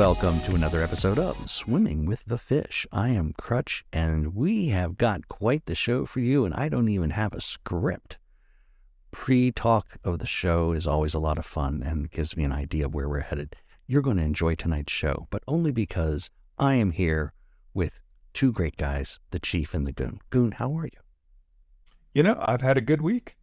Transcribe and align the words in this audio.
Welcome 0.00 0.40
to 0.44 0.54
another 0.54 0.82
episode 0.82 1.18
of 1.18 1.50
Swimming 1.50 2.06
with 2.06 2.24
the 2.24 2.38
Fish. 2.38 2.86
I 2.90 3.10
am 3.10 3.34
Crutch, 3.34 3.84
and 3.92 4.34
we 4.34 4.68
have 4.68 4.96
got 4.96 5.28
quite 5.28 5.66
the 5.66 5.74
show 5.74 6.06
for 6.06 6.20
you, 6.20 6.46
and 6.46 6.54
I 6.54 6.70
don't 6.70 6.88
even 6.88 7.10
have 7.10 7.34
a 7.34 7.42
script. 7.42 8.16
Pre 9.10 9.52
talk 9.52 9.98
of 10.02 10.18
the 10.18 10.26
show 10.26 10.72
is 10.72 10.86
always 10.86 11.12
a 11.12 11.18
lot 11.18 11.36
of 11.36 11.44
fun 11.44 11.82
and 11.84 12.10
gives 12.10 12.34
me 12.34 12.44
an 12.44 12.50
idea 12.50 12.86
of 12.86 12.94
where 12.94 13.10
we're 13.10 13.20
headed. 13.20 13.54
You're 13.86 14.00
going 14.00 14.16
to 14.16 14.22
enjoy 14.22 14.54
tonight's 14.54 14.90
show, 14.90 15.26
but 15.28 15.42
only 15.46 15.70
because 15.70 16.30
I 16.58 16.76
am 16.76 16.92
here 16.92 17.34
with 17.74 18.00
two 18.32 18.52
great 18.52 18.78
guys, 18.78 19.20
the 19.32 19.38
Chief 19.38 19.74
and 19.74 19.86
the 19.86 19.92
Goon. 19.92 20.20
Goon, 20.30 20.52
how 20.52 20.78
are 20.78 20.86
you? 20.86 21.00
You 22.14 22.22
know, 22.22 22.38
I've 22.40 22.62
had 22.62 22.78
a 22.78 22.80
good 22.80 23.02
week. 23.02 23.36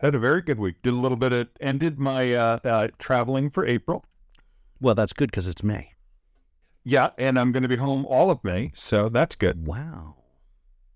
Had 0.00 0.16
a 0.16 0.18
very 0.18 0.42
good 0.42 0.58
week. 0.58 0.82
Did 0.82 0.94
a 0.94 0.96
little 0.96 1.16
bit 1.16 1.32
of, 1.32 1.48
ended 1.60 2.00
my 2.00 2.34
uh, 2.34 2.58
uh, 2.64 2.88
traveling 2.98 3.50
for 3.50 3.64
April. 3.64 4.04
Well, 4.80 4.94
that's 4.94 5.12
good 5.12 5.30
because 5.30 5.46
it's 5.46 5.62
May. 5.62 5.92
Yeah, 6.84 7.10
and 7.18 7.38
I'm 7.38 7.52
going 7.52 7.62
to 7.62 7.68
be 7.68 7.76
home 7.76 8.06
all 8.06 8.30
of 8.30 8.42
May, 8.42 8.72
so 8.74 9.08
that's 9.08 9.36
good. 9.36 9.66
Wow. 9.66 10.16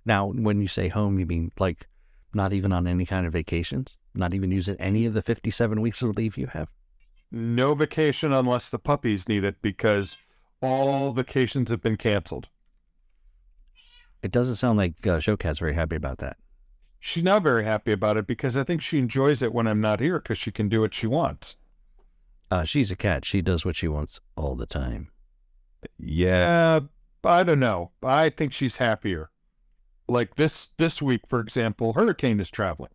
Now, 0.07 0.29
when 0.33 0.61
you 0.61 0.69
say 0.69 0.89
home, 0.89 1.19
you 1.19 1.27
mean 1.27 1.53
like 1.59 1.89
not 2.35 2.53
even 2.53 2.73
on 2.73 2.87
any 2.87 3.07
kind 3.07 3.27
of 3.27 3.33
vacations? 3.33 3.97
Not 4.15 4.33
even 4.33 4.51
using 4.51 4.77
any 4.77 5.07
of 5.07 5.15
the 5.15 5.23
57 5.23 5.81
weeks 5.81 6.03
of 6.03 6.17
leave 6.17 6.37
you 6.39 6.47
have? 6.49 6.69
No 7.31 7.75
vacation 7.75 8.33
unless 8.33 8.71
the 8.71 8.79
puppies 8.79 9.29
need 9.29 9.45
it 9.45 9.57
because 9.61 10.17
all 10.63 11.13
vacations 11.13 11.71
have 11.71 11.83
been 11.83 11.97
canceled. 11.97 12.49
It 14.23 14.31
doesn't 14.31 14.55
sound 14.55 14.79
like 14.79 14.95
uh, 15.07 15.19
Showcat's 15.19 15.59
very 15.59 15.75
happy 15.75 15.97
about 15.97 16.19
that. 16.19 16.37
She's 16.99 17.25
not 17.25 17.43
very 17.43 17.65
happy 17.65 17.93
about 17.93 18.17
it 18.17 18.27
because 18.27 18.57
I 18.57 18.65
think 18.65 18.81
she 18.81 18.99
enjoys 18.99 19.43
it 19.43 19.53
when 19.53 19.67
I'm 19.67 19.81
not 19.81 20.01
here 20.01 20.19
because 20.19 20.39
she 20.39 20.51
can 20.51 20.71
do 20.71 20.81
what 20.81 20.95
she 20.95 21.07
wants. 21.07 21.59
Uh, 22.51 22.65
she's 22.65 22.91
a 22.91 22.97
cat. 22.97 23.25
She 23.25 23.43
does 23.43 23.65
what 23.65 23.77
she 23.77 23.89
wants 23.89 24.21
all 24.37 24.55
the 24.55 24.67
time. 24.67 25.11
Yeah, 25.99 26.81
I 27.23 27.43
don't 27.43 27.61
know. 27.61 27.93
I 28.03 28.31
think 28.31 28.53
she's 28.53 28.77
happier. 28.77 29.31
Like 30.09 30.37
this 30.37 30.71
this 30.79 31.01
week, 31.01 31.23
for 31.29 31.41
example, 31.41 31.95
Hurricane 31.95 32.41
is 32.41 32.51
traveling. 32.51 32.91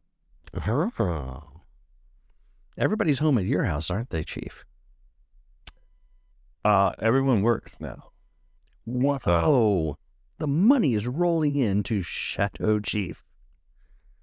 Everybody's 2.77 3.19
home 3.19 3.37
at 3.37 3.45
your 3.45 3.65
house, 3.65 3.89
aren't 3.91 4.09
they, 4.09 4.23
Chief? 4.23 4.63
Uh, 6.63 6.93
everyone 6.99 7.41
works 7.41 7.73
now. 7.79 8.11
What? 8.85 9.23
Oh, 9.25 9.97
the 10.37 10.47
money 10.47 10.93
is 10.93 11.07
rolling 11.07 11.55
in 11.55 11.83
to 11.83 12.01
Chateau 12.01 12.79
Chief. 12.79 13.25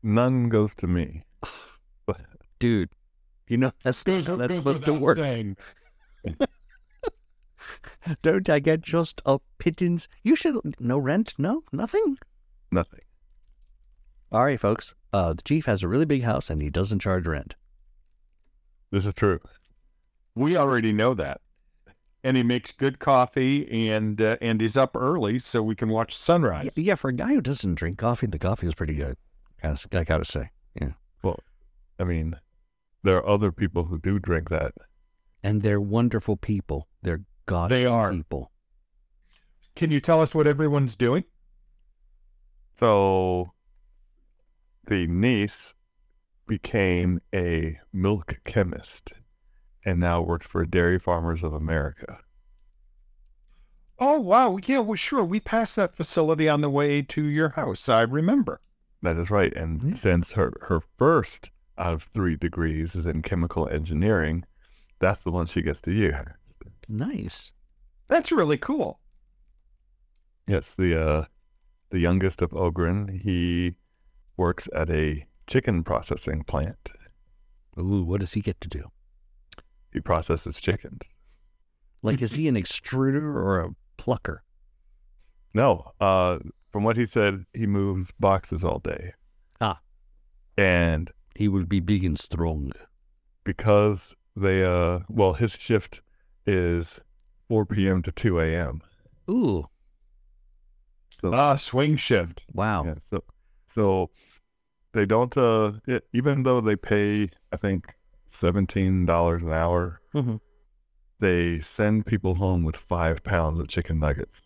None 0.02 0.48
goes 0.48 0.74
to 0.76 0.86
me. 0.86 1.24
Dude, 2.58 2.90
you 3.48 3.56
know 3.56 3.72
that's, 3.82 4.02
Goes- 4.02 4.26
how 4.26 4.36
that's 4.36 4.58
goes 4.58 4.58
supposed 4.58 4.84
to 4.84 4.92
work. 4.94 5.18
Don't 8.22 8.48
I 8.48 8.58
get 8.60 8.80
just 8.80 9.20
a 9.26 9.38
pittance? 9.58 10.08
You 10.22 10.36
should 10.36 10.56
no 10.78 10.98
rent, 10.98 11.34
no 11.38 11.62
nothing. 11.72 12.18
Nothing. 12.70 13.00
All 14.30 14.44
right, 14.44 14.60
folks. 14.60 14.94
Uh, 15.12 15.32
the 15.32 15.42
chief 15.42 15.66
has 15.66 15.82
a 15.82 15.88
really 15.88 16.04
big 16.04 16.22
house 16.22 16.50
and 16.50 16.60
he 16.60 16.70
doesn't 16.70 16.98
charge 17.00 17.26
rent. 17.26 17.54
This 18.90 19.06
is 19.06 19.14
true. 19.14 19.40
We 20.34 20.56
already 20.56 20.92
know 20.92 21.14
that. 21.14 21.40
And 22.22 22.36
he 22.36 22.42
makes 22.42 22.72
good 22.72 22.98
coffee 22.98 23.90
and 23.90 24.20
uh, 24.20 24.36
and 24.40 24.60
he's 24.60 24.76
up 24.76 24.96
early 24.96 25.38
so 25.38 25.62
we 25.62 25.76
can 25.76 25.88
watch 25.88 26.16
sunrise. 26.16 26.64
Yeah, 26.64 26.70
yeah, 26.82 26.94
for 26.96 27.08
a 27.08 27.12
guy 27.12 27.28
who 27.28 27.40
doesn't 27.40 27.76
drink 27.76 27.98
coffee, 27.98 28.26
the 28.26 28.38
coffee 28.38 28.66
is 28.66 28.74
pretty 28.74 28.94
good. 28.94 29.16
I 29.62 30.04
gotta 30.04 30.24
say, 30.24 30.50
yeah. 30.80 30.92
Well, 31.22 31.38
I 31.98 32.04
mean, 32.04 32.36
there 33.02 33.16
are 33.18 33.26
other 33.28 33.52
people 33.52 33.84
who 33.84 33.98
do 33.98 34.18
drink 34.18 34.48
that. 34.50 34.72
And 35.42 35.62
they're 35.62 35.80
wonderful 35.80 36.36
people. 36.36 36.88
They're 37.02 37.22
gosh 37.46 37.70
They 37.70 37.86
are. 37.86 38.10
people. 38.12 38.50
Can 39.74 39.90
you 39.90 40.00
tell 40.00 40.20
us 40.20 40.34
what 40.34 40.46
everyone's 40.46 40.96
doing? 40.96 41.24
So 42.78 43.52
the 44.86 45.06
niece 45.06 45.74
became 46.46 47.20
a 47.34 47.78
milk 47.92 48.38
chemist 48.44 49.12
and 49.84 50.00
now 50.00 50.22
works 50.22 50.46
for 50.46 50.64
Dairy 50.66 50.98
Farmers 50.98 51.42
of 51.42 51.52
America. 51.52 52.18
Oh 53.98 54.20
wow, 54.20 54.58
yeah, 54.66 54.80
well 54.80 54.94
sure. 54.96 55.24
We 55.24 55.40
passed 55.40 55.76
that 55.76 55.96
facility 55.96 56.48
on 56.48 56.60
the 56.60 56.68
way 56.70 57.00
to 57.02 57.22
your 57.24 57.50
house. 57.50 57.88
I 57.88 58.02
remember. 58.02 58.60
That 59.02 59.16
is 59.16 59.30
right. 59.30 59.52
And 59.54 59.80
Yeah. 59.82 59.96
since 59.96 60.32
her, 60.32 60.52
her 60.68 60.80
first 60.98 61.46
out 61.46 61.50
of 61.78 62.04
three 62.14 62.36
degrees 62.36 62.94
is 62.94 63.06
in 63.06 63.22
chemical 63.22 63.68
engineering, 63.68 64.44
that's 64.98 65.22
the 65.22 65.30
one 65.30 65.46
she 65.46 65.62
gets 65.62 65.80
to 65.82 65.92
use. 65.92 66.14
Nice. 66.88 67.52
That's 68.08 68.32
really 68.32 68.58
cool. 68.58 69.00
Yes, 70.46 70.74
the 70.76 71.00
uh, 71.00 71.24
the 71.90 71.98
youngest 71.98 72.40
of 72.40 72.54
Ogren, 72.54 73.08
he 73.08 73.74
works 74.36 74.68
at 74.74 74.90
a 74.90 75.26
chicken 75.46 75.82
processing 75.82 76.44
plant. 76.44 76.90
Ooh, 77.78 78.02
what 78.04 78.20
does 78.20 78.32
he 78.32 78.40
get 78.40 78.60
to 78.60 78.68
do? 78.68 78.90
He 79.92 80.00
processes 80.00 80.60
chickens. 80.60 81.00
Like, 82.02 82.22
is 82.22 82.34
he 82.34 82.48
an 82.48 82.54
extruder 82.62 83.22
or 83.22 83.60
a 83.60 83.70
plucker? 83.96 84.42
No, 85.52 85.92
uh, 86.00 86.38
from 86.70 86.84
what 86.84 86.96
he 86.96 87.06
said, 87.06 87.44
he 87.54 87.66
moves 87.66 88.12
boxes 88.20 88.62
all 88.62 88.78
day. 88.78 89.14
Ah. 89.60 89.80
And 90.58 91.10
He 91.36 91.48
will 91.48 91.66
be 91.66 91.80
big 91.80 92.04
and 92.04 92.18
strong. 92.18 92.72
because 93.44 94.12
they, 94.34 94.64
uh, 94.64 95.00
well, 95.08 95.34
his 95.34 95.52
shift 95.52 96.00
is 96.46 96.98
4 97.48 97.64
p.m. 97.66 98.02
to 98.02 98.10
2 98.10 98.40
a.m. 98.40 98.82
Ooh, 99.30 99.66
So, 101.20 101.32
Ah, 101.32 101.56
swing 101.56 101.96
shift. 101.96 102.42
wow. 102.52 102.84
yeah, 102.84 102.94
so, 103.00 103.22
so 103.66 104.10
they 104.92 105.06
don't, 105.06 105.36
uh, 105.36 105.72
e- 105.88 106.00
even 106.12 106.42
though 106.42 106.60
they 106.60 106.76
pay, 106.76 107.30
I 107.52 107.56
think, 107.56 107.94
$17 108.28 109.42
an 109.42 109.52
hour, 109.52 110.00
Mhm. 110.14 110.40
they 111.20 111.60
send 111.60 112.04
people 112.06 112.34
home 112.34 112.64
with 112.64 112.76
five 112.76 113.22
pounds 113.22 113.58
of 113.60 113.68
chicken 113.68 113.98
nuggets. 114.00 114.42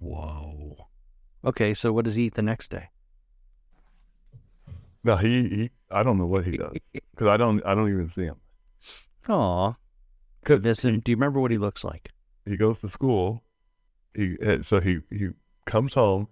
Whoa. 0.00 0.88
Okay, 1.44 1.72
so 1.74 1.92
what 1.92 2.04
does 2.04 2.16
he 2.16 2.24
eat 2.24 2.34
the 2.34 2.42
next 2.42 2.68
day? 2.70 2.90
No, 5.04 5.16
he, 5.16 5.48
he 5.48 5.70
I 5.90 6.02
don't 6.02 6.18
know 6.18 6.26
what 6.26 6.44
he 6.46 6.56
does 6.56 6.72
because 6.92 7.26
I 7.28 7.36
don't, 7.36 7.64
I 7.66 7.74
don't 7.74 7.88
even 7.90 8.10
see 8.10 8.24
him. 8.24 8.36
Aw. 9.28 9.74
Because 10.42 10.62
Vincent, 10.62 11.04
do 11.04 11.12
you 11.12 11.16
remember 11.16 11.40
what 11.40 11.50
he 11.50 11.58
looks 11.58 11.84
like? 11.84 12.10
he 12.46 12.56
goes 12.56 12.80
to 12.80 12.88
school. 12.88 13.42
He 14.14 14.36
eh, 14.42 14.58
so 14.62 14.80
he 14.80 15.00
he 15.10 15.30
comes 15.66 15.94
home, 15.94 16.28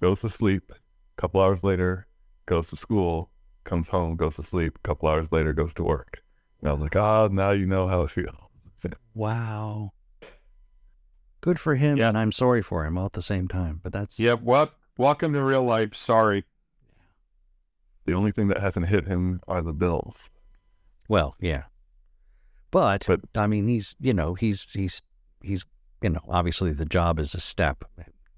goes 0.00 0.20
to 0.22 0.28
sleep. 0.30 0.70
A 0.72 1.20
couple 1.20 1.40
hours 1.40 1.62
later, 1.62 2.06
goes 2.46 2.68
to 2.70 2.76
school. 2.76 3.30
Comes 3.64 3.88
home, 3.88 4.16
goes 4.16 4.36
to 4.36 4.42
sleep. 4.42 4.76
A 4.76 4.88
couple 4.88 5.08
hours 5.08 5.30
later, 5.32 5.52
goes 5.52 5.72
to 5.74 5.82
work. 5.84 6.22
And 6.60 6.70
I 6.70 6.72
was 6.72 6.82
like, 6.82 6.96
ah, 6.96 7.28
now 7.30 7.50
you 7.50 7.66
know 7.66 7.88
how 7.88 8.02
it 8.02 8.10
feels. 8.10 8.36
Wow. 9.14 9.92
Good 11.40 11.60
for 11.60 11.74
him, 11.76 11.96
Yeah. 11.98 12.08
and 12.08 12.18
I'm 12.18 12.32
sorry 12.32 12.62
for 12.62 12.84
him 12.84 12.98
all 12.98 13.06
at 13.06 13.12
the 13.12 13.22
same 13.22 13.48
time. 13.48 13.80
But 13.82 13.92
that's 13.92 14.18
Yep. 14.18 14.42
Well, 14.42 14.70
welcome 14.98 15.32
to 15.34 15.42
real 15.42 15.62
life. 15.62 15.94
Sorry. 15.94 16.44
The 18.06 18.12
only 18.14 18.32
thing 18.32 18.48
that 18.48 18.58
hasn't 18.58 18.88
hit 18.88 19.06
him 19.06 19.40
are 19.48 19.62
the 19.62 19.72
bills. 19.72 20.30
well, 21.08 21.34
yeah. 21.40 21.64
But, 22.70 23.04
But- 23.06 23.20
I 23.36 23.46
mean, 23.46 23.68
he's 23.68 23.94
you 24.00 24.12
know 24.14 24.34
he's 24.34 24.66
he's 24.72 25.00
he's 25.42 25.64
you 26.02 26.10
know 26.10 26.20
obviously 26.28 26.72
the 26.72 26.84
job 26.84 27.18
is 27.18 27.34
a 27.34 27.40
step. 27.40 27.84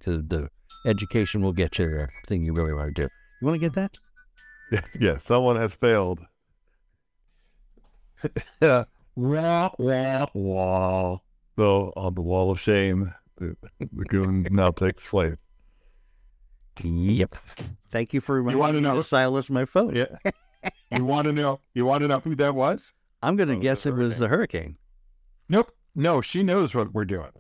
To 0.01 0.23
the 0.23 0.51
education 0.85 1.43
will 1.43 1.53
get 1.55 1.79
you 1.79 1.87
the 1.89 2.09
thing 2.27 2.45
you 2.45 2.53
really 2.53 2.73
want 2.75 2.95
to 2.95 3.03
do. 3.03 3.09
You 3.41 3.47
want 3.47 3.61
to 3.61 3.67
get 3.71 3.75
that? 3.75 3.99
yeah, 5.01 5.17
someone 5.19 5.57
has 5.57 5.75
failed. 5.75 6.21
Wah, 8.61 9.71
wah, 9.79 10.27
wah. 10.35 11.19
So 11.59 11.93
on 11.97 12.15
the 12.15 12.21
wall 12.21 12.51
of 12.51 12.61
shame, 12.61 13.13
the, 13.39 13.57
the 13.81 14.05
goon 14.05 14.47
now 14.51 14.71
takes 14.71 15.09
place. 15.09 15.39
Yep. 16.83 17.37
Thank 17.91 18.13
you 18.13 18.21
for 18.21 18.37
reminding 18.37 18.59
wanna 18.61 18.73
me 18.75 18.81
know- 18.81 18.97
to 18.97 19.03
silence 19.03 19.49
my 19.51 19.65
phone. 19.65 19.95
Yeah. 19.97 20.17
you 20.91 21.05
want 21.05 21.27
to 21.27 21.33
know? 21.33 21.61
You 21.75 21.85
want 21.87 22.03
to 22.03 22.09
know 22.09 22.21
who 22.21 22.35
that 22.37 22.55
was? 22.55 22.93
I'm 23.23 23.37
going 23.37 23.49
to 23.49 23.57
Oh, 23.57 23.61
guess 23.61 23.85
the 23.85 23.91
it 23.91 23.95
was 23.95 24.19
the 24.19 24.29
hurricane. 24.29 24.77
Nope. 25.49 25.73
No, 25.95 26.21
she 26.21 26.43
knows 26.43 26.75
what 26.75 26.93
we're 26.93 27.05
doing. 27.07 27.31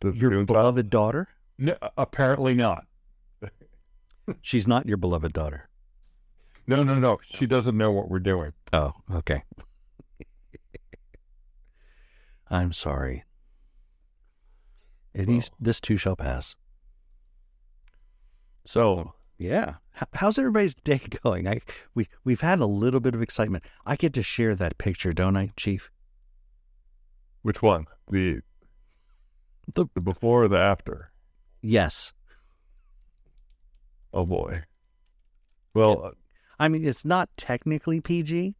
Does 0.00 0.16
Your 0.16 0.30
goon 0.30 0.44
beloved 0.46 0.88
daughter? 0.88 1.28
No, 1.58 1.76
apparently 1.98 2.54
not. 2.54 2.86
She's 4.40 4.66
not 4.66 4.86
your 4.86 4.96
beloved 4.96 5.32
daughter. 5.32 5.68
No, 6.66 6.82
no, 6.84 6.94
no. 6.94 7.18
She 7.22 7.46
doesn't 7.46 7.76
know 7.76 7.90
what 7.90 8.08
we're 8.08 8.20
doing. 8.20 8.52
Oh, 8.72 8.92
okay. 9.12 9.42
I'm 12.48 12.72
sorry. 12.72 13.24
At 15.14 15.26
least 15.28 15.52
this 15.58 15.80
too 15.80 15.96
shall 15.96 16.16
pass. 16.16 16.54
So, 18.74 19.14
yeah. 19.36 19.74
How's 20.14 20.38
everybody's 20.38 20.74
day 20.84 21.00
going? 21.24 21.48
I 21.48 21.60
we 21.92 22.06
we've 22.22 22.40
had 22.40 22.60
a 22.60 22.66
little 22.66 23.00
bit 23.00 23.16
of 23.16 23.20
excitement. 23.20 23.64
I 23.84 23.96
get 23.96 24.12
to 24.14 24.22
share 24.22 24.54
that 24.54 24.78
picture, 24.78 25.12
don't 25.12 25.36
I, 25.36 25.50
Chief? 25.56 25.90
Which 27.42 27.62
one? 27.62 27.86
The 28.08 28.42
The- 29.74 29.86
the 29.94 30.00
before 30.00 30.44
or 30.44 30.48
the 30.48 30.58
after? 30.60 31.10
Yes. 31.60 32.12
Oh 34.14 34.24
boy. 34.24 34.62
Well, 35.74 36.04
uh, 36.04 36.10
I 36.60 36.68
mean, 36.68 36.84
it's 36.86 37.04
not 37.04 37.28
technically 37.36 38.00
PG. 38.00 38.54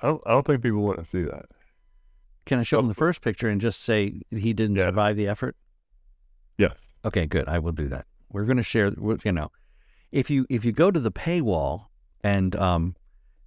I 0.00 0.06
don't. 0.08 0.22
I 0.26 0.30
don't 0.32 0.46
think 0.46 0.62
people 0.64 0.82
want 0.82 0.98
to 0.98 1.04
see 1.04 1.22
that. 1.22 1.46
Can 2.44 2.58
I 2.58 2.64
show 2.64 2.80
him 2.80 2.88
the 2.88 2.94
first 2.94 3.22
picture 3.22 3.48
and 3.48 3.60
just 3.60 3.80
say 3.84 4.20
he 4.30 4.52
didn't 4.52 4.74
Yeah. 4.74 4.86
survive 4.88 5.16
the 5.16 5.28
effort? 5.28 5.54
Yes. 6.58 6.88
Okay, 7.04 7.26
good. 7.26 7.48
I 7.48 7.58
will 7.58 7.72
do 7.72 7.88
that. 7.88 8.06
We're 8.30 8.44
going 8.44 8.56
to 8.56 8.62
share. 8.62 8.92
You 9.24 9.32
know, 9.32 9.50
if 10.12 10.30
you 10.30 10.46
if 10.48 10.64
you 10.64 10.72
go 10.72 10.90
to 10.90 11.00
the 11.00 11.12
paywall 11.12 11.86
and 12.22 12.54
um 12.56 12.96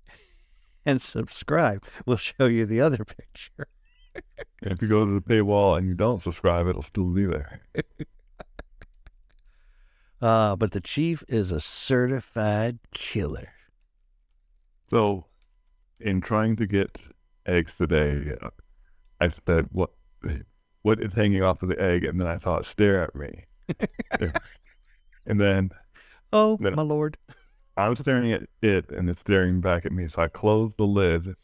and 0.86 1.02
subscribe, 1.02 1.84
we'll 2.06 2.18
show 2.18 2.46
you 2.46 2.66
the 2.66 2.82
other 2.82 3.04
picture. 3.06 3.68
If 4.62 4.82
you 4.82 4.88
go 4.88 5.06
to 5.06 5.12
the 5.12 5.22
paywall 5.22 5.78
and 5.78 5.88
you 5.88 5.94
don't 5.94 6.22
subscribe, 6.22 6.68
it'll 6.68 6.82
still 6.82 7.06
be 7.06 7.26
there. 7.26 7.62
Uh, 10.20 10.56
but 10.56 10.72
the 10.72 10.82
chief 10.82 11.24
is 11.28 11.52
a 11.52 11.62
certified 11.62 12.80
killer. 12.92 13.50
So, 14.90 15.26
in 16.00 16.22
trying 16.22 16.56
to 16.56 16.66
get 16.66 16.98
eggs 17.46 17.78
today, 17.78 18.36
I 19.20 19.28
spent 19.28 19.72
"What? 19.72 19.92
What 20.88 21.02
is 21.02 21.14
hanging 21.14 21.44
off 21.44 21.62
of 21.62 21.70
the 21.70 21.82
egg?" 21.82 22.06
And 22.06 22.20
then 22.20 22.28
I 22.28 22.38
saw 22.38 22.58
it 22.58 22.66
stare 22.66 23.04
at 23.04 23.14
me. 23.14 23.44
and 25.26 25.40
then 25.40 25.72
Oh, 26.34 26.58
no. 26.60 26.72
my 26.72 26.82
lord. 26.82 27.18
I'm 27.76 27.96
staring 27.96 28.32
at 28.32 28.44
it, 28.62 28.90
and 28.90 29.10
it's 29.10 29.20
staring 29.20 29.62
back 29.62 29.86
at 29.86 29.92
me. 29.92 30.08
So 30.08 30.22
I 30.22 30.28
close 30.28 30.76
the 30.76 30.86
lid, 30.86 31.36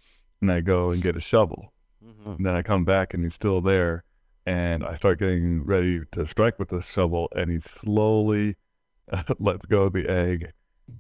and 0.42 0.52
I 0.52 0.62
go 0.62 0.92
and 0.92 1.02
get 1.02 1.16
a 1.16 1.22
shovel. 1.22 1.74
Mm-hmm. 2.04 2.32
And 2.32 2.46
then 2.46 2.56
I 2.56 2.62
come 2.62 2.86
back, 2.86 3.14
and 3.14 3.24
he's 3.24 3.34
still 3.34 3.62
there. 3.62 4.04
And 4.46 4.84
I 4.84 4.96
start 4.96 5.20
getting 5.20 5.64
ready 5.64 6.02
to 6.14 6.26
strike 6.26 6.60
with 6.60 6.70
the 6.70 6.82
shovel, 6.82 7.30
and 7.36 7.52
he 7.52 7.60
slowly 7.60 8.56
lets 9.40 9.66
go 9.66 9.84
of 9.84 9.94
the 9.94 10.10
egg, 10.10 10.52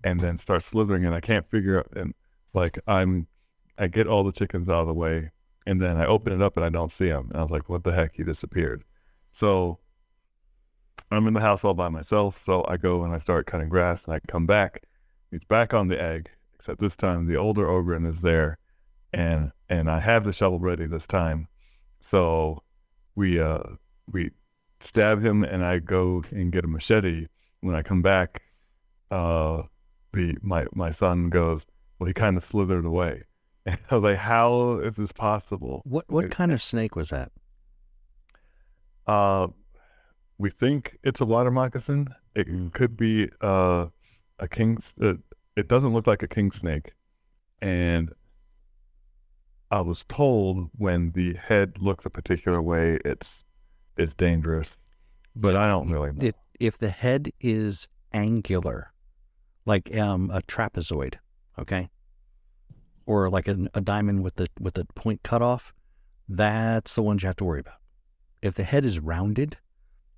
and 0.04 0.19
then 0.19 0.38
starts 0.38 0.68
slithering. 0.68 1.06
And 1.06 1.16
I 1.16 1.19
can't 1.19 1.50
figure 1.50 1.80
out, 1.80 1.90
and 1.95 2.13
like 2.54 2.80
I'm, 2.88 3.28
I 3.78 3.88
get 3.88 4.07
all 4.07 4.24
the 4.24 4.31
chickens 4.31 4.69
out 4.69 4.81
of 4.81 4.88
the 4.88 4.94
way, 4.94 5.31
and 5.65 5.81
then 5.81 5.98
I 5.98 6.06
open 6.06 6.33
it 6.33 6.42
up, 6.42 6.57
and 6.57 6.65
I 6.65 6.69
don't 6.69 6.92
see 6.92 7.07
him. 7.07 7.30
And 7.30 7.38
I 7.38 7.42
was 7.42 7.51
like, 7.51 7.69
"What 7.69 7.83
the 7.83 7.94
heck? 7.94 8.15
He 8.15 8.24
disappeared." 8.24 8.83
So 9.31 9.80
I'm 11.12 11.27
in 11.27 11.33
the 11.33 11.42
house 11.42 11.63
all 11.63 11.74
by 11.74 11.89
myself. 11.89 12.44
So 12.44 12.65
I 12.68 12.77
go 12.77 13.04
and 13.04 13.13
I 13.13 13.18
start 13.19 13.45
cutting 13.48 13.69
grass, 13.69 14.06
and 14.06 14.13
I 14.13 14.19
come 14.27 14.45
back. 14.45 14.83
He's 15.31 15.44
back 15.44 15.74
on 15.74 15.88
the 15.88 16.01
egg, 16.01 16.30
except 16.56 16.80
this 16.80 16.95
time 16.95 17.27
the 17.27 17.36
older 17.38 17.68
Ogren 17.68 18.06
is 18.06 18.21
there, 18.21 18.57
and 19.13 19.51
and 19.69 19.89
I 19.89 20.00
have 20.00 20.24
the 20.24 20.33
shovel 20.33 20.60
ready 20.60 20.86
this 20.86 21.07
time. 21.07 21.48
So 22.01 22.63
we 23.16 23.39
uh 23.39 23.63
we 24.12 24.31
stab 24.80 25.24
him, 25.24 25.44
and 25.44 25.63
I 25.63 25.80
go 25.80 26.24
and 26.31 26.51
get 26.51 26.66
a 26.66 26.68
machete. 26.68 27.27
When 27.62 27.75
I 27.75 27.81
come 27.81 28.01
back, 28.01 28.42
uh, 29.12 29.63
the 30.12 30.38
my 30.42 30.66
my 30.74 30.92
son 30.92 31.30
goes, 31.30 31.66
well, 31.98 32.07
he 32.07 32.13
kind 32.13 32.38
of 32.38 32.44
slithered 32.44 32.86
away. 32.86 33.24
And 33.65 33.77
I 33.89 33.95
was 33.95 34.04
like, 34.04 34.18
how 34.18 34.80
is 34.80 34.98
this 34.98 35.12
possible? 35.13 35.81
What 35.86 36.06
what 36.10 36.25
It- 36.25 36.31
kind 36.31 36.51
of 36.51 36.62
snake 36.62 36.95
was 36.95 37.10
that? 37.10 37.31
Uh, 39.07 39.48
we 40.38 40.50
think 40.50 40.98
it's 41.04 41.21
a 41.21 41.25
water 41.25 41.51
moccasin. 41.51 42.10
It 42.36 42.48
could 42.74 42.98
be 42.98 43.30
uh, 43.42 43.88
a 44.39 44.48
king. 44.48 44.77
Uh, 45.01 45.15
it 45.56 45.68
doesn't 45.68 45.94
look 45.94 46.07
like 46.07 46.24
a 46.24 46.27
king 46.27 46.51
snake, 46.51 46.94
and 47.62 48.12
I 49.71 49.81
was 49.81 50.04
told 50.06 50.69
when 50.75 51.12
the 51.12 51.33
head 51.36 51.81
looks 51.81 52.06
a 52.06 52.09
particular 52.09 52.62
way, 52.62 53.00
it's 53.06 53.44
it's 53.98 54.13
dangerous. 54.13 54.83
But 55.36 55.56
I 55.56 55.68
don't 55.68 55.89
really 55.89 56.12
know. 56.13 56.25
If 56.25 56.36
if 56.59 56.77
the 56.77 56.89
head 56.89 57.31
is 57.39 57.88
angular, 58.13 58.94
like 59.66 59.95
um 59.95 60.31
a 60.31 60.42
trapezoid, 60.42 61.16
okay, 61.59 61.89
or 63.06 63.30
like 63.30 63.48
a, 63.48 63.68
a 63.74 63.82
diamond 63.82 64.24
with 64.24 64.36
the 64.36 64.48
with 64.60 64.76
the 64.76 64.86
point 64.96 65.24
cut 65.24 65.42
off, 65.42 65.74
that's 66.28 66.96
the 66.96 67.02
ones 67.04 67.24
you 67.24 67.28
have 67.28 67.36
to 67.38 67.46
worry 67.46 67.60
about. 67.60 67.80
If 68.42 68.56
the 68.56 68.64
head 68.64 68.86
is 68.86 69.00
rounded, 69.00 69.58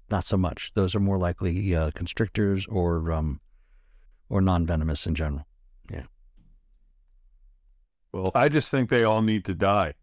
not 0.10 0.26
so 0.26 0.38
much. 0.38 0.72
Those 0.74 0.96
are 0.96 1.00
more 1.00 1.18
likely 1.18 1.76
uh, 1.76 1.92
constrictors 1.92 2.66
or 2.68 3.12
um 3.12 3.40
or 4.30 4.42
non 4.42 4.66
venomous 4.66 5.06
in 5.08 5.16
general. 5.16 5.48
Yeah. 5.92 6.06
Well, 8.12 8.32
I 8.36 8.50
just 8.50 8.70
think 8.72 8.90
they 8.90 9.04
all 9.04 9.22
need 9.22 9.46
to 9.46 9.54
die. 9.56 9.94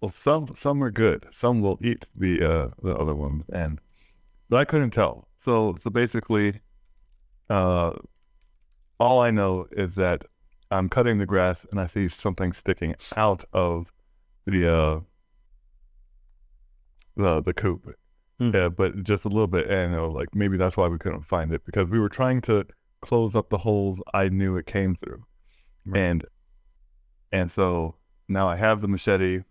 well, 0.00 0.10
some 0.10 0.54
some 0.56 0.82
are 0.82 0.90
good. 0.90 1.26
Some 1.30 1.60
will 1.60 1.78
eat 1.82 2.04
the 2.14 2.42
uh, 2.42 2.68
the 2.82 2.96
other 2.96 3.14
ones, 3.14 3.44
and 3.52 3.80
I 4.52 4.64
couldn't 4.64 4.90
tell. 4.90 5.28
So 5.36 5.76
so 5.80 5.90
basically, 5.90 6.60
uh, 7.50 7.92
all 8.98 9.20
I 9.20 9.30
know 9.30 9.66
is 9.72 9.94
that 9.96 10.24
I'm 10.76 10.88
cutting 10.88 11.18
the 11.18 11.26
grass 11.26 11.66
and 11.70 11.80
I 11.80 11.86
see 11.86 12.08
something 12.08 12.52
sticking 12.52 12.94
out 13.16 13.44
of 13.52 13.92
the 14.46 14.72
uh, 14.72 15.00
the 17.16 17.40
the 17.42 17.54
coop, 17.54 17.94
Hmm. 18.38 18.50
yeah, 18.54 18.68
but 18.68 19.02
just 19.02 19.24
a 19.24 19.28
little 19.28 19.46
bit, 19.46 19.66
and 19.68 19.94
uh, 19.94 20.06
like 20.08 20.34
maybe 20.34 20.56
that's 20.56 20.76
why 20.76 20.88
we 20.88 20.98
couldn't 20.98 21.22
find 21.22 21.52
it 21.52 21.64
because 21.64 21.88
we 21.88 21.98
were 21.98 22.10
trying 22.10 22.40
to 22.42 22.66
close 23.00 23.34
up 23.34 23.48
the 23.48 23.58
holes 23.58 24.00
I 24.12 24.28
knew 24.28 24.56
it 24.56 24.66
came 24.66 24.94
through, 24.96 25.24
Right. 25.86 25.98
and 26.00 26.24
and 27.32 27.50
so 27.50 27.96
now 28.28 28.46
I 28.48 28.56
have 28.56 28.80
the 28.82 28.88
machete, 28.88 29.44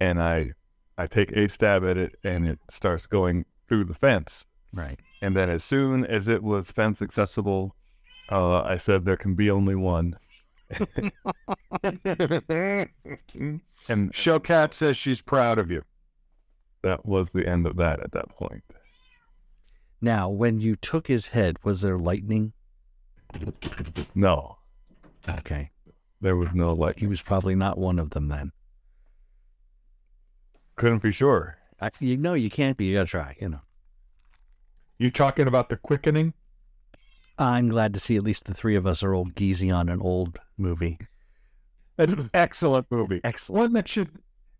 and 0.00 0.22
I 0.22 0.52
I 0.96 1.06
take 1.08 1.32
a 1.32 1.48
stab 1.48 1.84
at 1.84 1.96
it, 1.96 2.14
and 2.22 2.46
it 2.46 2.60
starts 2.70 3.06
going 3.06 3.46
through 3.68 3.84
the 3.84 3.94
fence. 3.94 4.46
Right. 4.72 4.98
And 5.20 5.34
then 5.34 5.48
as 5.50 5.64
soon 5.64 6.04
as 6.04 6.28
it 6.28 6.42
was 6.42 6.70
fence 6.70 7.00
accessible, 7.02 7.74
uh, 8.30 8.62
I 8.62 8.76
said 8.76 9.04
there 9.04 9.16
can 9.16 9.34
be 9.34 9.50
only 9.50 9.74
one. 9.74 10.16
and 13.88 14.12
Showcat 14.12 14.72
says 14.74 14.96
she's 14.96 15.20
proud 15.20 15.58
of 15.58 15.70
you. 15.70 15.82
that 16.82 17.04
was 17.06 17.30
the 17.30 17.46
end 17.48 17.66
of 17.66 17.76
that 17.76 18.00
at 18.00 18.12
that 18.12 18.28
point. 18.30 18.62
Now, 20.00 20.28
when 20.28 20.60
you 20.60 20.76
took 20.76 21.06
his 21.06 21.28
head, 21.28 21.56
was 21.64 21.80
there 21.80 21.98
lightning? 21.98 22.52
No, 24.14 24.58
Okay. 25.28 25.70
there 26.20 26.36
was 26.36 26.52
no 26.52 26.72
like. 26.74 26.98
He 26.98 27.06
was 27.06 27.22
probably 27.22 27.54
not 27.54 27.78
one 27.78 27.98
of 27.98 28.10
them 28.10 28.28
then. 28.28 28.52
Couldn't 30.76 31.02
be 31.02 31.12
sure. 31.12 31.56
I, 31.80 31.90
you 32.00 32.16
know, 32.16 32.34
you 32.34 32.50
can't 32.50 32.76
be. 32.76 32.86
You 32.86 32.94
got 32.94 33.02
to 33.06 33.10
try, 33.10 33.36
you 33.40 33.48
know. 33.48 33.60
You 34.98 35.10
talking 35.10 35.46
about 35.48 35.68
the 35.70 35.76
quickening? 35.76 36.34
I'm 37.38 37.68
glad 37.68 37.94
to 37.94 38.00
see 38.00 38.16
at 38.16 38.22
least 38.22 38.44
the 38.44 38.54
three 38.54 38.76
of 38.76 38.86
us 38.86 39.02
are 39.02 39.12
old 39.14 39.34
geezy 39.34 39.74
on 39.74 39.88
an 39.88 40.00
old 40.00 40.38
movie. 40.56 40.98
An 41.98 42.30
excellent 42.34 42.86
movie. 42.90 43.20
Excellent. 43.24 43.60
One 43.60 43.72
that 43.74 43.88
should 43.88 44.10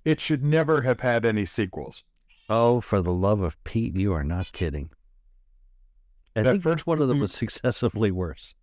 it 0.05 0.21
should 0.21 0.45
never 0.45 0.83
have 0.83 1.01
had 1.01 1.25
any 1.25 1.47
sequels. 1.47 2.05
Oh, 2.51 2.81
for 2.81 3.01
the 3.01 3.13
love 3.13 3.41
of 3.41 3.63
Pete, 3.65 3.97
you 3.97 4.13
are 4.13 4.25
not 4.25 4.53
kidding. 4.53 4.91
I 6.37 6.43
That 6.43 6.51
think 6.53 6.63
first 6.63 6.83
each 6.83 6.87
one 6.87 7.01
of 7.01 7.09
them 7.09 7.21
was 7.21 7.33
successively 7.33 8.11
worse. 8.11 8.55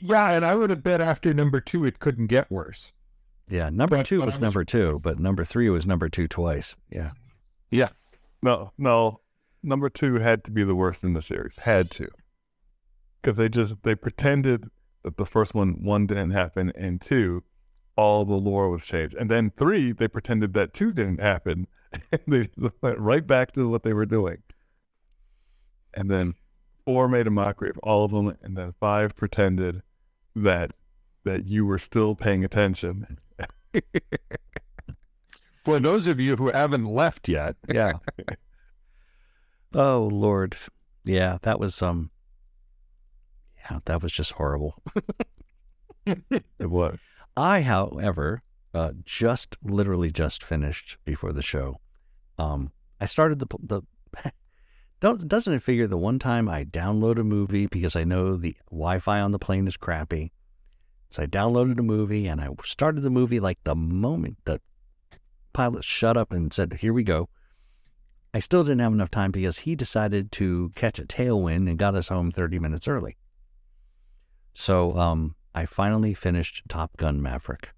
Yeah, 0.00 0.30
and 0.30 0.44
I 0.44 0.54
would 0.54 0.70
have 0.70 0.82
bet 0.82 1.00
after 1.00 1.32
number 1.32 1.60
two 1.60 1.84
it 1.84 2.00
couldn't 2.00 2.26
get 2.26 2.50
worse. 2.50 2.92
Yeah, 3.48 3.70
number 3.70 3.96
But- 3.98 4.06
two 4.06 4.18
but 4.20 4.26
was 4.26 4.34
was- 4.34 4.40
number 4.40 4.64
two, 4.64 4.98
but 5.00 5.18
number 5.18 5.44
three 5.44 5.68
was 5.70 5.86
number 5.86 6.08
two 6.08 6.26
twice. 6.28 6.76
Yeah. 6.90 7.12
Yeah. 7.70 7.88
No, 8.42 8.72
no. 8.78 9.20
Number 9.62 9.88
two 9.90 10.14
had 10.14 10.42
to 10.44 10.50
be 10.50 10.64
the 10.64 10.74
worst 10.74 11.04
in 11.04 11.12
the 11.12 11.22
series. 11.22 11.54
Had 11.56 11.90
to, 11.92 12.08
because 13.20 13.36
they 13.36 13.48
just 13.48 13.82
they 13.82 13.94
pretended 13.94 14.68
that 15.02 15.16
the 15.16 15.26
first 15.26 15.54
one 15.54 15.82
one 15.82 16.06
didn't 16.06 16.30
happen, 16.30 16.72
and 16.74 17.00
two, 17.00 17.42
all 17.96 18.24
the 18.24 18.34
lore 18.34 18.70
was 18.70 18.82
changed, 18.82 19.14
and 19.14 19.30
then 19.30 19.50
three 19.56 19.92
they 19.92 20.08
pretended 20.08 20.54
that 20.54 20.74
two 20.74 20.92
didn't 20.92 21.20
happen, 21.20 21.66
and 22.12 22.20
they 22.26 22.48
just 22.58 22.74
went 22.82 22.98
right 22.98 23.26
back 23.26 23.52
to 23.52 23.68
what 23.68 23.82
they 23.82 23.92
were 23.92 24.06
doing. 24.06 24.38
And 25.94 26.10
then 26.10 26.34
four 26.84 27.08
made 27.08 27.26
a 27.26 27.30
mockery 27.30 27.70
of 27.70 27.78
all 27.78 28.04
of 28.04 28.12
them, 28.12 28.36
and 28.42 28.56
then 28.56 28.74
five 28.78 29.16
pretended 29.16 29.82
that 30.34 30.72
that 31.24 31.46
you 31.46 31.66
were 31.66 31.78
still 31.78 32.14
paying 32.14 32.44
attention. 32.44 33.18
For 35.64 35.78
those 35.78 36.06
of 36.06 36.18
you 36.18 36.36
who 36.36 36.48
haven't 36.48 36.86
left 36.86 37.28
yet, 37.28 37.56
Yeah. 37.68 37.92
oh 39.74 40.08
Lord. 40.10 40.56
Yeah, 41.04 41.38
that 41.42 41.60
was 41.60 41.80
um 41.82 42.10
yeah, 43.68 43.80
that 43.84 44.02
was 44.02 44.12
just 44.12 44.32
horrible. 44.32 44.82
It 46.06 46.70
was. 46.70 46.98
I, 47.36 47.60
however, 47.60 48.42
uh, 48.74 48.92
just 49.04 49.56
literally 49.62 50.10
just 50.10 50.42
finished 50.42 50.96
before 51.04 51.32
the 51.32 51.42
show. 51.42 51.76
Um, 52.38 52.72
I 53.00 53.06
started 53.06 53.38
the 53.38 53.46
the. 53.62 53.82
Don't 55.00 55.26
doesn't 55.26 55.54
it 55.54 55.62
figure 55.62 55.86
the 55.86 55.96
one 55.96 56.18
time 56.18 56.48
I 56.48 56.64
download 56.64 57.18
a 57.18 57.24
movie 57.24 57.66
because 57.66 57.96
I 57.96 58.04
know 58.04 58.36
the 58.36 58.56
Wi-Fi 58.70 59.20
on 59.20 59.32
the 59.32 59.38
plane 59.38 59.66
is 59.66 59.78
crappy, 59.78 60.32
So 61.08 61.22
I 61.22 61.26
downloaded 61.26 61.78
a 61.78 61.82
movie 61.82 62.26
and 62.26 62.40
I 62.40 62.48
started 62.64 63.00
the 63.00 63.10
movie 63.10 63.40
like 63.40 63.58
the 63.64 63.74
moment 63.74 64.36
the 64.44 64.60
pilot 65.54 65.84
shut 65.84 66.16
up 66.18 66.32
and 66.32 66.52
said, 66.52 66.74
Here 66.80 66.92
we 66.92 67.02
go. 67.02 67.28
I 68.34 68.40
still 68.40 68.62
didn't 68.62 68.80
have 68.80 68.92
enough 68.92 69.10
time 69.10 69.30
because 69.32 69.60
he 69.60 69.74
decided 69.74 70.30
to 70.32 70.70
catch 70.76 70.98
a 70.98 71.04
tailwind 71.04 71.68
and 71.68 71.78
got 71.78 71.94
us 71.96 72.08
home 72.08 72.30
30 72.30 72.58
minutes 72.58 72.86
early. 72.86 73.16
So 74.54 74.94
um, 74.96 75.34
I 75.54 75.66
finally 75.66 76.14
finished 76.14 76.62
Top 76.68 76.96
Gun 76.96 77.20
Maverick. 77.22 77.70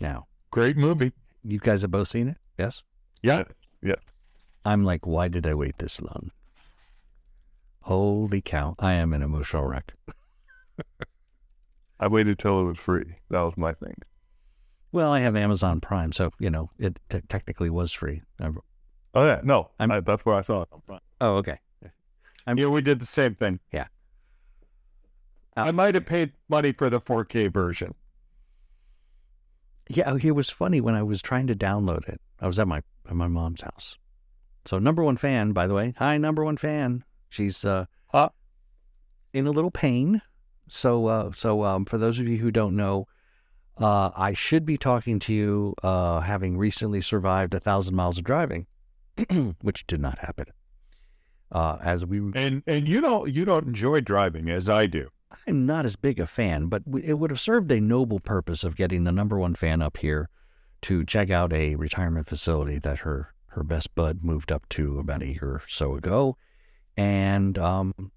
Now, 0.00 0.26
Great 0.50 0.76
movie. 0.76 1.12
you 1.44 1.58
guys 1.58 1.82
have 1.82 1.90
both 1.90 2.08
seen 2.08 2.28
it? 2.28 2.36
Yes? 2.58 2.82
Yeah. 3.22 3.44
Yeah. 3.82 3.94
I'm 4.64 4.84
like, 4.84 5.06
why 5.06 5.28
did 5.28 5.46
I 5.46 5.54
wait 5.54 5.78
this 5.78 6.00
long? 6.00 6.30
Holy 7.82 8.40
cow. 8.40 8.74
I 8.78 8.94
am 8.94 9.12
an 9.12 9.22
emotional 9.22 9.64
wreck. 9.64 9.94
I 12.00 12.08
waited 12.08 12.38
till 12.38 12.60
it 12.60 12.64
was 12.64 12.78
free. 12.78 13.16
That 13.30 13.40
was 13.42 13.56
my 13.56 13.72
thing. 13.72 13.94
Well, 14.92 15.12
I 15.12 15.20
have 15.20 15.36
Amazon 15.36 15.80
Prime, 15.80 16.12
so, 16.12 16.32
you 16.38 16.50
know, 16.50 16.70
it 16.78 16.98
t- 17.08 17.20
technically 17.28 17.70
was 17.70 17.92
free. 17.92 18.22
I've- 18.40 18.58
Oh 19.14 19.24
yeah, 19.26 19.40
no, 19.44 19.70
I'm- 19.78 19.90
I, 19.90 20.00
that's 20.00 20.24
where 20.24 20.36
I 20.36 20.40
saw 20.42 20.62
it. 20.62 20.68
Oh, 21.20 21.36
okay. 21.36 21.58
I'm- 22.46 22.58
Yeah, 22.58 22.66
we 22.68 22.80
did 22.82 23.00
the 23.00 23.06
same 23.06 23.34
thing. 23.34 23.60
Yeah. 23.72 23.86
I 25.56 25.72
might 25.72 25.94
have 25.94 26.06
paid 26.06 26.32
money 26.48 26.72
for 26.72 26.88
the 26.88 27.00
4K 27.00 27.52
version. 27.52 27.94
Yeah, 29.88 30.16
it 30.22 30.30
was 30.32 30.50
funny 30.50 30.80
when 30.80 30.94
I 30.94 31.02
was 31.02 31.20
trying 31.20 31.48
to 31.48 31.54
download 31.54 32.08
it. 32.08 32.20
I 32.40 32.46
was 32.46 32.58
at 32.58 32.68
my 32.68 32.82
at 33.08 33.16
my 33.16 33.26
mom's 33.26 33.62
house. 33.62 33.98
So 34.64 34.78
number 34.78 35.02
one 35.02 35.16
fan, 35.16 35.52
by 35.52 35.66
the 35.66 35.74
way. 35.74 35.94
Hi, 35.98 36.16
number 36.16 36.44
one 36.44 36.56
fan. 36.56 37.04
She's 37.28 37.64
uh 37.64 37.86
Huh? 38.08 38.28
in 39.32 39.46
a 39.46 39.50
little 39.50 39.70
pain. 39.70 40.22
So 40.68 41.06
uh 41.06 41.32
so 41.32 41.64
um 41.64 41.84
for 41.84 41.98
those 41.98 42.20
of 42.20 42.28
you 42.28 42.38
who 42.38 42.52
don't 42.52 42.76
know, 42.76 43.08
uh 43.78 44.10
I 44.16 44.32
should 44.32 44.64
be 44.64 44.78
talking 44.78 45.18
to 45.20 45.34
you 45.34 45.74
uh 45.82 46.20
having 46.20 46.56
recently 46.56 47.00
survived 47.00 47.52
a 47.54 47.60
thousand 47.60 47.96
miles 47.96 48.18
of 48.18 48.24
driving, 48.24 48.68
which 49.62 49.86
did 49.88 50.00
not 50.00 50.20
happen. 50.20 50.46
Uh 51.50 51.78
as 51.82 52.06
we 52.06 52.18
And 52.36 52.62
and 52.68 52.88
you 52.88 53.00
don't 53.00 53.34
you 53.34 53.44
don't 53.44 53.66
enjoy 53.66 54.02
driving 54.02 54.48
as 54.48 54.68
I 54.68 54.86
do. 54.86 55.08
I'm 55.46 55.66
not 55.66 55.84
as 55.84 55.96
big 55.96 56.18
a 56.18 56.26
fan, 56.26 56.66
but 56.66 56.82
it 57.02 57.14
would 57.14 57.30
have 57.30 57.40
served 57.40 57.70
a 57.70 57.80
noble 57.80 58.20
purpose 58.20 58.64
of 58.64 58.76
getting 58.76 59.04
the 59.04 59.12
number 59.12 59.38
one 59.38 59.54
fan 59.54 59.80
up 59.82 59.98
here 59.98 60.28
to 60.82 61.04
check 61.04 61.30
out 61.30 61.52
a 61.52 61.76
retirement 61.76 62.26
facility 62.26 62.78
that 62.78 63.00
her 63.00 63.34
her 63.48 63.64
best 63.64 63.94
bud 63.94 64.22
moved 64.22 64.52
up 64.52 64.68
to 64.68 64.98
about 64.98 65.22
a 65.22 65.26
year 65.26 65.42
or 65.42 65.62
so 65.66 65.96
ago. 65.96 66.36
And 66.96 67.58
um, 67.58 68.12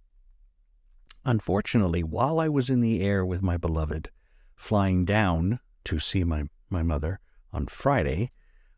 unfortunately, 1.26 2.04
while 2.04 2.40
I 2.40 2.50
was 2.50 2.70
in 2.70 2.82
the 2.82 3.02
air 3.02 3.26
with 3.26 3.42
my 3.42 3.58
beloved, 3.58 4.12
flying 4.56 5.06
down 5.06 5.60
to 5.86 6.00
see 6.00 6.24
my 6.24 6.44
my 6.70 6.84
mother 6.84 7.20
on 7.52 7.68
Friday, 7.68 8.32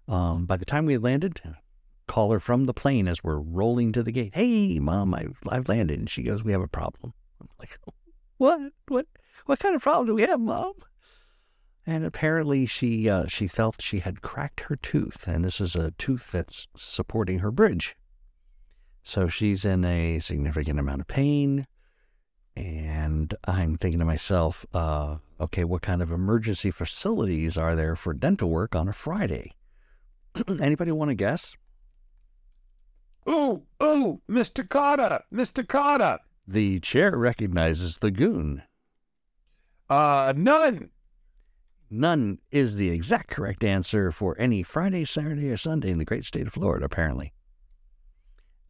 um, 0.08 0.46
by 0.46 0.58
the 0.58 0.65
time 0.65 0.86
we 0.86 0.98
landed, 0.98 1.42
call 2.08 2.32
her 2.32 2.39
from 2.39 2.65
the 2.65 2.74
plane 2.74 3.08
as 3.08 3.24
we're 3.24 3.39
rolling 3.39 3.92
to 3.94 4.04
the 4.04 4.12
gate. 4.12 4.36
Hey, 4.36 4.80
mom, 4.80 5.13
I've 5.13 5.39
I've 5.50 5.70
landed, 5.70 6.00
and 6.00 6.10
she 6.10 6.24
goes, 6.24 6.44
"We 6.44 6.51
have 6.51 6.62
a 6.62 6.68
problem." 6.68 7.13
I'm 7.42 7.50
like, 7.60 7.77
what 8.38 8.60
what 8.88 9.08
what 9.46 9.60
kind 9.60 9.75
of 9.75 9.82
problem 9.82 10.08
do 10.08 10.15
we 10.15 10.22
have 10.24 10.39
mom 10.39 10.74
and 11.88 12.04
apparently 12.04 12.65
she 12.65 13.10
uh, 13.10 13.27
she 13.27 13.48
felt 13.48 13.82
she 13.82 14.00
had 14.00 14.22
cracked 14.22 14.62
her 14.62 14.75
tooth 14.75 15.27
and 15.27 15.46
this 15.46 15.62
is 15.62 15.75
a 15.75 15.92
tooth 15.92 16.32
that's 16.32 16.68
supporting 16.75 17.39
her 17.39 17.51
bridge 17.51 17.96
so 19.04 19.27
she's 19.27 19.65
in 19.65 19.86
a 19.86 20.20
significant 20.20 20.80
amount 20.80 21.01
of 21.01 21.08
pain 21.08 21.68
and 22.56 23.34
i'm 23.46 23.77
thinking 23.77 24.00
to 24.00 24.06
myself 24.06 24.65
uh, 24.74 25.18
okay 25.39 25.63
what 25.63 25.82
kind 25.82 26.01
of 26.01 26.12
emergency 26.12 26.72
facilities 26.72 27.58
are 27.58 27.75
there 27.75 27.96
for 27.96 28.13
dental 28.13 28.50
work 28.50 28.75
on 28.75 28.88
a 28.88 28.94
friday 28.94 29.51
anybody 30.60 30.92
want 30.92 31.10
to 31.10 31.15
guess 31.15 31.56
Oh, 33.27 33.63
oh, 33.80 34.22
Mr. 34.30 34.68
Kotter, 34.68 35.24
Mr. 35.34 35.65
Kotter. 35.65 36.20
The 36.48 36.80
chair 36.80 37.18
recognizes 37.18 37.98
the 38.00 38.12
goon 38.12 38.62
Uh, 39.90 40.34
none. 40.36 40.90
None 41.92 42.40
is 42.52 42.75
the 42.78 42.90
exact 42.90 43.30
correct 43.30 43.64
answer 43.64 44.12
for 44.12 44.36
any 44.40 44.64
Friday, 44.64 45.06
Saturday, 45.06 45.50
or 45.52 45.58
Sunday 45.58 45.92
in 45.92 46.00
the 46.00 46.06
great 46.06 46.25
state 46.25 46.48
of 46.48 46.54
Florida, 46.54 46.86
apparently. 46.86 47.32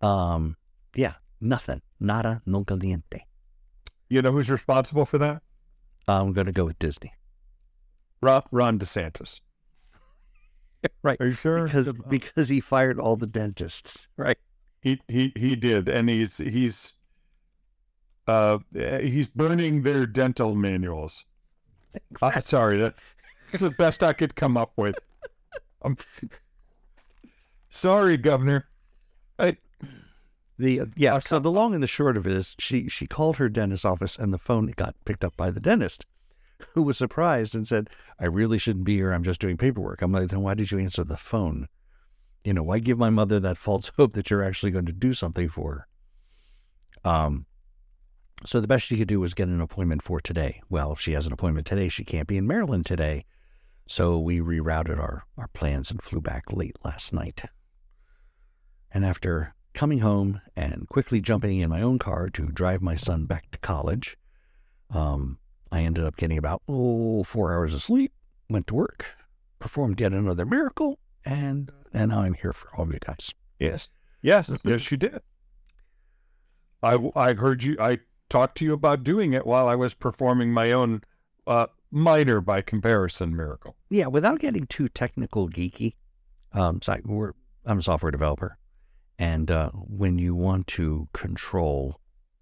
Um, 0.02 0.58
yeah, 0.96 1.14
nothing. 1.40 1.82
Nada, 2.00 2.42
no 2.46 2.66
caliente. 2.66 3.26
You 4.10 4.22
know 4.22 4.34
who's 4.34 4.50
responsible 4.50 5.06
for 5.06 5.18
that? 5.20 5.42
I'm 6.08 6.34
going 6.34 6.46
to 6.48 6.52
go 6.52 6.66
with 6.66 6.78
Disney. 6.78 7.14
Ron, 8.22 8.44
Ron 8.52 8.78
DeSantis. 8.78 9.40
right. 11.02 11.20
Are 11.22 11.28
you 11.28 11.32
sure? 11.32 11.64
Because, 11.64 11.92
because 12.10 12.50
he 12.50 12.60
fired 12.60 13.00
all 13.00 13.16
the 13.16 13.28
dentists. 13.28 14.08
Right. 14.18 14.38
he 14.82 15.02
he 15.08 15.32
he 15.36 15.56
did, 15.56 15.88
and 15.90 16.10
he's 16.10 16.38
he's 16.38 16.94
uh 18.28 18.60
he's 18.74 19.28
burning 19.28 19.84
their 19.84 20.06
dental 20.06 20.56
manuals. 20.56 21.26
Uh, 22.22 22.40
sorry, 22.42 22.78
that- 22.78 22.96
that's 23.52 23.62
the 23.62 23.70
best 23.72 24.04
I 24.04 24.12
could 24.14 24.36
come 24.36 24.58
up 24.58 24.74
with. 24.76 24.98
I'm 25.82 25.98
sorry, 27.70 28.18
Governor. 28.18 28.68
I, 29.40 29.58
The 30.58 30.82
uh, 30.82 30.86
yeah. 30.96 31.14
I'll 31.16 31.22
So 31.22 31.40
the 31.40 31.52
long 31.52 31.74
and 31.74 31.84
the 31.84 31.88
short 31.88 32.18
of 32.18 32.26
it 32.26 32.34
is, 32.34 32.56
she 32.60 32.88
she 32.90 33.06
called 33.08 33.38
her 33.38 33.50
dentist 33.50 33.86
office, 33.86 34.18
and 34.18 34.34
the 34.34 34.38
phone 34.38 34.68
got 34.76 34.96
picked 35.06 35.24
up 35.24 35.36
by 35.38 35.52
the 35.52 35.60
dentist, 35.60 36.06
who 36.74 36.82
was 36.82 36.98
surprised 36.98 37.54
and 37.56 37.68
said, 37.68 37.90
"I 38.20 38.26
really 38.26 38.58
shouldn't 38.58 38.86
be 38.86 38.96
here. 38.96 39.12
I'm 39.12 39.24
just 39.24 39.40
doing 39.42 39.58
paperwork." 39.58 40.02
I'm 40.02 40.12
like, 40.12 40.30
"Then 40.30 40.42
why 40.42 40.54
did 40.54 40.72
you 40.72 40.80
answer 40.80 41.04
the 41.04 41.18
phone? 41.18 41.68
You 42.44 42.54
know, 42.54 42.64
why 42.64 42.80
give 42.80 42.98
my 42.98 43.10
mother 43.10 43.40
that 43.40 43.58
false 43.58 43.90
hope 43.98 44.14
that 44.14 44.30
you're 44.30 44.44
actually 44.44 44.72
going 44.72 44.86
to 44.88 44.94
do 44.94 45.14
something 45.14 45.48
for 45.50 45.88
her?" 47.04 47.10
Um. 47.10 47.46
So 48.46 48.60
the 48.60 48.68
best 48.68 48.86
she 48.86 48.98
could 48.98 49.08
do 49.08 49.20
was 49.20 49.34
get 49.34 49.48
an 49.48 49.62
appointment 49.62 50.02
for 50.02 50.20
today. 50.20 50.62
Well, 50.70 50.92
if 50.92 51.00
she 51.00 51.14
has 51.14 51.26
an 51.26 51.34
appointment 51.34 51.66
today, 51.66 51.90
she 51.90 52.04
can't 52.04 52.28
be 52.28 52.38
in 52.38 52.46
Maryland 52.46 52.86
today. 52.86 53.26
So 53.88 54.20
we 54.20 54.40
rerouted 54.40 55.00
our, 55.00 55.24
our 55.38 55.48
plans 55.50 55.90
and 55.90 56.02
flew 56.02 56.22
back 56.22 56.52
late 56.52 56.76
last 56.84 57.14
night. 57.14 57.44
And 58.92 59.06
after 59.06 59.54
coming 59.74 60.00
home 60.00 60.42
and 60.56 60.88
quickly 60.90 61.22
jumping 61.22 61.60
in 61.60 61.70
my 61.70 61.82
own 61.82 62.00
car 62.00 62.30
to 62.30 62.48
drive 62.48 62.82
my 62.82 62.96
son 62.96 63.26
back 63.26 63.52
to 63.52 63.58
college, 63.60 64.18
um, 64.90 65.40
I 65.72 65.82
ended 65.82 66.06
up 66.06 66.16
getting 66.16 66.38
about, 66.38 66.62
oh, 66.68 67.24
four 67.24 67.54
hours 67.54 67.74
of 67.74 67.82
sleep, 67.84 68.12
went 68.50 68.68
to 68.68 68.76
work, 68.76 69.16
performed 69.60 70.00
yet 70.00 70.14
another 70.14 70.46
miracle, 70.46 71.00
and, 71.26 71.72
and 71.94 72.12
now 72.12 72.22
I'm 72.22 72.36
here 72.36 72.54
for 72.54 72.70
all 72.76 72.84
of 72.84 72.94
you 72.94 73.00
guys. 73.00 73.34
yes, 73.60 73.90
yes, 74.22 74.52
yes, 74.64 74.92
you 74.92 74.98
did. 74.98 75.22
I 76.84 76.98
I 77.16 77.34
heard 77.34 77.64
you. 77.64 77.76
I 77.80 78.00
talked 78.30 78.58
to 78.58 78.66
you 78.66 78.74
about 78.74 79.04
doing 79.04 79.34
it 79.34 79.46
while 79.46 79.68
I 79.68 79.76
was 79.76 79.94
performing 79.94 80.52
my 80.52 80.72
own 80.72 81.02
uh, 81.48 81.68
minor 81.92 82.42
by 82.42 82.62
comparison 82.62 83.36
miracle. 83.36 83.76
Yeah, 83.90 84.08
without 84.08 84.40
getting 84.40 84.68
too 84.68 84.88
technical 84.88 85.50
geeky, 85.50 85.94
um, 86.54 86.82
so 86.82 86.94
I, 86.94 87.02
I'm 87.66 87.80
a 87.80 87.82
software 87.82 88.12
developer, 88.12 88.58
and 89.18 89.50
uh, 89.52 89.70
when 89.72 90.18
you 90.18 90.36
want 90.36 90.68
to 90.68 91.08
control 91.14 92.00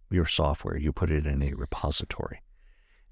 your 0.09 0.25
software, 0.25 0.77
you 0.77 0.91
put 0.93 1.11
it 1.11 1.25
in 1.25 1.41
a 1.41 1.53
repository, 1.53 2.41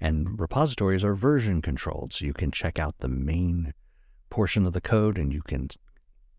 and 0.00 0.40
repositories 0.40 1.04
are 1.04 1.14
version 1.14 1.62
controlled, 1.62 2.12
so 2.12 2.24
you 2.24 2.32
can 2.32 2.50
check 2.50 2.78
out 2.78 2.98
the 2.98 3.08
main 3.08 3.72
portion 4.30 4.66
of 4.66 4.72
the 4.72 4.80
code, 4.80 5.18
and 5.18 5.32
you 5.32 5.42
can 5.42 5.68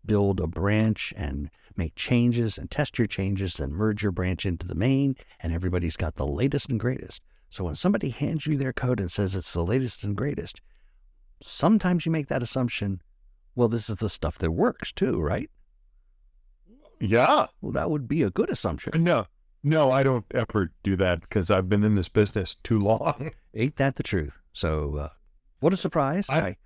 build 0.06 0.40
a 0.40 0.46
branch 0.46 1.12
and 1.16 1.50
make 1.76 1.94
changes 1.96 2.56
and 2.58 2.70
test 2.70 2.98
your 2.98 3.06
changes 3.06 3.58
and 3.58 3.72
merge 3.72 4.02
your 4.02 4.12
branch 4.12 4.46
into 4.46 4.66
the 4.66 4.74
main, 4.74 5.16
and 5.40 5.52
everybody's 5.52 5.96
got 5.96 6.14
the 6.14 6.26
latest 6.26 6.68
and 6.68 6.78
greatest. 6.78 7.22
So 7.50 7.64
when 7.64 7.74
somebody 7.74 8.10
hands 8.10 8.46
you 8.46 8.56
their 8.56 8.72
code 8.72 9.00
and 9.00 9.10
says 9.10 9.34
it's 9.34 9.52
the 9.52 9.64
latest 9.64 10.04
and 10.04 10.16
greatest, 10.16 10.60
sometimes 11.40 12.06
you 12.06 12.12
make 12.12 12.28
that 12.28 12.42
assumption, 12.42 13.00
well, 13.54 13.68
this 13.68 13.88
is 13.88 13.96
the 13.96 14.08
stuff 14.08 14.38
that 14.38 14.50
works 14.52 14.92
too, 14.92 15.20
right? 15.20 15.50
Yeah. 17.00 17.46
Well, 17.60 17.72
that 17.72 17.90
would 17.90 18.08
be 18.08 18.22
a 18.22 18.30
good 18.30 18.50
assumption. 18.50 19.02
No, 19.04 19.26
no, 19.62 19.90
I 19.90 20.02
don't 20.02 20.24
ever 20.32 20.72
do 20.82 20.96
that 20.96 21.20
because 21.22 21.50
I've 21.50 21.68
been 21.68 21.84
in 21.84 21.94
this 21.94 22.08
business 22.08 22.56
too 22.62 22.78
long. 22.78 23.30
Ain't 23.54 23.76
that 23.76 23.96
the 23.96 24.02
truth? 24.02 24.38
So, 24.52 24.96
uh, 24.96 25.08
what 25.60 25.72
a 25.72 25.76
surprise. 25.76 26.26
I, 26.28 26.38
I- 26.38 26.56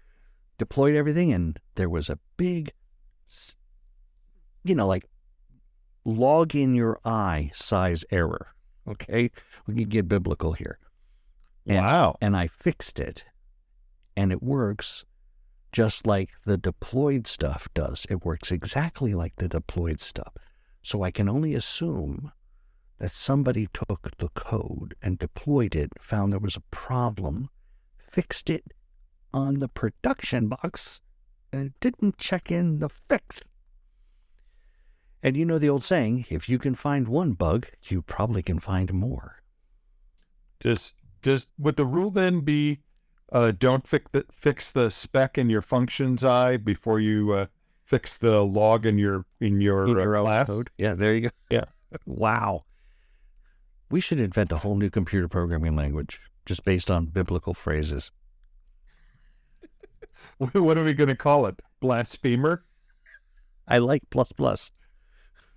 deployed 0.59 0.97
everything, 0.97 1.33
and 1.33 1.59
there 1.76 1.88
was 1.88 2.11
a 2.11 2.18
big, 2.37 2.73
you 4.64 4.75
know, 4.75 4.87
like 4.87 5.04
log 6.04 6.54
in 6.54 6.75
your 6.75 6.99
eye 7.04 7.50
size 7.54 8.04
error. 8.11 8.49
Okay. 8.87 9.30
We 9.66 9.75
can 9.75 9.88
get 9.88 10.08
biblical 10.08 10.52
here. 10.52 10.78
And- 11.66 11.85
wow. 11.85 12.16
and 12.20 12.37
I 12.37 12.47
fixed 12.47 12.99
it, 12.99 13.25
and 14.16 14.32
it 14.32 14.42
works 14.42 15.04
just 15.70 16.06
like 16.06 16.30
the 16.47 16.56
deployed 16.56 17.26
stuff 17.26 17.68
does. 17.75 18.06
It 18.08 18.25
works 18.25 18.50
exactly 18.50 19.14
like 19.14 19.37
the 19.37 19.49
deployed 19.49 20.00
stuff. 20.00 20.32
So 20.82 21.02
I 21.02 21.11
can 21.11 21.28
only 21.28 21.54
assume 21.54 22.32
that 22.99 23.12
somebody 23.12 23.68
took 23.73 24.16
the 24.16 24.30
code 24.30 24.94
and 25.02 25.18
deployed 25.18 25.75
it, 25.75 25.90
found 26.00 26.32
there 26.32 26.40
was 26.40 26.56
a 26.56 26.62
problem, 26.70 27.50
fixed 27.99 28.49
it 28.49 28.73
on 29.32 29.58
the 29.58 29.68
production 29.68 30.49
box, 30.49 31.00
and 31.52 31.78
didn't 31.80 32.18
check 32.18 32.50
in 32.50 32.78
the 32.78 32.88
fix. 32.88 33.42
And 35.22 35.36
you 35.36 35.44
know 35.44 35.58
the 35.58 35.68
old 35.68 35.82
saying 35.82 36.26
if 36.30 36.48
you 36.48 36.58
can 36.58 36.74
find 36.74 37.08
one 37.08 37.32
bug, 37.32 37.66
you 37.84 38.02
probably 38.02 38.42
can 38.42 38.58
find 38.60 38.92
more. 38.92 39.36
Just, 40.60 40.94
does 41.22 41.46
would 41.58 41.76
the 41.76 41.86
rule 41.86 42.10
then 42.10 42.40
be 42.40 42.80
uh, 43.32 43.52
don't 43.56 43.86
fix 43.86 44.06
the 44.12 44.24
fix 44.32 44.72
the 44.72 44.90
spec 44.90 45.36
in 45.36 45.50
your 45.50 45.62
functions 45.62 46.24
eye 46.24 46.56
before 46.56 46.98
you 47.00 47.32
uh, 47.32 47.46
fix 47.84 48.16
the 48.16 48.44
log 48.44 48.86
in 48.86 48.98
your 48.98 49.26
in 49.40 49.60
your, 49.60 49.84
In 49.84 49.98
uh, 49.98 50.02
your 50.02 50.16
own 50.16 50.24
class? 50.24 50.46
code? 50.46 50.70
Yeah, 50.78 50.94
there 50.94 51.14
you 51.14 51.20
go. 51.22 51.30
Yeah. 51.50 51.64
wow. 52.06 52.64
We 53.90 54.00
should 54.00 54.20
invent 54.20 54.52
a 54.52 54.58
whole 54.58 54.76
new 54.76 54.90
computer 54.90 55.28
programming 55.28 55.74
language 55.74 56.20
just 56.46 56.64
based 56.64 56.90
on 56.90 57.06
biblical 57.06 57.54
phrases. 57.54 58.10
what 60.38 60.78
are 60.78 60.84
we 60.84 60.94
going 60.94 61.08
to 61.08 61.16
call 61.16 61.46
it? 61.46 61.60
Blasphemer? 61.80 62.64
I 63.66 63.78
like 63.78 64.02
plus 64.10 64.32
plus. 64.32 64.70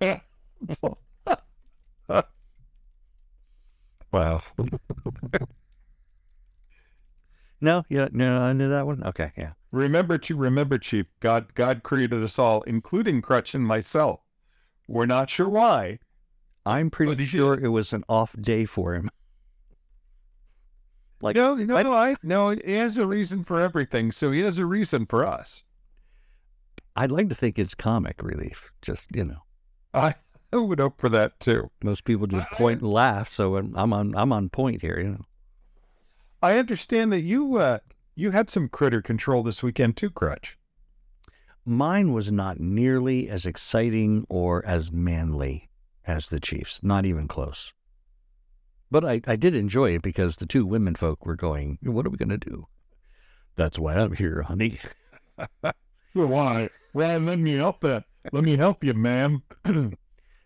wow. 4.12 4.42
No, 7.64 7.84
you 7.88 7.98
don't- 7.98 8.12
no, 8.14 8.40
I 8.40 8.52
knew 8.52 8.68
that 8.68 8.88
one. 8.88 9.04
Okay, 9.04 9.30
yeah. 9.36 9.52
Remember, 9.70 10.18
Chief. 10.18 10.36
Remember, 10.36 10.78
Chief. 10.78 11.06
God, 11.20 11.54
God 11.54 11.84
created 11.84 12.20
us 12.20 12.36
all, 12.36 12.62
including 12.62 13.22
Crutch 13.22 13.54
and 13.54 13.64
myself. 13.64 14.18
We're 14.88 15.06
not 15.06 15.30
sure 15.30 15.48
why. 15.48 16.00
I'm 16.66 16.90
pretty 16.90 17.24
sure 17.24 17.54
it 17.54 17.68
was 17.68 17.92
an 17.92 18.02
off 18.08 18.34
day 18.40 18.64
for 18.64 18.94
him. 18.94 19.08
Like, 21.22 21.36
no, 21.36 21.54
no, 21.54 21.74
what? 21.74 21.86
I 21.86 22.16
no. 22.22 22.50
He 22.50 22.74
has 22.74 22.98
a 22.98 23.06
reason 23.06 23.44
for 23.44 23.60
everything, 23.60 24.10
so 24.10 24.32
he 24.32 24.40
has 24.40 24.58
a 24.58 24.66
reason 24.66 25.06
for 25.06 25.24
us. 25.24 25.62
I'd 26.96 27.12
like 27.12 27.28
to 27.28 27.34
think 27.34 27.58
it's 27.58 27.76
comic 27.76 28.22
relief. 28.22 28.72
Just 28.82 29.14
you 29.14 29.24
know, 29.24 29.42
I, 29.94 30.16
I 30.52 30.56
would 30.56 30.80
hope 30.80 31.00
for 31.00 31.08
that 31.10 31.38
too. 31.38 31.70
most 31.82 32.04
people 32.04 32.26
just 32.26 32.50
point 32.50 32.82
and 32.82 32.92
laugh. 32.92 33.28
So 33.28 33.56
I'm, 33.56 33.72
I'm 33.76 33.92
on 33.92 34.16
I'm 34.16 34.32
on 34.32 34.48
point 34.48 34.82
here. 34.82 34.98
You 34.98 35.10
know, 35.10 35.24
I 36.42 36.58
understand 36.58 37.12
that 37.12 37.20
you 37.20 37.56
uh 37.56 37.78
you 38.16 38.32
had 38.32 38.50
some 38.50 38.68
critter 38.68 39.00
control 39.00 39.44
this 39.44 39.62
weekend 39.62 39.96
too, 39.96 40.10
Crutch. 40.10 40.58
mine 41.64 42.12
was 42.12 42.32
not 42.32 42.58
nearly 42.58 43.28
as 43.30 43.46
exciting 43.46 44.26
or 44.28 44.66
as 44.66 44.90
manly 44.90 45.70
as 46.04 46.28
the 46.28 46.40
Chiefs. 46.40 46.80
Not 46.82 47.06
even 47.06 47.28
close. 47.28 47.72
But 48.92 49.06
I, 49.06 49.22
I 49.26 49.36
did 49.36 49.56
enjoy 49.56 49.94
it 49.94 50.02
because 50.02 50.36
the 50.36 50.44
two 50.44 50.66
women 50.66 50.94
folk 50.94 51.24
were 51.24 51.34
going, 51.34 51.78
What 51.80 52.06
are 52.06 52.10
we 52.10 52.18
going 52.18 52.28
to 52.28 52.36
do? 52.36 52.66
That's 53.56 53.78
why 53.78 53.94
I'm 53.94 54.12
here, 54.12 54.42
honey. 54.42 54.80
Why? 56.12 56.68
Well, 56.92 57.20
let 57.20 57.38
me 57.38 57.54
help 57.54 57.80
that. 57.80 58.04
Let 58.32 58.44
me 58.44 58.58
help 58.58 58.84
you, 58.84 58.94
ma'am. 58.94 59.42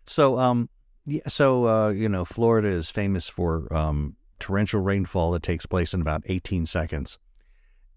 So, 0.09 0.39
um, 0.39 0.69
yeah, 1.05 1.27
so 1.27 1.67
uh, 1.67 1.89
you 1.89 2.09
know, 2.09 2.25
Florida 2.25 2.69
is 2.69 2.93
famous 2.93 3.29
for 3.29 3.67
um, 3.77 4.15
torrential 4.39 4.81
rainfall 4.81 5.33
that 5.33 5.43
takes 5.43 5.67
place 5.67 5.93
in 5.93 6.01
about 6.01 6.23
18 6.27 6.65
seconds, 6.65 7.19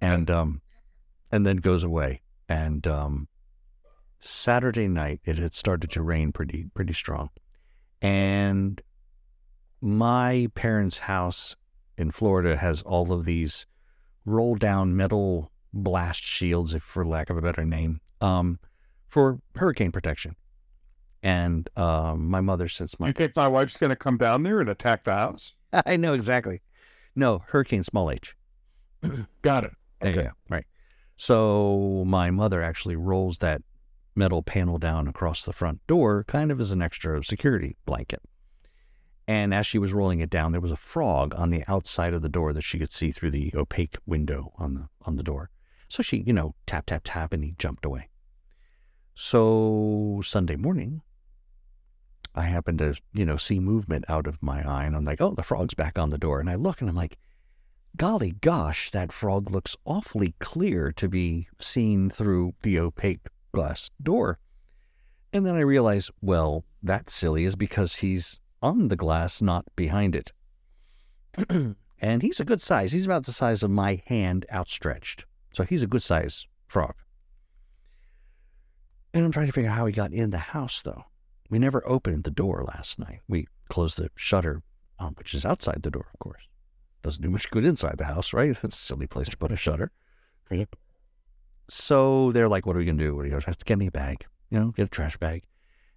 and 0.01 0.27
um, 0.31 0.63
and 1.31 1.45
then 1.45 1.57
goes 1.57 1.83
away. 1.83 2.23
And 2.47 2.87
um, 2.87 3.27
Saturday 4.19 4.87
night, 4.87 5.21
it 5.23 5.37
had 5.37 5.53
started 5.53 5.91
to 5.91 6.01
rain 6.01 6.31
pretty 6.31 6.65
pretty 6.73 6.93
strong, 6.93 7.29
and 8.01 8.81
my 9.81 10.47
parents' 10.55 10.99
house 10.99 11.55
in 11.97 12.11
Florida 12.11 12.57
has 12.57 12.81
all 12.81 13.11
of 13.11 13.25
these 13.25 13.65
roll 14.25 14.55
down 14.55 14.95
metal 14.95 15.51
blast 15.73 16.23
shields, 16.23 16.73
if 16.73 16.83
for 16.83 17.05
lack 17.05 17.29
of 17.29 17.37
a 17.37 17.41
better 17.41 17.63
name, 17.63 18.01
um, 18.21 18.59
for 19.07 19.39
hurricane 19.55 19.91
protection. 19.91 20.35
And 21.21 21.69
uh, 21.75 22.15
my 22.17 22.41
mother, 22.41 22.67
since 22.67 22.99
my 22.99 23.07
You 23.07 23.13
think 23.13 23.35
my 23.35 23.47
wife's 23.47 23.77
going 23.77 23.89
to 23.89 23.95
come 23.95 24.17
down 24.17 24.43
there 24.43 24.61
and 24.61 24.69
attack 24.69 25.03
the 25.03 25.13
house? 25.13 25.53
I 25.85 25.97
know 25.97 26.13
exactly, 26.13 26.61
no 27.15 27.43
hurricane 27.47 27.83
small 27.83 28.09
h. 28.09 28.35
Got 29.41 29.65
it. 29.65 29.71
Okay. 30.03 30.29
Right. 30.49 30.65
So 31.17 32.05
my 32.07 32.31
mother 32.31 32.63
actually 32.63 32.95
rolls 32.95 33.39
that 33.39 33.61
metal 34.15 34.41
panel 34.41 34.77
down 34.77 35.07
across 35.07 35.43
the 35.43 35.51
front 35.53 35.85
door, 35.87 36.23
kind 36.25 36.51
of 36.51 36.61
as 36.61 36.71
an 36.71 36.81
extra 36.81 37.21
security 37.23 37.75
blanket. 37.85 38.21
And 39.29 39.53
as 39.53 39.67
she 39.67 39.77
was 39.77 39.93
rolling 39.93 40.21
it 40.21 40.31
down, 40.31 40.53
there 40.53 40.59
was 40.59 40.71
a 40.71 40.75
frog 40.75 41.35
on 41.37 41.51
the 41.51 41.63
outside 41.67 42.15
of 42.15 42.23
the 42.23 42.29
door 42.29 42.51
that 42.51 42.63
she 42.63 42.79
could 42.79 42.91
see 42.91 43.11
through 43.11 43.29
the 43.29 43.53
opaque 43.55 43.95
window 44.07 44.51
on 44.57 44.73
the 44.73 44.87
on 45.03 45.17
the 45.17 45.23
door. 45.23 45.51
So 45.87 46.01
she, 46.01 46.23
you 46.25 46.33
know, 46.33 46.55
tap 46.65 46.87
tap 46.87 47.03
tap, 47.05 47.31
and 47.31 47.43
he 47.43 47.53
jumped 47.59 47.85
away. 47.85 48.09
So 49.13 50.23
Sunday 50.25 50.55
morning, 50.55 51.03
I 52.33 52.41
happened 52.41 52.79
to, 52.79 52.95
you 53.13 53.23
know, 53.23 53.37
see 53.37 53.59
movement 53.59 54.05
out 54.09 54.25
of 54.25 54.41
my 54.41 54.67
eye, 54.67 54.85
and 54.85 54.95
I'm 54.95 55.03
like, 55.03 55.21
oh, 55.21 55.35
the 55.35 55.43
frog's 55.43 55.75
back 55.75 55.99
on 55.99 56.09
the 56.09 56.17
door. 56.17 56.39
And 56.39 56.49
I 56.49 56.55
look, 56.55 56.81
and 56.81 56.89
I'm 56.89 56.95
like, 56.95 57.19
golly 57.95 58.31
gosh, 58.31 58.89
that 58.89 59.11
frog 59.11 59.51
looks 59.51 59.75
awfully 59.85 60.33
clear 60.39 60.91
to 60.93 61.07
be 61.07 61.47
seen 61.59 62.09
through 62.09 62.55
the 62.63 62.79
opaque 62.79 63.27
glass 63.51 63.91
door. 64.01 64.39
And 65.31 65.45
then 65.45 65.53
I 65.53 65.59
realize, 65.61 66.09
well, 66.19 66.65
that's 66.81 67.13
silly 67.13 67.45
is 67.45 67.55
because 67.55 67.97
he's 67.97 68.39
on 68.61 68.87
the 68.87 68.95
glass, 68.95 69.41
not 69.41 69.65
behind 69.75 70.15
it. 70.15 70.31
and 72.01 72.21
he's 72.21 72.39
a 72.39 72.45
good 72.45 72.61
size. 72.61 72.91
He's 72.91 73.05
about 73.05 73.25
the 73.25 73.31
size 73.31 73.63
of 73.63 73.71
my 73.71 74.01
hand 74.07 74.45
outstretched. 74.51 75.25
So 75.53 75.63
he's 75.63 75.81
a 75.81 75.87
good 75.87 76.03
size 76.03 76.47
frog. 76.67 76.95
And 79.13 79.25
I'm 79.25 79.31
trying 79.31 79.47
to 79.47 79.53
figure 79.53 79.69
out 79.69 79.77
how 79.77 79.85
he 79.85 79.93
got 79.93 80.13
in 80.13 80.29
the 80.29 80.37
house, 80.37 80.81
though. 80.81 81.05
We 81.49 81.57
never 81.57 81.87
opened 81.87 82.23
the 82.23 82.31
door 82.31 82.63
last 82.67 82.99
night. 82.99 83.21
We 83.27 83.47
closed 83.69 83.97
the 83.97 84.11
shutter, 84.15 84.61
um, 84.99 85.15
which 85.17 85.33
is 85.33 85.45
outside 85.45 85.81
the 85.81 85.89
door, 85.89 86.07
of 86.13 86.19
course. 86.19 86.43
Doesn't 87.01 87.23
do 87.23 87.29
much 87.29 87.49
good 87.49 87.65
inside 87.65 87.97
the 87.97 88.05
house, 88.05 88.33
right? 88.33 88.55
It's 88.63 88.75
a 88.75 88.85
silly 88.85 89.07
place 89.07 89.29
to 89.29 89.37
put 89.37 89.51
a 89.51 89.57
shutter. 89.57 89.91
Yep. 90.51 90.75
So 91.69 92.31
they're 92.31 92.49
like, 92.49 92.65
what 92.65 92.75
are 92.75 92.79
we 92.79 92.85
going 92.85 92.97
to 92.97 93.03
do? 93.03 93.19
He 93.21 93.29
goes, 93.29 93.45
"Has 93.45 93.57
to 93.57 93.65
get 93.65 93.77
me 93.77 93.87
a 93.87 93.91
bag, 93.91 94.25
you 94.49 94.59
know, 94.59 94.71
get 94.71 94.85
a 94.85 94.89
trash 94.89 95.17
bag. 95.17 95.43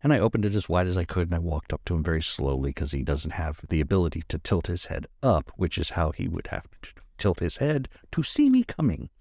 And 0.02 0.12
I 0.12 0.18
opened 0.18 0.44
it 0.44 0.54
as 0.54 0.68
wide 0.68 0.86
as 0.88 0.98
I 0.98 1.04
could 1.04 1.28
and 1.28 1.34
I 1.34 1.38
walked 1.38 1.72
up 1.72 1.84
to 1.84 1.94
him 1.94 2.02
very 2.02 2.22
slowly 2.22 2.70
because 2.70 2.90
he 2.90 3.02
doesn't 3.02 3.32
have 3.32 3.60
the 3.68 3.80
ability 3.80 4.24
to 4.28 4.38
tilt 4.38 4.66
his 4.66 4.86
head 4.86 5.06
up, 5.22 5.52
which 5.56 5.78
is 5.78 5.90
how 5.90 6.10
he 6.10 6.26
would 6.28 6.48
have 6.48 6.66
to 6.82 6.90
tilt 7.18 7.38
his 7.38 7.58
head 7.58 7.88
to 8.10 8.22
see 8.22 8.50
me 8.50 8.62
coming. 8.64 9.08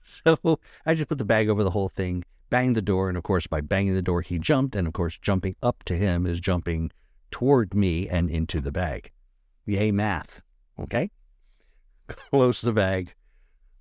So 0.00 0.58
I 0.86 0.94
just 0.94 1.08
put 1.08 1.18
the 1.18 1.24
bag 1.24 1.50
over 1.50 1.62
the 1.62 1.72
whole 1.72 1.90
thing, 1.90 2.24
banged 2.48 2.76
the 2.76 2.80
door, 2.80 3.08
and 3.10 3.18
of 3.18 3.24
course, 3.24 3.46
by 3.46 3.60
banging 3.60 3.94
the 3.94 4.00
door, 4.00 4.22
he 4.22 4.38
jumped. 4.38 4.74
And 4.74 4.86
of 4.86 4.94
course, 4.94 5.18
jumping 5.18 5.54
up 5.62 5.82
to 5.84 5.96
him 5.96 6.24
is 6.24 6.40
jumping 6.40 6.92
toward 7.30 7.74
me 7.74 8.08
and 8.08 8.30
into 8.30 8.58
the 8.60 8.72
bag. 8.72 9.10
Yay, 9.66 9.90
math. 9.90 10.40
Okay. 10.78 11.10
Close 12.08 12.62
the 12.62 12.72
bag, 12.72 13.12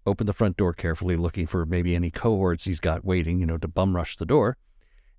open 0.05 0.25
the 0.25 0.33
front 0.33 0.57
door 0.57 0.73
carefully, 0.73 1.15
looking 1.15 1.47
for 1.47 1.65
maybe 1.65 1.95
any 1.95 2.11
cohorts 2.11 2.65
he's 2.65 2.81
got 2.81 3.05
waiting, 3.05 3.39
you 3.39 3.45
know, 3.45 3.57
to 3.57 3.67
bum 3.67 3.95
rush 3.95 4.17
the 4.17 4.25
door. 4.25 4.57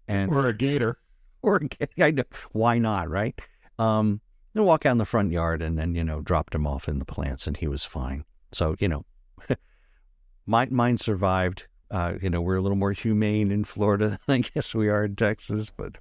And 0.08 0.32
Or 0.32 0.46
a 0.46 0.52
gator. 0.52 0.98
or 1.42 1.60
I 2.00 2.10
know 2.10 2.24
why 2.52 2.78
not, 2.78 3.08
right? 3.08 3.38
Um, 3.78 4.20
then 4.54 4.64
walk 4.64 4.86
out 4.86 4.92
in 4.92 4.98
the 4.98 5.04
front 5.04 5.30
yard 5.30 5.62
and 5.62 5.78
then 5.78 5.94
you 5.94 6.02
know 6.02 6.20
dropped 6.20 6.54
him 6.54 6.66
off 6.66 6.88
in 6.88 6.98
the 6.98 7.04
plants 7.04 7.46
and 7.46 7.56
he 7.56 7.68
was 7.68 7.84
fine. 7.84 8.24
So 8.52 8.74
you 8.80 8.88
know, 8.88 9.04
mine 10.46 10.68
mine 10.72 10.98
survived. 10.98 11.66
Uh, 11.90 12.14
you 12.20 12.28
know, 12.28 12.42
we're 12.42 12.56
a 12.56 12.60
little 12.60 12.76
more 12.76 12.92
humane 12.92 13.50
in 13.50 13.64
Florida 13.64 14.18
than 14.26 14.36
I 14.36 14.38
guess 14.40 14.74
we 14.74 14.88
are 14.88 15.04
in 15.04 15.16
Texas, 15.16 15.70
but 15.74 15.96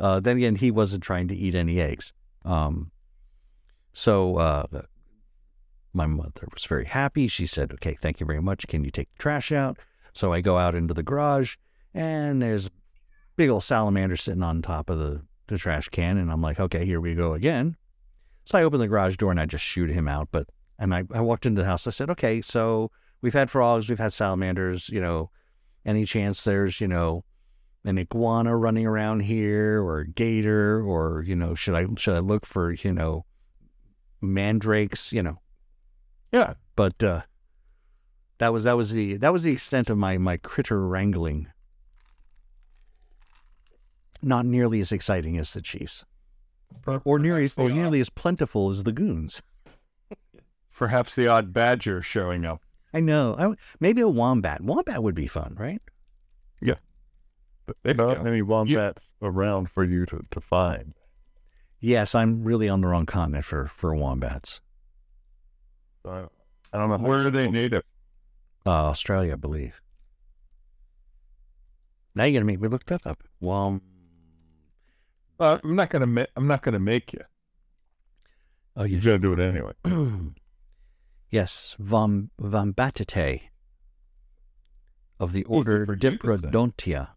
uh, 0.00 0.20
then 0.20 0.36
again, 0.36 0.56
he 0.56 0.70
wasn't 0.70 1.02
trying 1.02 1.28
to 1.28 1.36
eat 1.36 1.54
any 1.54 1.80
eggs. 1.80 2.12
Um, 2.44 2.90
so 3.92 4.36
uh, 4.36 4.66
my 5.92 6.06
mother 6.06 6.48
was 6.52 6.64
very 6.64 6.86
happy. 6.86 7.28
She 7.28 7.46
said, 7.46 7.72
"Okay, 7.72 7.94
thank 7.94 8.20
you 8.20 8.26
very 8.26 8.40
much. 8.40 8.66
Can 8.66 8.84
you 8.84 8.90
take 8.90 9.10
the 9.12 9.18
trash 9.18 9.52
out?" 9.52 9.78
So 10.12 10.32
I 10.32 10.40
go 10.40 10.56
out 10.56 10.74
into 10.74 10.94
the 10.94 11.02
garage, 11.02 11.56
and 11.94 12.40
there's 12.40 12.70
big 13.38 13.48
old 13.48 13.62
salamander 13.62 14.16
sitting 14.16 14.42
on 14.42 14.60
top 14.60 14.90
of 14.90 14.98
the, 14.98 15.22
the 15.46 15.56
trash 15.56 15.88
can. 15.88 16.18
And 16.18 16.30
I'm 16.30 16.42
like, 16.42 16.58
okay, 16.58 16.84
here 16.84 17.00
we 17.00 17.14
go 17.14 17.32
again. 17.32 17.76
So 18.44 18.58
I 18.58 18.64
open 18.64 18.80
the 18.80 18.88
garage 18.88 19.16
door 19.16 19.30
and 19.30 19.40
I 19.40 19.46
just 19.46 19.64
shoot 19.64 19.90
him 19.90 20.08
out. 20.08 20.28
But, 20.32 20.48
and 20.78 20.92
I, 20.92 21.04
I 21.14 21.20
walked 21.20 21.46
into 21.46 21.62
the 21.62 21.68
house. 21.68 21.86
I 21.86 21.90
said, 21.90 22.10
okay, 22.10 22.42
so 22.42 22.90
we've 23.22 23.32
had 23.32 23.48
frogs, 23.48 23.88
we've 23.88 23.98
had 23.98 24.12
salamanders, 24.12 24.88
you 24.88 25.00
know, 25.00 25.30
any 25.86 26.04
chance 26.04 26.42
there's, 26.42 26.80
you 26.80 26.88
know, 26.88 27.24
an 27.84 27.96
iguana 27.96 28.56
running 28.56 28.86
around 28.86 29.20
here 29.20 29.80
or 29.82 30.00
a 30.00 30.08
gator 30.08 30.82
or, 30.82 31.22
you 31.24 31.36
know, 31.36 31.54
should 31.54 31.76
I, 31.76 31.86
should 31.96 32.16
I 32.16 32.18
look 32.18 32.44
for, 32.44 32.72
you 32.72 32.92
know, 32.92 33.24
mandrakes, 34.20 35.12
you 35.12 35.22
know, 35.22 35.38
Yeah. 36.32 36.54
but, 36.74 37.00
uh, 37.04 37.22
that 38.38 38.52
was, 38.52 38.64
that 38.64 38.76
was 38.76 38.90
the, 38.92 39.16
that 39.18 39.32
was 39.32 39.44
the 39.44 39.52
extent 39.52 39.90
of 39.90 39.96
my, 39.96 40.18
my 40.18 40.36
critter 40.38 40.86
wrangling 40.86 41.48
not 44.22 44.46
nearly 44.46 44.80
as 44.80 44.92
exciting 44.92 45.38
as 45.38 45.52
the 45.52 45.62
Chiefs. 45.62 46.04
or 47.04 47.18
nearly 47.18 47.50
or 47.56 47.70
nearly 47.70 48.00
as 48.00 48.10
plentiful 48.10 48.70
as 48.70 48.84
the 48.84 48.92
goons. 48.92 49.42
Perhaps 50.76 51.14
the 51.14 51.26
odd 51.26 51.52
badger 51.52 52.02
showing 52.02 52.44
up. 52.44 52.62
I 52.92 53.00
know. 53.00 53.34
I, 53.38 53.54
maybe 53.80 54.00
a 54.00 54.08
wombat. 54.08 54.62
Wombat 54.62 55.02
would 55.02 55.14
be 55.14 55.26
fun, 55.26 55.56
right? 55.58 55.82
Yeah. 56.60 56.74
But 57.66 57.76
there 57.82 57.94
you 57.94 58.14
not 58.14 58.24
many 58.24 58.42
wombats 58.42 59.14
around 59.20 59.70
for 59.70 59.84
you 59.84 60.06
to, 60.06 60.24
to 60.30 60.40
find. 60.40 60.94
Yes, 61.80 62.14
I'm 62.14 62.42
really 62.42 62.68
on 62.68 62.80
the 62.80 62.88
wrong 62.88 63.06
continent 63.06 63.44
for 63.44 63.66
for 63.66 63.94
wombats. 63.94 64.60
So 66.02 66.10
I, 66.10 66.76
I 66.76 66.80
don't 66.80 66.88
know. 66.90 67.06
Where 67.06 67.26
are 67.26 67.30
they 67.30 67.48
native? 67.48 67.82
Uh, 68.66 68.70
Australia, 68.70 69.34
I 69.34 69.36
believe. 69.36 69.80
Now 72.14 72.24
you're 72.24 72.40
gonna 72.40 72.46
make 72.46 72.60
me 72.60 72.68
look 72.68 72.86
that 72.86 73.06
up. 73.06 73.22
Wom. 73.40 73.82
Uh, 75.38 75.58
I'm 75.62 75.76
not 75.76 75.90
gonna. 75.90 76.06
Ma- 76.06 76.26
I'm 76.36 76.46
not 76.46 76.62
gonna 76.62 76.78
make 76.78 77.12
you. 77.12 77.20
Oh, 78.76 78.84
You're 78.84 79.00
gonna 79.00 79.18
do 79.18 79.32
it 79.32 79.38
anyway. 79.40 79.72
yes, 81.30 81.76
vom 81.78 82.30
Vombatidae 82.40 83.42
of 85.20 85.32
the 85.32 85.44
order 85.44 85.84
for 85.86 85.94
you 85.94 85.98
to 85.98 86.10
say. 86.10 86.16
Diprotodontia, 86.16 87.10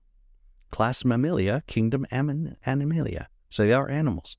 class 0.72 1.04
Mammalia, 1.06 1.64
kingdom 1.68 2.06
Amin- 2.12 2.56
Animalia. 2.66 3.28
So 3.50 3.66
they 3.66 3.74
are 3.74 3.90
animals. 3.90 4.38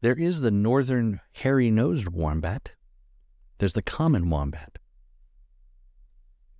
There 0.00 0.14
is 0.18 0.40
the 0.42 0.50
northern 0.52 1.20
hairy-nosed 1.32 2.08
wombat. 2.08 2.72
There's 3.58 3.72
the 3.72 3.82
common 3.82 4.30
wombat. 4.30 4.78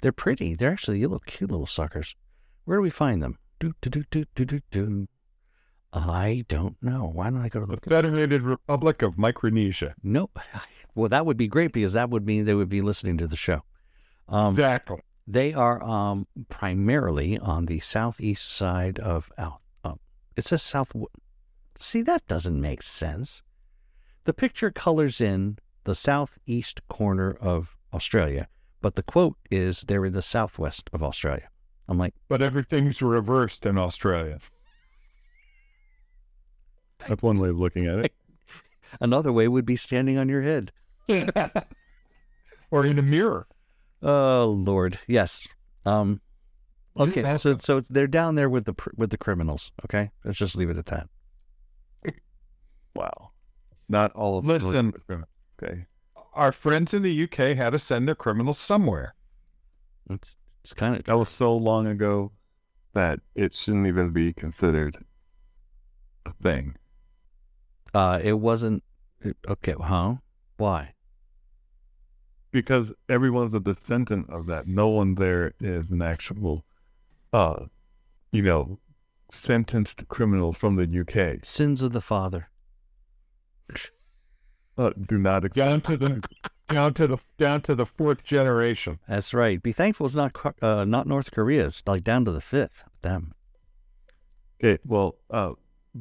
They're 0.02 0.12
pretty. 0.12 0.54
They're 0.54 0.72
actually 0.72 1.00
little 1.02 1.20
cute 1.20 1.50
little 1.50 1.66
suckers. 1.66 2.16
Where 2.64 2.78
do 2.78 2.82
we 2.82 2.90
find 2.90 3.22
them? 3.22 3.38
Do 3.60 3.74
do 3.80 3.90
do 3.90 4.04
do 4.10 4.24
do 4.34 4.44
do 4.44 4.60
do. 4.70 5.06
I 5.92 6.44
don't 6.48 6.76
know. 6.82 7.10
Why 7.12 7.30
don't 7.30 7.40
I 7.40 7.48
go 7.48 7.60
to 7.60 7.66
The 7.66 7.76
the 7.76 7.90
Federated 7.90 8.42
Republic 8.42 9.02
of 9.02 9.16
Micronesia. 9.18 9.94
Nope. 10.02 10.38
Well, 10.94 11.08
that 11.10 11.26
would 11.26 11.36
be 11.36 11.46
great 11.46 11.70
because 11.72 11.92
that 11.92 12.10
would 12.10 12.26
mean 12.26 12.44
they 12.44 12.54
would 12.54 12.68
be 12.68 12.80
listening 12.80 13.18
to 13.18 13.28
the 13.28 13.36
show. 13.36 13.62
Um, 14.28 14.48
exactly. 14.48 14.98
they 15.28 15.54
are 15.54 15.80
um, 15.80 16.26
primarily 16.48 17.38
on 17.38 17.66
the 17.66 17.78
southeast 17.78 18.50
side 18.50 18.98
of. 18.98 19.30
Oh, 19.38 19.58
um, 19.84 20.00
it 20.36 20.44
says 20.44 20.60
south. 20.60 20.90
See, 21.78 22.02
that 22.02 22.26
doesn't 22.26 22.60
make 22.60 22.82
sense. 22.82 23.42
The 24.24 24.34
picture 24.34 24.72
colors 24.72 25.20
in 25.20 25.58
the 25.84 25.94
southeast 25.94 26.80
corner 26.88 27.30
of 27.40 27.76
Australia, 27.94 28.48
but 28.82 28.96
the 28.96 29.04
quote 29.04 29.36
is 29.52 29.82
they're 29.82 30.04
in 30.06 30.14
the 30.14 30.22
southwest 30.22 30.90
of 30.92 31.00
Australia. 31.04 31.48
I'm 31.86 31.96
like, 31.98 32.14
But 32.28 32.42
everything's 32.42 33.00
reversed 33.02 33.64
in 33.64 33.78
Australia. 33.78 34.40
That's 37.08 37.22
one 37.22 37.38
way 37.38 37.48
of 37.48 37.58
looking 37.58 37.86
at 37.86 37.98
it. 37.98 38.12
another 39.00 39.32
way 39.32 39.48
would 39.48 39.66
be 39.66 39.76
standing 39.76 40.18
on 40.18 40.28
your 40.28 40.42
head. 40.42 40.72
or 42.70 42.84
in 42.84 42.98
a 42.98 43.02
mirror. 43.02 43.46
Oh 44.02 44.54
Lord, 44.56 44.98
yes. 45.06 45.46
Um, 45.84 46.20
okay, 46.96 47.36
so 47.38 47.56
so 47.56 47.80
they're 47.80 48.06
down 48.06 48.34
there 48.34 48.48
with 48.48 48.66
the 48.66 48.74
with 48.96 49.10
the 49.10 49.18
criminals. 49.18 49.72
Okay, 49.84 50.10
let's 50.24 50.38
just 50.38 50.54
leave 50.54 50.70
it 50.70 50.76
at 50.76 50.86
that. 50.86 51.08
Wow. 52.94 53.30
Not 53.88 54.12
all 54.12 54.38
of 54.38 54.44
Listen. 54.44 54.92
Okay. 55.62 55.86
Our 56.34 56.50
friends 56.50 56.92
in 56.92 57.02
the 57.02 57.24
UK 57.24 57.56
had 57.56 57.70
to 57.70 57.78
send 57.78 58.08
their 58.08 58.16
criminals 58.16 58.58
somewhere. 58.58 59.14
It's 60.10 60.36
it's 60.64 60.72
kind 60.72 60.96
of 60.96 61.04
That 61.04 61.16
was 61.16 61.28
so 61.28 61.56
long 61.56 61.86
ago 61.86 62.32
that 62.94 63.20
it 63.34 63.54
shouldn't 63.54 63.86
even 63.86 64.10
be 64.10 64.32
considered 64.32 64.98
a 66.26 66.32
thing. 66.42 66.76
Uh, 67.94 68.20
it 68.22 68.34
wasn't 68.34 68.82
it- 69.20 69.36
okay. 69.48 69.74
Huh? 69.80 70.16
Why? 70.56 70.94
Because 72.50 72.92
everyone's 73.08 73.54
a 73.54 73.60
descendant 73.60 74.30
of 74.30 74.46
that. 74.46 74.66
No 74.66 74.88
one 74.88 75.14
there 75.16 75.52
is 75.60 75.90
an 75.90 76.00
actual, 76.02 76.64
uh, 77.32 77.66
you 78.32 78.42
know, 78.42 78.78
sentenced 79.30 80.08
criminal 80.08 80.52
from 80.52 80.76
the 80.76 81.00
UK. 81.00 81.44
Sins 81.44 81.82
of 81.82 81.92
the 81.92 82.00
father. 82.00 82.48
Uh, 84.76 84.90
do 85.08 85.18
not. 85.18 85.42
Down 85.52 85.80
to 85.82 85.96
the 85.96 86.22
down 86.70 86.94
to 86.94 87.06
the 87.06 87.18
down 87.36 87.60
to 87.62 87.74
the 87.74 87.84
fourth 87.84 88.22
generation. 88.22 89.00
That's 89.08 89.34
right. 89.34 89.60
Be 89.62 89.72
thankful 89.72 90.06
it's 90.06 90.14
not 90.14 90.36
uh, 90.62 90.84
not 90.84 91.06
North 91.06 91.32
Korea. 91.32 91.66
It's 91.66 91.82
like 91.86 92.04
down 92.04 92.24
to 92.26 92.32
the 92.32 92.40
fifth. 92.40 92.84
Them. 93.02 93.34
Okay, 94.62 94.80
well, 94.84 95.16
uh, 95.30 95.52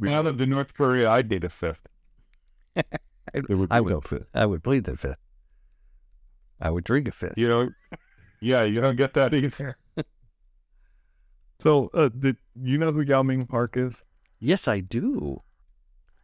Out 0.07 0.27
of 0.27 0.37
the 0.37 0.45
North 0.47 0.73
Korea, 0.73 1.09
I'd 1.09 1.29
did 1.29 1.43
a 1.43 1.49
fifth. 1.49 1.87
there 2.75 3.57
would 3.57 3.71
I 3.71 3.81
would 3.81 4.07
fifth. 4.07 4.27
I 4.33 4.45
would 4.45 4.63
plead 4.63 4.83
the 4.83 4.97
fifth. 4.97 5.17
I 6.59 6.69
would 6.69 6.83
drink 6.83 7.07
a 7.07 7.11
fifth. 7.11 7.37
You 7.37 7.47
know, 7.47 7.69
yeah, 8.41 8.63
you 8.63 8.81
don't 8.81 8.95
get 8.95 9.13
that 9.13 9.33
either. 9.33 9.77
So, 11.59 11.89
uh, 11.93 12.09
did 12.09 12.37
you 12.61 12.77
know 12.77 12.91
who 12.91 13.03
Yeonmi 13.03 13.49
Park 13.49 13.77
is? 13.77 14.03
Yes, 14.39 14.67
I 14.67 14.79
do. 14.79 15.41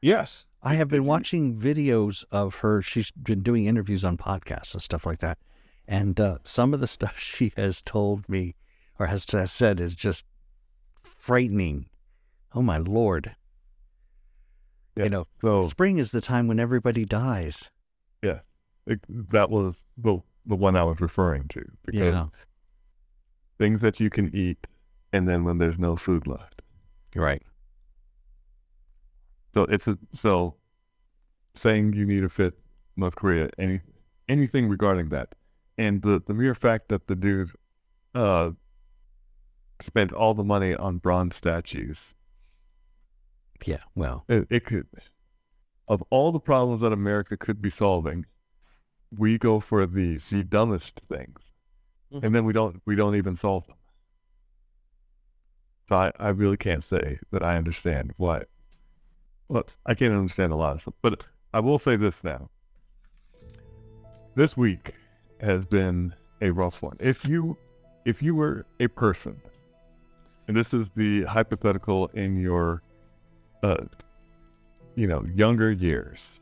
Yes. 0.01 0.45
I 0.61 0.75
have 0.75 0.87
been 0.87 1.05
watching 1.05 1.57
videos 1.57 2.23
of 2.31 2.55
her. 2.55 2.81
She's 2.81 3.11
been 3.11 3.41
doing 3.41 3.65
interviews 3.65 4.03
on 4.03 4.17
podcasts 4.17 4.73
and 4.73 4.81
stuff 4.81 5.05
like 5.05 5.19
that. 5.19 5.39
And 5.87 6.19
uh, 6.19 6.37
some 6.43 6.73
of 6.73 6.79
the 6.79 6.87
stuff 6.87 7.17
she 7.19 7.51
has 7.57 7.81
told 7.81 8.29
me 8.29 8.55
or 8.99 9.07
has, 9.07 9.25
has 9.31 9.51
said 9.51 9.79
is 9.79 9.95
just 9.95 10.25
frightening. 11.03 11.87
Oh, 12.53 12.61
my 12.61 12.77
Lord. 12.77 13.35
You 14.95 15.09
know, 15.09 15.25
So, 15.41 15.63
spring 15.63 15.97
is 15.97 16.11
the 16.11 16.21
time 16.21 16.47
when 16.47 16.59
everybody 16.59 17.03
dies. 17.05 17.71
Yeah, 18.21 18.41
it, 18.85 19.01
that 19.31 19.49
was 19.49 19.85
the 19.97 20.19
the 20.45 20.55
one 20.55 20.75
I 20.75 20.83
was 20.83 20.99
referring 20.99 21.47
to. 21.49 21.65
Because 21.85 22.13
Yeah. 22.13 22.27
things 23.57 23.81
that 23.81 23.99
you 23.99 24.09
can 24.09 24.33
eat, 24.35 24.67
and 25.11 25.27
then 25.27 25.43
when 25.43 25.57
there's 25.57 25.79
no 25.79 25.95
food 25.95 26.27
left. 26.27 26.61
Right. 27.15 27.41
So 29.53 29.63
it's 29.63 29.87
a 29.87 29.97
so 30.13 30.55
saying 31.55 31.93
you 31.93 32.05
need 32.05 32.23
a 32.23 32.29
fit 32.29 32.59
North 32.95 33.15
Korea, 33.15 33.49
any 33.57 33.81
anything 34.27 34.69
regarding 34.69 35.09
that, 35.09 35.35
and 35.77 36.01
the 36.01 36.21
the 36.25 36.33
mere 36.33 36.55
fact 36.55 36.89
that 36.89 37.07
the 37.07 37.15
dude 37.15 37.51
uh 38.15 38.51
spent 39.81 40.11
all 40.13 40.33
the 40.33 40.43
money 40.43 40.75
on 40.75 40.97
bronze 40.97 41.35
statues, 41.35 42.15
Yeah. 43.65 43.81
Well, 43.95 44.25
it, 44.27 44.47
it 44.49 44.65
could 44.65 44.87
of 45.87 46.03
all 46.09 46.31
the 46.31 46.39
problems 46.39 46.81
that 46.81 46.93
America 46.93 47.35
could 47.37 47.61
be 47.61 47.69
solving, 47.69 48.25
we 49.17 49.37
go 49.37 49.59
for 49.59 49.85
the 49.85 50.17
the 50.29 50.43
dumbest 50.43 50.99
things, 51.01 51.53
Mhm. 52.11 52.23
and 52.23 52.35
then 52.35 52.45
we 52.45 52.53
don't 52.53 52.81
we 52.85 52.95
don't 52.95 53.15
even 53.15 53.35
solve 53.35 53.65
them. 53.67 53.77
So 55.89 55.95
I, 55.97 56.11
I 56.19 56.29
really 56.29 56.57
can't 56.57 56.83
say 56.83 57.19
that 57.31 57.43
I 57.43 57.57
understand 57.57 58.13
why. 58.17 58.43
Well, 59.49 59.65
I 59.85 59.93
can't 59.93 60.13
understand 60.13 60.53
a 60.53 60.55
lot 60.55 60.75
of 60.75 60.81
stuff, 60.81 60.93
but 61.01 61.25
I 61.53 61.59
will 61.59 61.77
say 61.77 61.95
this 61.95 62.23
now. 62.23 62.49
This 64.35 64.57
week 64.57 64.95
has 65.41 65.65
been 65.65 66.15
a 66.41 66.49
rough 66.51 66.81
one. 66.81 66.97
If 66.99 67.25
you 67.25 67.57
if 68.05 68.21
you 68.21 68.35
were 68.35 68.65
a 68.79 68.87
person, 68.87 69.41
and 70.47 70.55
this 70.57 70.73
is 70.73 70.89
the 70.91 71.23
hypothetical 71.23 72.07
in 72.13 72.37
your 72.37 72.81
uh 73.63 73.77
you 74.95 75.07
know, 75.07 75.25
younger 75.33 75.71
years, 75.71 76.39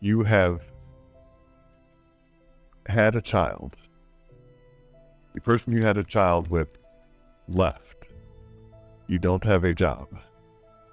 you 0.00 0.22
have 0.22 0.60
had 2.86 3.14
a 3.16 3.22
child. 3.22 3.76
The 5.34 5.40
person 5.40 5.72
you 5.72 5.82
had 5.82 5.96
a 5.96 6.04
child 6.04 6.48
with 6.48 6.68
left. 7.48 8.06
You 9.06 9.18
don't 9.18 9.42
have 9.44 9.64
a 9.64 9.74
job. 9.74 10.08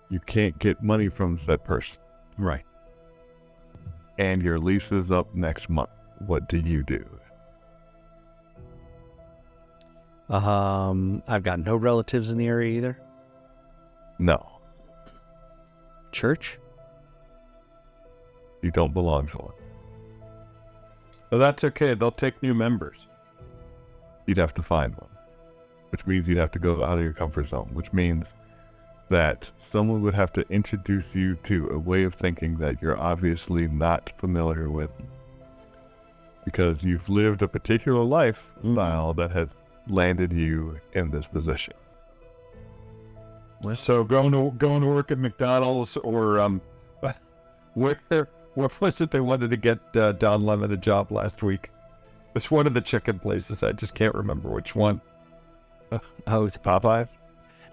You 0.09 0.19
can't 0.21 0.57
get 0.59 0.81
money 0.81 1.09
from 1.09 1.37
that 1.47 1.63
person. 1.63 1.99
right. 2.37 2.63
And 4.17 4.41
your 4.41 4.59
lease 4.59 4.91
is 4.91 5.09
up 5.09 5.33
next 5.33 5.69
month. 5.69 5.89
What 6.27 6.47
do 6.47 6.59
you 6.59 6.83
do? 6.83 7.03
Um, 10.29 11.23
I've 11.27 11.43
got 11.43 11.59
no 11.59 11.75
relatives 11.75 12.29
in 12.29 12.37
the 12.37 12.47
area 12.47 12.77
either. 12.77 12.99
No, 14.19 14.50
Church? 16.11 16.59
you 18.61 18.71
don't 18.71 18.93
belong 18.93 19.27
to 19.27 19.37
one. 19.37 19.53
But 21.29 21.37
that's 21.37 21.63
okay. 21.63 21.93
They'll 21.93 22.11
take 22.11 22.41
new 22.43 22.53
members. 22.53 23.07
You'd 24.25 24.37
have 24.37 24.53
to 24.55 24.63
find 24.63 24.95
one, 24.95 25.09
which 25.89 26.05
means 26.05 26.27
you'd 26.27 26.37
have 26.37 26.51
to 26.51 26.59
go 26.59 26.83
out 26.83 26.97
of 26.97 27.03
your 27.03 27.13
comfort 27.13 27.47
zone, 27.47 27.69
which 27.73 27.91
means 27.93 28.35
that 29.09 29.49
someone 29.57 30.01
would 30.01 30.13
have 30.13 30.31
to 30.33 30.45
introduce 30.49 31.13
you 31.15 31.35
to 31.43 31.69
a 31.69 31.79
way 31.79 32.03
of 32.03 32.13
thinking 32.13 32.57
that 32.57 32.81
you're 32.81 32.97
obviously 32.97 33.67
not 33.67 34.13
familiar 34.17 34.69
with 34.69 34.93
because 36.45 36.83
you've 36.83 37.09
lived 37.09 37.41
a 37.41 37.47
particular 37.47 38.03
lifestyle 38.03 39.11
mm-hmm. 39.11 39.19
that 39.19 39.31
has 39.31 39.53
landed 39.87 40.31
you 40.31 40.79
in 40.93 41.11
this 41.11 41.27
position. 41.27 41.73
So 43.75 44.03
going 44.03 44.31
to 44.31 44.51
going 44.57 44.81
to 44.81 44.87
work 44.87 45.11
at 45.11 45.19
McDonald's 45.19 45.95
or 45.97 46.39
um, 46.39 46.61
where 47.73 47.99
what 48.55 48.79
was 48.81 48.99
it 49.01 49.11
they 49.11 49.19
wanted 49.19 49.49
to 49.51 49.57
get 49.57 49.79
uh, 49.95 50.13
Don 50.13 50.43
Lemon 50.45 50.71
a 50.71 50.77
job 50.77 51.11
last 51.11 51.43
week? 51.43 51.69
It's 52.35 52.49
one 52.49 52.65
of 52.67 52.73
the 52.73 52.81
chicken 52.81 53.19
places. 53.19 53.61
I 53.63 53.71
just 53.71 53.93
can't 53.93 54.15
remember 54.15 54.49
which 54.49 54.75
one. 54.75 55.01
oh, 56.27 56.45
it's, 56.45 56.57
Popeye. 56.57 57.07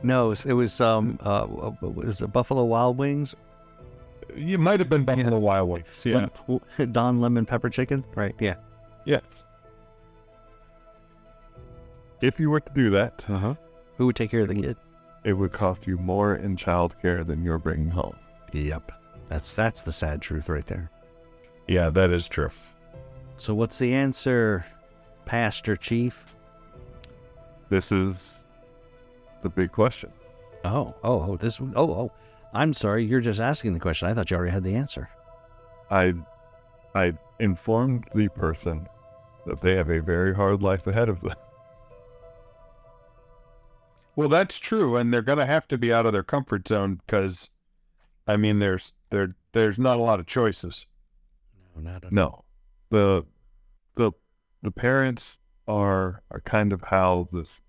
no, 0.03 0.27
it 0.27 0.29
was, 0.29 0.45
it 0.47 0.53
was 0.53 0.81
um, 0.81 1.19
uh, 1.23 1.47
was 1.81 2.23
it 2.23 2.33
Buffalo 2.33 2.65
Wild 2.65 2.99
Wings? 2.99 3.35
You 4.37 4.59
might 4.59 4.79
have 4.81 4.91
been 4.91 5.05
Buffalo 5.05 5.39
Wild 5.39 5.69
Wings. 5.69 6.05
Yeah. 6.05 6.27
Don 6.93 7.21
Lemon 7.21 7.47
Pepper 7.47 7.71
Chicken, 7.71 8.05
right? 8.15 8.35
Yeah. 8.39 8.57
Yes. 9.05 9.45
If 12.21 12.39
you 12.39 12.51
were 12.51 12.61
to 12.61 12.73
do 12.75 12.91
that, 12.91 13.25
Uh 13.29 13.39
huh. 13.39 13.55
Who 13.97 14.07
would 14.07 14.17
take 14.17 14.31
care 14.31 14.41
of 14.41 14.49
the 14.49 14.55
kid? 14.55 14.77
It 15.25 15.33
would 15.33 15.53
cost 15.53 15.87
you 15.87 15.99
more 15.99 16.37
in 16.37 16.57
childcare 16.57 17.27
than 17.27 17.43
you're 17.45 17.59
bringing 17.59 17.91
home. 17.91 18.17
Yep. 18.53 18.93
That's 19.29 19.55
that's 19.55 19.83
the 19.83 19.93
sad 19.93 20.23
truth 20.23 20.49
right 20.49 20.67
there. 20.67 20.91
Yeah, 21.67 21.91
that 21.91 22.11
is 22.11 22.29
true. 22.29 22.51
So 23.37 23.55
what's 23.55 23.79
the 23.79 23.95
answer, 23.95 24.65
Pastor 25.27 25.77
Chief? 25.77 26.25
This 27.69 27.93
is 27.93 28.45
the 29.43 29.51
big 29.51 29.71
question. 29.71 30.11
Oh, 30.65 30.95
oh, 31.05 31.23
oh, 31.23 31.37
this. 31.37 31.61
Oh, 31.61 31.71
oh. 31.77 32.13
I'm 32.55 32.73
sorry. 32.73 33.05
You're 33.05 33.21
just 33.21 33.41
asking 33.41 33.75
the 33.75 33.81
question. 33.81 34.09
I 34.09 34.15
thought 34.15 34.31
you 34.31 34.37
already 34.37 34.53
had 34.53 34.65
the 34.65 34.75
answer. 34.75 35.11
I 35.91 36.15
I 36.95 37.13
informed 37.39 38.09
the 38.15 38.29
person 38.29 38.89
that 39.47 39.61
they 39.61 39.77
have 39.77 39.91
a 39.91 40.01
very 40.01 40.35
hard 40.35 40.63
life 40.63 40.87
ahead 40.87 41.09
of 41.09 41.21
them. 41.21 41.37
Well, 44.19 44.29
that's 44.29 44.59
true, 44.59 44.97
and 44.97 45.15
they're 45.15 45.23
going 45.23 45.39
to 45.39 45.47
have 45.47 45.69
to 45.69 45.79
be 45.79 45.93
out 45.93 46.05
of 46.05 46.13
their 46.13 46.25
comfort 46.25 46.67
zone 46.67 47.01
because, 47.07 47.51
I 48.27 48.37
mean, 48.37 48.59
there's 48.59 48.93
there 49.11 49.37
there's 49.53 49.79
not 49.79 50.01
a 50.01 50.03
lot 50.03 50.19
of 50.19 50.27
choices. 50.27 50.87
No, 51.77 51.93
not 51.93 52.05
at 52.05 52.11
No. 52.11 52.43
The 52.91 53.25
the 53.95 54.11
the 54.61 54.73
parents 54.73 55.39
are 55.69 56.25
are 56.33 56.41
kind 56.41 56.73
of 56.73 56.83
how 56.83 57.29
this 57.31 57.61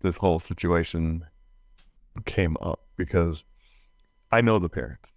this 0.00 0.16
whole 0.16 0.40
situation 0.40 1.26
came 2.24 2.56
up 2.62 2.80
because 2.96 3.44
I 4.32 4.40
know 4.40 4.58
the 4.58 4.70
parents. 4.70 5.12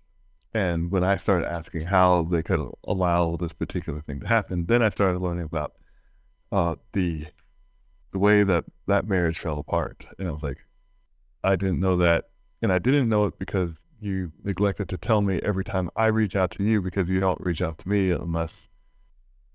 And 0.53 0.91
when 0.91 1.05
I 1.05 1.15
started 1.15 1.49
asking 1.49 1.85
how 1.85 2.23
they 2.23 2.43
could 2.43 2.59
allow 2.83 3.37
this 3.37 3.53
particular 3.53 4.01
thing 4.01 4.19
to 4.19 4.27
happen, 4.27 4.65
then 4.65 4.81
I 4.81 4.89
started 4.89 5.19
learning 5.19 5.45
about 5.45 5.75
uh, 6.51 6.75
the 6.91 7.27
the 8.11 8.19
way 8.19 8.43
that 8.43 8.65
that 8.87 9.07
marriage 9.07 9.39
fell 9.39 9.59
apart. 9.59 10.05
And 10.19 10.27
I 10.27 10.31
was 10.31 10.43
like, 10.43 10.57
I 11.43 11.55
didn't 11.55 11.79
know 11.79 11.97
that, 11.97 12.29
and 12.61 12.71
I 12.71 12.79
didn't 12.79 13.09
know 13.09 13.25
it 13.25 13.37
because 13.39 13.85
you 13.99 14.31
neglected 14.43 14.89
to 14.89 14.97
tell 14.97 15.21
me 15.21 15.39
every 15.43 15.63
time 15.63 15.89
I 15.95 16.07
reach 16.07 16.35
out 16.35 16.51
to 16.51 16.63
you 16.63 16.81
because 16.81 17.07
you 17.09 17.19
don't 17.19 17.39
reach 17.41 17.61
out 17.61 17.77
to 17.79 17.89
me 17.89 18.11
unless 18.11 18.69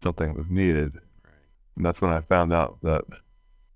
something 0.02 0.34
was 0.34 0.48
needed. 0.48 0.98
And 1.76 1.84
that's 1.84 2.00
when 2.00 2.10
I 2.12 2.20
found 2.20 2.52
out 2.52 2.78
that 2.82 3.04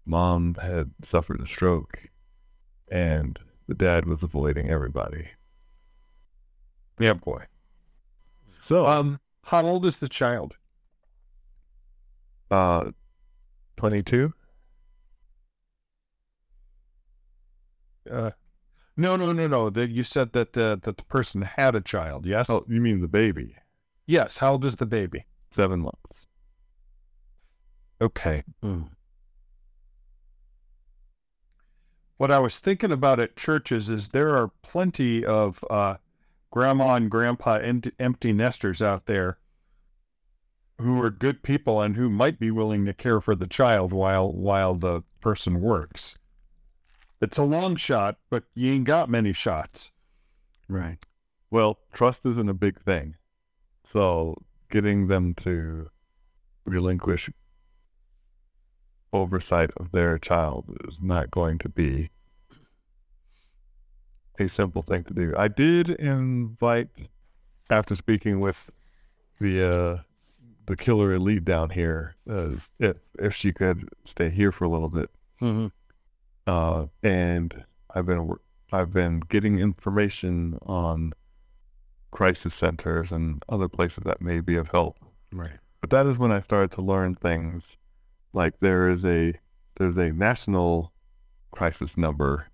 mom 0.06 0.54
had 0.54 0.90
suffered 1.02 1.40
a 1.40 1.46
stroke 1.46 2.08
and 2.90 3.38
the 3.68 3.74
dad 3.74 4.06
was 4.06 4.22
avoiding 4.22 4.68
everybody. 4.70 5.28
Yeah, 6.98 7.14
boy. 7.14 7.44
So, 8.60 8.86
Um, 8.86 9.20
how 9.44 9.62
old 9.62 9.84
is 9.86 9.98
the 9.98 10.08
child? 10.08 10.56
uh, 12.50 12.90
22? 13.76 14.32
Uh, 18.10 18.32
no, 18.96 19.16
no, 19.16 19.32
no, 19.32 19.46
no. 19.46 19.70
That 19.70 19.90
you 19.90 20.04
said 20.04 20.32
that 20.32 20.52
the 20.52 20.78
that 20.82 20.96
the 20.96 21.04
person 21.04 21.42
had 21.42 21.74
a 21.74 21.80
child. 21.80 22.26
Yes. 22.26 22.48
Oh, 22.48 22.64
you 22.68 22.80
mean 22.80 23.00
the 23.00 23.08
baby? 23.08 23.56
Yes. 24.06 24.38
How 24.38 24.52
old 24.52 24.64
is 24.64 24.76
the 24.76 24.86
baby? 24.86 25.26
Seven 25.50 25.80
months. 25.80 26.26
Okay. 28.00 28.42
Mm. 28.62 28.90
What 32.16 32.30
I 32.30 32.38
was 32.38 32.58
thinking 32.58 32.92
about 32.92 33.20
at 33.20 33.36
churches 33.36 33.88
is 33.88 34.08
there 34.08 34.36
are 34.36 34.52
plenty 34.62 35.24
of 35.24 35.64
uh, 35.68 35.96
grandma 36.50 36.94
and 36.94 37.10
grandpa 37.10 37.54
empty, 37.54 37.92
empty 37.98 38.32
nesters 38.32 38.80
out 38.80 39.06
there 39.06 39.38
who 40.80 41.00
are 41.02 41.10
good 41.10 41.42
people 41.42 41.80
and 41.80 41.96
who 41.96 42.08
might 42.08 42.38
be 42.38 42.50
willing 42.50 42.84
to 42.84 42.92
care 42.92 43.20
for 43.20 43.34
the 43.34 43.46
child 43.46 43.92
while 43.92 44.32
while 44.32 44.74
the 44.74 45.02
person 45.20 45.60
works. 45.60 46.16
It's 47.22 47.38
a 47.38 47.44
long 47.44 47.76
shot, 47.76 48.16
but 48.30 48.42
you 48.52 48.72
ain't 48.72 48.84
got 48.84 49.08
many 49.08 49.32
shots. 49.32 49.92
Right. 50.68 50.98
Well, 51.52 51.78
trust 51.92 52.26
isn't 52.26 52.48
a 52.48 52.54
big 52.54 52.80
thing. 52.82 53.14
So 53.84 54.42
getting 54.72 55.06
them 55.06 55.34
to 55.34 55.88
relinquish 56.64 57.30
oversight 59.12 59.70
of 59.76 59.92
their 59.92 60.18
child 60.18 60.76
is 60.88 61.00
not 61.00 61.30
going 61.30 61.58
to 61.58 61.68
be 61.68 62.10
a 64.40 64.48
simple 64.48 64.82
thing 64.82 65.04
to 65.04 65.14
do. 65.14 65.32
I 65.38 65.46
did 65.46 65.90
invite, 65.90 66.88
after 67.70 67.94
speaking 67.94 68.40
with 68.40 68.68
the 69.40 69.62
uh, 69.64 69.98
the 70.66 70.76
killer 70.76 71.14
elite 71.14 71.44
down 71.44 71.70
here, 71.70 72.16
uh, 72.28 72.56
if 72.80 72.96
if 73.18 73.34
she 73.34 73.52
could 73.52 73.88
stay 74.04 74.30
here 74.30 74.50
for 74.50 74.64
a 74.64 74.68
little 74.68 74.88
bit, 74.88 75.10
Mm-hmm. 75.42 75.66
Uh, 76.46 76.86
and 77.02 77.64
I've 77.94 78.06
been 78.06 78.34
I've 78.72 78.92
been 78.92 79.20
getting 79.28 79.58
information 79.58 80.58
on 80.62 81.12
crisis 82.10 82.54
centers 82.54 83.12
and 83.12 83.42
other 83.48 83.68
places 83.68 84.04
that 84.04 84.20
may 84.20 84.40
be 84.40 84.56
of 84.56 84.68
help. 84.68 84.98
Right. 85.32 85.58
But 85.80 85.90
that 85.90 86.06
is 86.06 86.18
when 86.18 86.32
I 86.32 86.40
started 86.40 86.70
to 86.72 86.82
learn 86.82 87.14
things 87.16 87.76
like 88.32 88.54
there 88.60 88.88
is 88.88 89.04
a 89.04 89.34
there's 89.76 89.96
a 89.96 90.12
national 90.12 90.92
crisis 91.50 91.96
number, 91.96 92.46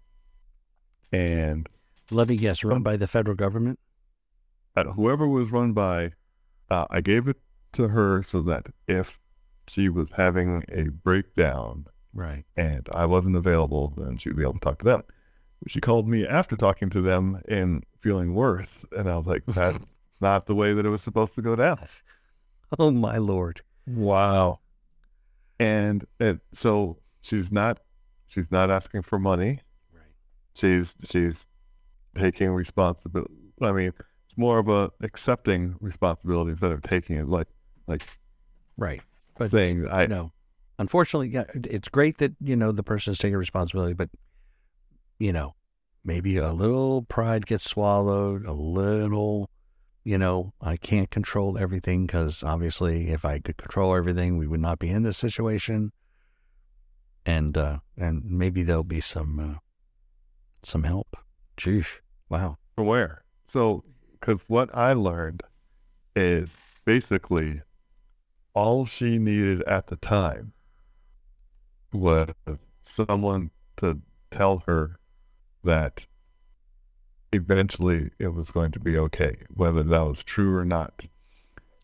and 1.12 1.68
Let 2.10 2.28
me 2.28 2.36
guess. 2.36 2.64
Run 2.64 2.82
by 2.82 2.96
the 2.96 3.08
federal 3.08 3.36
government. 3.36 3.78
uh, 4.76 4.84
whoever 4.84 5.26
was 5.28 5.50
run 5.50 5.72
by, 5.72 6.12
uh, 6.70 6.86
I 6.90 7.00
gave 7.00 7.28
it 7.28 7.36
to 7.74 7.88
her 7.88 8.22
so 8.22 8.40
that 8.42 8.66
if 8.86 9.18
she 9.66 9.88
was 9.88 10.08
having 10.16 10.64
a 10.72 10.84
breakdown 10.84 11.86
Right. 12.14 12.44
and 12.56 12.88
I 12.92 13.06
wasn't 13.06 13.36
available, 13.36 13.92
then 13.96 14.16
she'd 14.18 14.36
be 14.36 14.42
able 14.42 14.54
to 14.54 14.60
talk 14.60 14.78
to 14.80 14.84
them. 14.84 15.02
She 15.66 15.80
called 15.80 16.08
me 16.08 16.26
after 16.26 16.56
talking 16.56 16.88
to 16.90 17.00
them 17.00 17.40
and 17.48 17.84
feeling 18.00 18.34
worse, 18.34 18.84
and 18.96 19.08
I 19.08 19.16
was 19.16 19.26
like, 19.26 19.42
that's 19.46 19.78
not 20.20 20.46
the 20.46 20.54
way 20.54 20.72
that 20.72 20.86
it 20.86 20.88
was 20.88 21.02
supposed 21.02 21.34
to 21.34 21.42
go 21.42 21.56
down. 21.56 21.78
Oh 22.78 22.90
my 22.90 23.16
lord. 23.16 23.62
Wow. 23.86 24.60
And, 25.58 26.04
and 26.20 26.38
so 26.52 26.98
she's 27.22 27.50
not 27.50 27.80
she's 28.26 28.50
not 28.50 28.70
asking 28.70 29.02
for 29.02 29.18
money. 29.18 29.60
Right. 29.90 30.02
She's 30.54 30.94
she's 31.02 31.46
taking 32.14 32.50
responsibility. 32.50 33.32
I 33.62 33.72
mean, 33.72 33.92
it's 34.26 34.36
more 34.36 34.58
of 34.58 34.68
a 34.68 34.90
accepting 35.00 35.76
responsibility 35.80 36.50
instead 36.50 36.72
of 36.72 36.82
taking 36.82 37.16
it 37.16 37.26
like 37.26 37.48
like 37.86 38.02
Right. 38.76 39.00
But 39.38 39.50
saying 39.50 39.88
I 39.90 40.04
know. 40.04 40.30
Unfortunately, 40.78 41.34
it's 41.64 41.88
great 41.88 42.18
that 42.18 42.32
you 42.40 42.54
know 42.54 42.70
the 42.70 42.84
person 42.84 43.12
is 43.12 43.18
taking 43.18 43.36
responsibility, 43.36 43.94
but 43.94 44.10
you 45.18 45.32
know, 45.32 45.54
maybe 46.04 46.36
a 46.36 46.52
little 46.52 47.02
pride 47.02 47.46
gets 47.46 47.64
swallowed. 47.64 48.44
A 48.44 48.52
little, 48.52 49.50
you 50.04 50.16
know, 50.18 50.54
I 50.60 50.76
can't 50.76 51.10
control 51.10 51.58
everything 51.58 52.06
because 52.06 52.44
obviously, 52.44 53.10
if 53.10 53.24
I 53.24 53.40
could 53.40 53.56
control 53.56 53.94
everything, 53.94 54.38
we 54.38 54.46
would 54.46 54.60
not 54.60 54.78
be 54.78 54.88
in 54.88 55.02
this 55.02 55.18
situation. 55.18 55.92
And 57.26 57.56
uh 57.58 57.78
and 57.96 58.24
maybe 58.24 58.62
there'll 58.62 58.84
be 58.84 59.00
some 59.00 59.38
uh, 59.38 59.58
some 60.62 60.84
help. 60.84 61.16
Jeez, 61.56 61.86
wow. 62.28 62.56
from 62.76 62.86
where? 62.86 63.24
So, 63.48 63.82
because 64.12 64.42
what 64.46 64.70
I 64.72 64.92
learned 64.92 65.42
is 66.14 66.48
basically 66.84 67.62
all 68.54 68.86
she 68.86 69.18
needed 69.18 69.62
at 69.64 69.88
the 69.88 69.96
time 69.96 70.52
was 71.92 72.28
someone 72.80 73.50
to 73.78 74.00
tell 74.30 74.62
her 74.66 74.98
that 75.64 76.06
eventually 77.32 78.10
it 78.18 78.28
was 78.28 78.50
going 78.50 78.72
to 78.72 78.80
be 78.80 78.96
okay, 78.96 79.36
whether 79.54 79.82
that 79.82 80.00
was 80.00 80.22
true 80.22 80.54
or 80.56 80.64
not. 80.64 81.06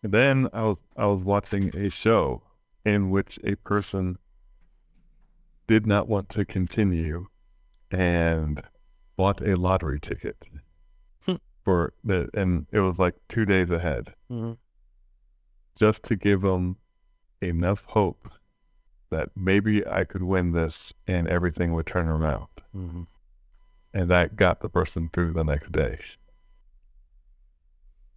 And 0.03 0.11
then 0.11 0.49
I 0.53 0.63
was 0.63 0.77
I 0.95 1.05
was 1.07 1.23
watching 1.23 1.75
a 1.75 1.89
show 1.89 2.43
in 2.85 3.09
which 3.09 3.39
a 3.43 3.55
person 3.55 4.17
did 5.67 5.87
not 5.87 6.07
want 6.07 6.29
to 6.29 6.45
continue 6.45 7.25
and 7.89 8.61
bought 9.17 9.41
a 9.41 9.55
lottery 9.55 9.99
ticket 9.99 10.37
Hmm. 11.25 11.35
for 11.63 11.93
the 12.03 12.29
and 12.35 12.67
it 12.71 12.81
was 12.81 12.99
like 12.99 13.15
two 13.29 13.45
days 13.45 13.71
ahead 13.71 14.13
Mm-hmm. 14.31 14.53
just 15.75 16.03
to 16.03 16.15
give 16.15 16.41
them 16.41 16.77
enough 17.41 17.83
hope 17.87 18.29
that 19.09 19.29
maybe 19.35 19.85
I 19.85 20.03
could 20.03 20.23
win 20.23 20.51
this 20.51 20.93
and 21.07 21.27
everything 21.27 21.73
would 21.73 21.85
turn 21.85 22.07
around. 22.07 22.47
Mm-hmm. 22.75 23.03
and 23.93 24.09
that 24.09 24.35
got 24.35 24.59
the 24.59 24.67
person 24.67 25.09
through 25.13 25.31
the 25.31 25.45
next 25.45 25.71
day 25.71 25.97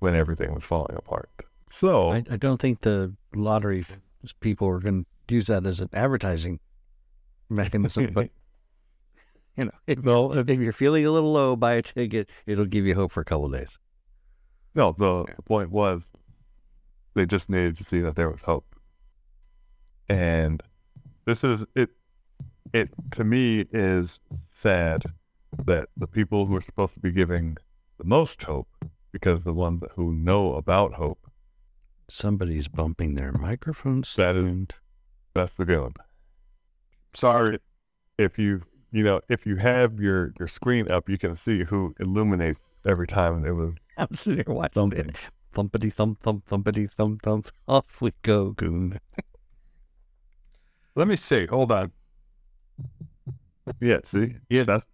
when 0.01 0.17
everything 0.17 0.53
was 0.53 0.65
falling 0.65 0.97
apart. 0.97 1.31
So 1.71 2.11
I, 2.11 2.25
I 2.29 2.37
don't 2.37 2.61
think 2.61 2.81
the 2.81 3.15
lottery 3.37 3.85
people 4.41 4.69
are 4.69 4.81
going 4.81 5.07
to 5.29 5.35
use 5.35 5.47
that 5.47 5.65
as 5.65 5.79
an 5.79 5.91
advertising 5.93 6.59
mechanism, 7.49 8.11
but 8.13 8.31
you 9.57 9.67
know, 9.67 9.71
if, 9.87 10.05
no, 10.05 10.33
if 10.33 10.49
you're 10.49 10.73
feeling 10.73 11.07
a 11.07 11.11
little 11.11 11.33
low, 11.33 11.55
buy 11.55 11.75
a 11.75 11.83
ticket. 11.83 12.29
It'll 12.47 12.65
give 12.65 12.85
you 12.85 12.95
hope 12.95 13.13
for 13.13 13.21
a 13.21 13.25
couple 13.25 13.47
of 13.47 13.53
days. 13.53 13.79
no. 14.75 14.93
The, 14.99 15.25
the 15.37 15.43
point 15.43 15.71
was 15.71 16.11
they 17.15 17.27
just 17.27 17.49
needed 17.49 17.77
to 17.79 17.85
see 17.85 18.01
that 18.01 18.17
there 18.17 18.31
was 18.31 18.41
hope, 18.41 18.75
and 20.09 20.63
this 21.29 21.45
is 21.45 21.65
it. 21.75 21.91
It 22.73 22.91
to 23.13 23.25
me 23.25 23.67
is 23.73 24.19
sad 24.51 25.03
that 25.65 25.89
the 25.97 26.07
people 26.07 26.47
who 26.47 26.57
are 26.57 26.61
supposed 26.61 26.95
to 26.95 27.01
be 27.01 27.11
giving 27.11 27.57
the 27.99 28.05
most 28.05 28.43
hope, 28.43 28.69
because 29.13 29.45
the 29.45 29.53
ones 29.55 29.83
who 29.97 30.13
know 30.13 30.55
about 30.55 30.95
hope, 30.95 31.19
Somebody's 32.11 32.69
bumping 32.69 33.15
their 33.15 33.33
microphone 33.33 34.01
That 34.17 34.35
is- 34.37 34.45
stand. 34.45 34.75
that's 35.35 35.55
the 35.57 35.65
good. 35.67 35.93
Sorry. 37.15 37.59
if 38.17 38.39
you 38.39 38.63
you 38.91 39.05
know 39.05 39.21
if 39.29 39.45
you 39.47 39.57
have 39.57 40.01
your 40.01 40.33
your 40.39 40.49
screen 40.49 40.91
up, 40.91 41.09
you 41.09 41.19
can 41.19 41.37
see 41.37 41.65
who 41.65 41.95
illuminates 42.01 42.61
every 42.87 43.07
time 43.07 43.45
it 43.45 43.53
was 43.53 43.75
I'm 43.99 44.15
sitting 44.15 44.45
here 44.47 44.55
watching 44.55 44.73
thumping. 44.91 45.09
it. 45.11 45.17
Thumpity 45.55 45.93
thump 45.93 46.21
thump 46.21 46.47
thumpity 46.47 46.91
thump 46.91 47.23
thump. 47.23 47.51
Off 47.69 48.01
we 48.01 48.13
go, 48.23 48.51
goon. 48.53 48.99
Let 50.99 51.07
me 51.07 51.15
see. 51.15 51.47
Hold 51.47 51.71
on. 51.71 51.93
Yeah, 53.81 53.99
see, 54.03 54.35
yeah, 54.51 54.65
that's 54.65 54.85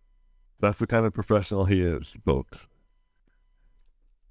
that's 0.60 0.76
the 0.78 0.86
kind 0.86 1.06
of 1.06 1.14
professional 1.14 1.64
he 1.64 1.80
is, 1.80 2.18
folks. 2.26 2.66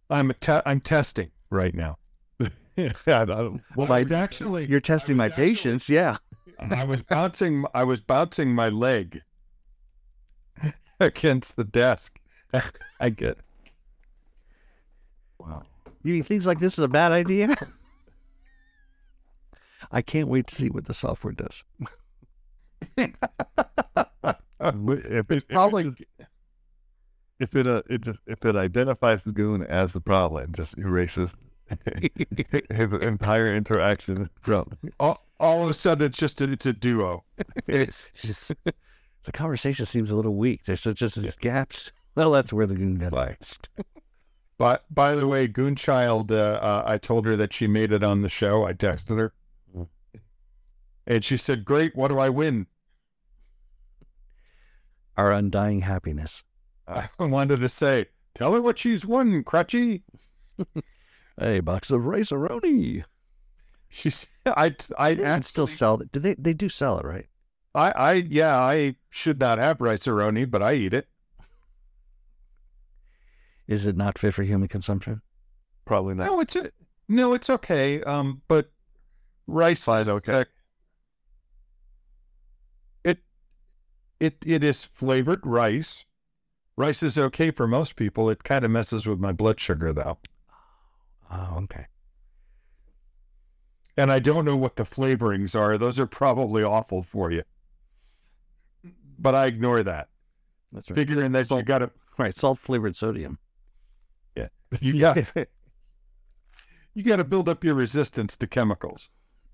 I'm 0.07 0.29
a 0.29 0.35
te- 0.35 0.61
I'm 0.67 0.79
testing 0.81 1.31
right 1.49 1.73
now. 1.73 1.97
yeah, 2.75 2.91
I 3.07 3.25
don't, 3.25 3.61
Well, 3.75 3.91
I 3.91 4.01
was 4.03 4.11
actually 4.11 4.67
You're 4.67 4.81
testing 4.81 5.17
my 5.17 5.25
actually- 5.25 5.45
patience, 5.45 5.89
yeah. 5.89 6.17
I 6.59 6.83
was 6.83 7.01
bouncing 7.01 7.65
I 7.73 7.83
was 7.85 8.01
bouncing 8.01 8.53
my 8.53 8.69
leg 8.69 9.21
against 10.99 11.55
the 11.55 11.63
desk. 11.63 12.19
I 12.99 13.09
get 13.09 13.39
wow. 15.39 15.63
You 16.03 16.13
think 16.13 16.27
things 16.27 16.45
like 16.45 16.59
this 16.59 16.73
is 16.73 16.79
a 16.83 16.87
bad 16.87 17.11
idea? 17.11 17.55
I 19.91 20.01
can't 20.01 20.27
wait 20.27 20.47
to 20.47 20.55
see 20.55 20.69
what 20.69 20.85
the 20.85 20.93
software 20.93 21.33
does. 21.33 21.63
If, 24.65 25.29
if 25.31 25.47
probably- 25.49 25.83
it 25.83 25.87
just- 25.97 26.01
if 27.39 27.55
it 27.55 27.67
uh, 27.67 27.81
it 27.89 28.01
just 28.01 28.19
if 28.27 28.45
it 28.45 28.55
identifies 28.55 29.23
the 29.23 29.31
goon 29.33 29.63
as 29.63 29.91
the 29.91 29.99
problem, 29.99 30.43
it 30.43 30.51
just 30.53 30.77
erases 30.77 31.35
his 32.69 32.93
entire 32.93 33.53
interaction 33.53 34.29
from. 34.41 34.77
all, 34.99 35.25
all 35.39 35.63
of 35.63 35.69
a 35.69 35.73
sudden 35.73 36.05
it's 36.07 36.17
just 36.17 36.39
a, 36.39 36.49
it's 36.51 36.65
a 36.65 36.71
duo. 36.73 37.23
It's 37.67 38.05
just 38.15 38.53
the 38.63 39.31
conversation 39.33 39.85
seems 39.85 40.11
a 40.11 40.15
little 40.15 40.35
weak. 40.35 40.63
There's 40.63 40.83
just 40.83 41.19
these 41.21 41.35
gaps. 41.35 41.91
Well, 42.15 42.31
that's 42.31 42.53
where 42.53 42.67
the 42.67 42.75
goon 42.75 42.95
got 42.99 43.11
lost. 43.11 43.67
But 44.57 44.85
by 44.93 45.15
the 45.15 45.27
way, 45.27 45.47
Goonchild, 45.47 46.29
uh, 46.31 46.35
uh, 46.35 46.83
I 46.85 46.99
told 46.99 47.25
her 47.25 47.35
that 47.35 47.51
she 47.51 47.65
made 47.67 47.91
it 47.91 48.03
on 48.03 48.21
the 48.21 48.29
show. 48.29 48.65
I 48.65 48.73
texted 48.73 49.17
her. 49.17 49.33
And 51.05 51.23
she 51.23 51.37
said, 51.37 51.65
"Great, 51.65 51.95
what 51.95 52.09
do 52.09 52.19
I 52.19 52.29
win?" 52.29 52.67
Our 55.17 55.31
undying 55.31 55.81
happiness. 55.81 56.43
I 56.87 57.09
wanted 57.19 57.59
to 57.59 57.69
say, 57.69 58.05
"Tell 58.33 58.53
her 58.53 58.61
what 58.61 58.79
she's 58.79 59.05
won, 59.05 59.43
Crutchy." 59.43 60.03
A 61.39 61.61
box 61.61 61.89
of 61.89 62.05
Rice-A-Roni. 62.05 63.03
She's 63.89 64.27
I 64.45 64.75
I 64.97 65.13
They 65.13 65.23
can 65.23 65.41
still 65.41 65.67
sell 65.67 66.01
it. 66.01 66.11
Do 66.11 66.19
they? 66.19 66.35
They 66.35 66.53
do 66.53 66.69
sell 66.69 66.99
it, 66.99 67.05
right? 67.05 67.27
I 67.75 67.91
I 67.91 68.13
yeah 68.13 68.57
I 68.57 68.95
should 69.09 69.39
not 69.39 69.57
have 69.57 69.81
Rice-A-Roni, 69.81 70.49
but 70.49 70.61
I 70.61 70.73
eat 70.73 70.93
it. 70.93 71.07
Is 73.67 73.85
it 73.85 73.95
not 73.95 74.17
fit 74.17 74.33
for 74.33 74.43
human 74.43 74.67
consumption? 74.67 75.21
Probably 75.85 76.15
not. 76.15 76.27
No, 76.27 76.39
it's 76.39 76.55
a, 76.55 76.71
no, 77.07 77.33
it's 77.33 77.49
okay. 77.49 78.01
Um, 78.03 78.41
but 78.47 78.71
rice 79.47 79.87
is 79.87 80.09
okay. 80.09 80.45
It 84.23 84.37
it 84.45 84.63
is 84.63 84.83
flavored 84.85 85.45
rice. 85.45 86.05
Rice 86.75 87.03
is 87.03 87.17
okay 87.17 87.51
for 87.51 87.67
most 87.67 87.95
people. 87.95 88.29
It 88.29 88.43
kind 88.43 88.65
of 88.65 88.71
messes 88.71 89.05
with 89.05 89.19
my 89.19 89.31
blood 89.31 89.59
sugar 89.59 89.93
though, 89.93 90.17
Oh, 91.31 91.59
okay. 91.63 91.87
and 93.97 94.11
I 94.11 94.19
don't 94.19 94.45
know 94.45 94.55
what 94.55 94.75
the 94.75 94.83
flavorings 94.83 95.59
are. 95.59 95.77
Those 95.77 95.99
are 95.99 96.07
probably 96.07 96.63
awful 96.63 97.03
for 97.03 97.31
you. 97.31 97.43
But 99.19 99.35
I 99.35 99.45
ignore 99.45 99.83
that, 99.83 100.09
That's 100.71 100.89
right. 100.89 100.95
figuring 100.95 101.31
that 101.33 101.49
you 101.49 101.61
got 101.63 101.79
to 101.79 101.91
right, 102.17 102.35
salt 102.35 102.59
flavored 102.59 102.95
sodium. 102.95 103.39
Yeah, 104.35 104.47
you 104.81 104.99
got 104.99 105.17
you 106.93 107.03
got 107.03 107.17
to 107.17 107.23
build 107.23 107.47
up 107.49 107.63
your 107.63 107.75
resistance 107.75 108.35
to 108.37 108.47
chemicals. 108.47 109.09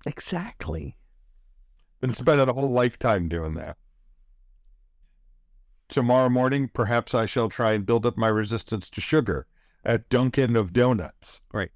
Exactly. 0.06 0.96
Been 2.00 2.14
spending 2.14 2.48
a 2.48 2.52
whole 2.54 2.70
lifetime 2.70 3.28
doing 3.28 3.54
that. 3.54 3.76
Tomorrow 5.90 6.28
morning, 6.30 6.68
perhaps 6.72 7.14
I 7.14 7.26
shall 7.26 7.48
try 7.48 7.72
and 7.72 7.84
build 7.84 8.06
up 8.06 8.16
my 8.16 8.28
resistance 8.28 8.88
to 8.90 9.00
sugar 9.00 9.46
at 9.84 10.08
Dunkin' 10.08 10.54
of 10.56 10.72
Donuts. 10.72 11.42
Right. 11.52 11.70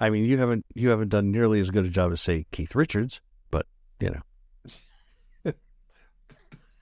I 0.00 0.10
mean, 0.10 0.24
you 0.24 0.38
haven't 0.38 0.66
you 0.74 0.88
haven't 0.90 1.08
done 1.10 1.30
nearly 1.30 1.60
as 1.60 1.70
good 1.70 1.84
a 1.86 1.90
job 1.90 2.10
as 2.12 2.20
say 2.20 2.46
Keith 2.50 2.74
Richards, 2.74 3.20
but 3.50 3.66
you 4.00 4.10
know, 4.10 5.52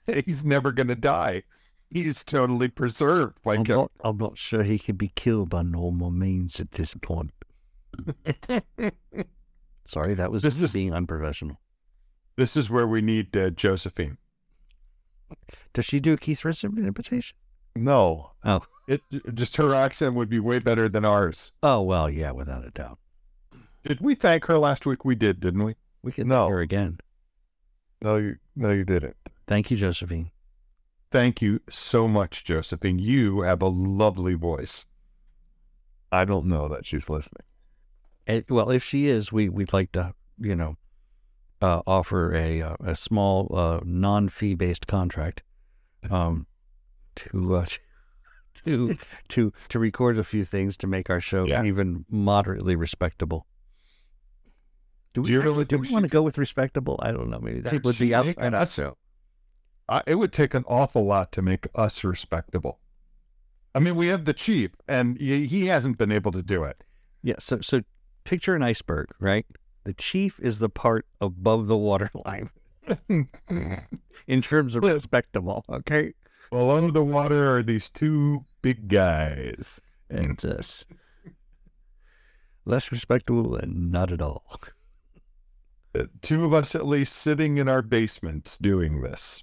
He's 0.24 0.44
never 0.44 0.72
going 0.72 0.88
to 0.88 0.94
die. 0.96 1.42
He's 1.90 2.24
totally 2.24 2.68
preserved 2.68 3.36
by 3.42 3.56
I'm 3.56 3.64
not, 3.64 3.92
I'm 4.02 4.16
not 4.16 4.38
sure 4.38 4.62
he 4.62 4.78
can 4.78 4.96
be 4.96 5.12
killed 5.14 5.50
by 5.50 5.60
normal 5.62 6.10
means 6.10 6.58
at 6.58 6.72
this 6.72 6.94
point. 6.94 7.32
Sorry, 9.84 10.14
that 10.14 10.32
was 10.32 10.42
This 10.42 10.60
is- 10.62 10.72
being 10.72 10.94
unprofessional. 10.94 11.58
This 12.36 12.56
is 12.56 12.70
where 12.70 12.86
we 12.86 13.02
need 13.02 13.36
uh, 13.36 13.50
Josephine. 13.50 14.16
Does 15.72 15.84
she 15.84 16.00
do 16.00 16.12
a 16.14 16.16
Keith 16.16 16.44
Richards 16.44 16.64
imitation? 16.76 17.36
No, 17.76 18.32
Oh. 18.44 18.62
It 18.88 19.00
just 19.32 19.56
her 19.58 19.74
accent 19.74 20.14
would 20.16 20.28
be 20.28 20.40
way 20.40 20.58
better 20.58 20.88
than 20.88 21.04
ours. 21.04 21.52
Oh 21.62 21.80
well, 21.82 22.10
yeah, 22.10 22.32
without 22.32 22.66
a 22.66 22.70
doubt. 22.70 22.98
Did 23.84 24.00
we 24.00 24.14
thank 24.16 24.46
her 24.46 24.58
last 24.58 24.84
week? 24.86 25.04
We 25.04 25.14
did, 25.14 25.38
didn't 25.40 25.62
we? 25.62 25.74
We 26.02 26.10
can 26.12 26.26
No. 26.28 26.46
hear 26.48 26.56
her 26.56 26.60
again. 26.62 26.98
no, 28.02 28.16
you 28.16 28.36
no, 28.56 28.70
you 28.70 28.84
didn't. 28.84 29.16
Thank 29.46 29.70
you, 29.70 29.76
Josephine. 29.76 30.32
Thank 31.12 31.40
you 31.40 31.60
so 31.70 32.08
much, 32.08 32.42
Josephine. 32.44 32.98
You 32.98 33.42
have 33.42 33.62
a 33.62 33.68
lovely 33.68 34.34
voice. 34.34 34.84
I 36.10 36.24
don't 36.24 36.46
know 36.46 36.68
that 36.68 36.84
she's 36.84 37.08
listening. 37.08 37.44
And, 38.26 38.44
well, 38.50 38.70
if 38.70 38.82
she 38.84 39.08
is, 39.08 39.30
we 39.32 39.48
we'd 39.48 39.72
like 39.72 39.92
to, 39.92 40.14
you 40.38 40.56
know, 40.56 40.76
uh, 41.62 41.80
offer 41.86 42.34
a 42.34 42.60
uh, 42.60 42.76
a 42.84 42.96
small 42.96 43.48
uh, 43.56 43.80
non 43.84 44.28
fee 44.28 44.54
based 44.54 44.86
contract, 44.86 45.42
um, 46.10 46.46
to 47.16 47.56
uh, 47.56 47.66
to 48.64 48.96
to 49.28 49.52
to 49.68 49.78
record 49.78 50.18
a 50.18 50.24
few 50.24 50.44
things 50.44 50.76
to 50.78 50.86
make 50.86 51.08
our 51.08 51.20
show 51.20 51.46
Yeah. 51.46 51.64
even 51.64 52.04
moderately 52.10 52.76
respectable. 52.76 53.46
Do 55.14 55.22
we, 55.22 55.28
Do 55.30 55.36
actually- 55.38 55.52
really 55.52 55.64
do 55.66 55.78
we 55.78 55.90
want 55.90 56.04
to 56.04 56.08
go 56.08 56.22
with 56.22 56.38
respectable? 56.38 56.98
I 57.02 57.12
don't 57.12 57.28
know. 57.30 57.38
Maybe 57.38 57.60
that 57.60 57.84
would 57.84 57.98
be 57.98 58.14
outside 58.14 58.54
us- 58.54 58.78
it 60.06 60.14
would 60.14 60.32
take 60.32 60.54
an 60.54 60.64
awful 60.66 61.04
lot 61.04 61.32
to 61.32 61.42
make 61.42 61.66
us 61.74 62.02
respectable. 62.02 62.78
I 63.74 63.78
mean, 63.80 63.94
we 63.96 64.06
have 64.08 64.24
the 64.24 64.32
chief, 64.32 64.70
and 64.88 65.18
he, 65.18 65.46
he 65.46 65.66
hasn't 65.66 65.98
been 65.98 66.10
able 66.12 66.32
to 66.32 66.42
do 66.42 66.64
it. 66.64 66.82
Yeah. 67.22 67.34
So 67.38 67.60
so 67.60 67.82
picture 68.24 68.54
an 68.54 68.62
iceberg, 68.62 69.08
right? 69.20 69.44
The 69.84 69.92
chief 69.92 70.38
is 70.40 70.58
the 70.58 70.68
part 70.68 71.06
above 71.20 71.66
the 71.66 71.76
waterline 71.76 72.50
in 73.08 74.42
terms 74.42 74.74
of 74.74 74.84
respectable. 74.84 75.64
Okay. 75.68 76.14
well, 76.52 76.70
under 76.70 76.92
the 76.92 77.02
water 77.04 77.56
are 77.56 77.62
these 77.62 77.90
two 77.90 78.44
big 78.62 78.88
guys. 78.88 79.80
and 80.08 80.42
uh, 80.44 80.62
less 82.64 82.92
respectable 82.92 83.56
and 83.56 83.90
not 83.90 84.12
at 84.12 84.22
all. 84.22 84.60
Uh, 85.94 86.04
Two 86.22 86.44
of 86.44 86.52
us, 86.54 86.74
at 86.74 86.86
least, 86.86 87.14
sitting 87.14 87.58
in 87.58 87.68
our 87.68 87.82
basements 87.82 88.56
doing 88.58 89.00
this. 89.02 89.42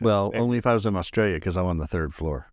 Well, 0.00 0.30
And- 0.32 0.42
only 0.42 0.58
if 0.58 0.66
I 0.66 0.74
was 0.74 0.86
in 0.86 0.96
Australia 0.96 1.36
because 1.36 1.56
I'm 1.56 1.66
on 1.66 1.78
the 1.78 1.86
third 1.88 2.14
floor. 2.14 2.52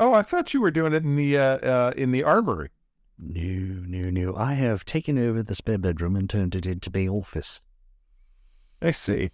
Oh, 0.00 0.12
I 0.12 0.22
thought 0.22 0.52
you 0.54 0.60
were 0.60 0.70
doing 0.72 0.92
it 0.92 1.04
in 1.04 1.14
the 1.16 1.38
uh, 1.38 1.42
uh, 1.58 1.92
in 1.96 2.10
the 2.10 2.24
armory. 2.24 2.70
No, 3.18 3.40
no, 3.86 4.10
no. 4.10 4.36
I 4.36 4.54
have 4.54 4.84
taken 4.84 5.18
over 5.18 5.42
the 5.42 5.54
spare 5.54 5.78
bedroom 5.78 6.16
and 6.16 6.28
turned 6.28 6.54
it 6.54 6.66
into 6.66 6.90
the 6.90 7.08
office. 7.08 7.60
I 8.82 8.90
see. 8.90 9.30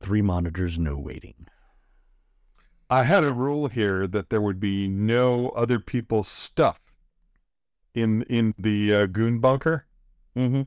Three 0.00 0.22
monitors, 0.22 0.78
no 0.78 0.98
waiting. 0.98 1.46
I 2.90 3.04
had 3.04 3.24
a 3.24 3.32
rule 3.32 3.68
here 3.68 4.06
that 4.06 4.30
there 4.30 4.40
would 4.40 4.60
be 4.60 4.88
no 4.88 5.48
other 5.50 5.78
people's 5.78 6.28
stuff 6.28 6.80
in 7.94 8.22
in 8.22 8.54
the 8.58 8.94
uh, 8.94 9.06
goon 9.06 9.38
bunker. 9.38 9.86
Mm-hmm. 10.36 10.62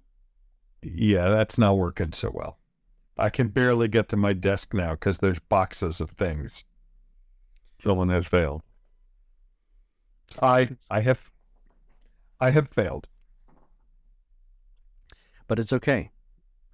Yeah, 0.81 1.29
that's 1.29 1.57
not 1.57 1.77
working 1.77 2.13
so 2.13 2.31
well. 2.33 2.59
I 3.17 3.29
can 3.29 3.49
barely 3.49 3.87
get 3.87 4.09
to 4.09 4.17
my 4.17 4.33
desk 4.33 4.73
now 4.73 4.91
because 4.91 5.17
there's 5.17 5.39
boxes 5.39 5.99
of 5.99 6.11
things. 6.11 6.65
Someone 7.79 8.09
has 8.09 8.27
failed. 8.27 8.61
I 10.41 10.69
I 10.89 11.01
have 11.01 11.31
I 12.39 12.51
have 12.51 12.69
failed. 12.69 13.07
But 15.47 15.59
it's 15.59 15.73
okay. 15.73 16.11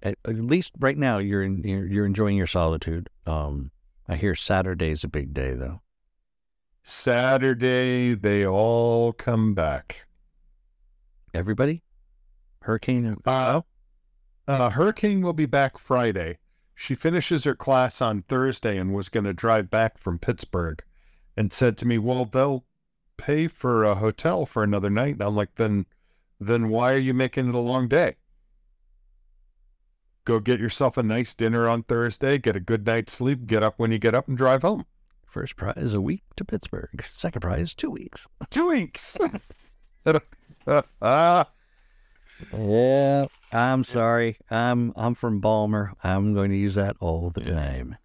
At, 0.02 0.18
at 0.26 0.36
least 0.36 0.72
right 0.78 0.98
now, 0.98 1.18
you're, 1.18 1.42
in, 1.42 1.62
you're 1.62 1.86
you're 1.86 2.06
enjoying 2.06 2.36
your 2.36 2.46
solitude. 2.46 3.08
Um, 3.26 3.70
I 4.08 4.16
hear 4.16 4.34
Saturday's 4.34 5.04
a 5.04 5.08
big 5.08 5.32
day, 5.32 5.54
though. 5.54 5.80
Saturday 6.82 8.14
they 8.14 8.46
all 8.46 9.12
come 9.12 9.54
back. 9.54 10.06
Everybody, 11.32 11.82
Hurricane. 12.60 13.16
Uh, 13.24 13.62
uh, 14.46 14.70
Hurricane 14.70 15.22
will 15.22 15.32
be 15.32 15.46
back 15.46 15.78
Friday. 15.78 16.38
She 16.74 16.94
finishes 16.94 17.44
her 17.44 17.54
class 17.54 18.02
on 18.02 18.22
Thursday 18.22 18.76
and 18.76 18.92
was 18.92 19.08
going 19.08 19.24
to 19.24 19.32
drive 19.32 19.70
back 19.70 19.96
from 19.96 20.18
Pittsburgh 20.18 20.82
and 21.36 21.52
said 21.52 21.78
to 21.78 21.86
me, 21.86 21.96
Well, 21.96 22.26
they'll 22.26 22.64
pay 23.16 23.46
for 23.48 23.84
a 23.84 23.94
hotel 23.94 24.46
for 24.46 24.62
another 24.62 24.90
night. 24.90 25.14
And 25.14 25.22
I'm 25.22 25.36
like, 25.36 25.54
Then, 25.56 25.86
then 26.40 26.68
why 26.68 26.94
are 26.94 26.98
you 26.98 27.14
making 27.14 27.48
it 27.48 27.54
a 27.54 27.58
long 27.58 27.88
day? 27.88 28.16
Go 30.24 30.40
get 30.40 30.58
yourself 30.58 30.96
a 30.96 31.02
nice 31.02 31.34
dinner 31.34 31.68
on 31.68 31.82
Thursday, 31.82 32.38
get 32.38 32.56
a 32.56 32.60
good 32.60 32.86
night's 32.86 33.12
sleep, 33.12 33.46
get 33.46 33.62
up 33.62 33.74
when 33.78 33.92
you 33.92 33.98
get 33.98 34.14
up 34.14 34.26
and 34.26 34.38
drive 34.38 34.62
home. 34.62 34.86
First 35.26 35.56
prize 35.56 35.92
a 35.92 36.00
week 36.00 36.22
to 36.36 36.44
Pittsburgh. 36.44 37.04
Second 37.06 37.40
prize 37.42 37.74
two 37.74 37.90
weeks. 37.90 38.26
Two 38.50 38.68
weeks. 38.68 39.16
Ah, 41.02 41.46
Yeah, 42.56 43.26
I'm 43.52 43.84
sorry. 43.84 44.38
I'm 44.50 44.92
I'm 44.96 45.14
from 45.14 45.40
Balmer. 45.40 45.92
I'm 46.02 46.32
going 46.34 46.50
to 46.50 46.56
use 46.56 46.74
that 46.76 46.96
all 47.00 47.30
the 47.30 47.40
time. 47.42 47.96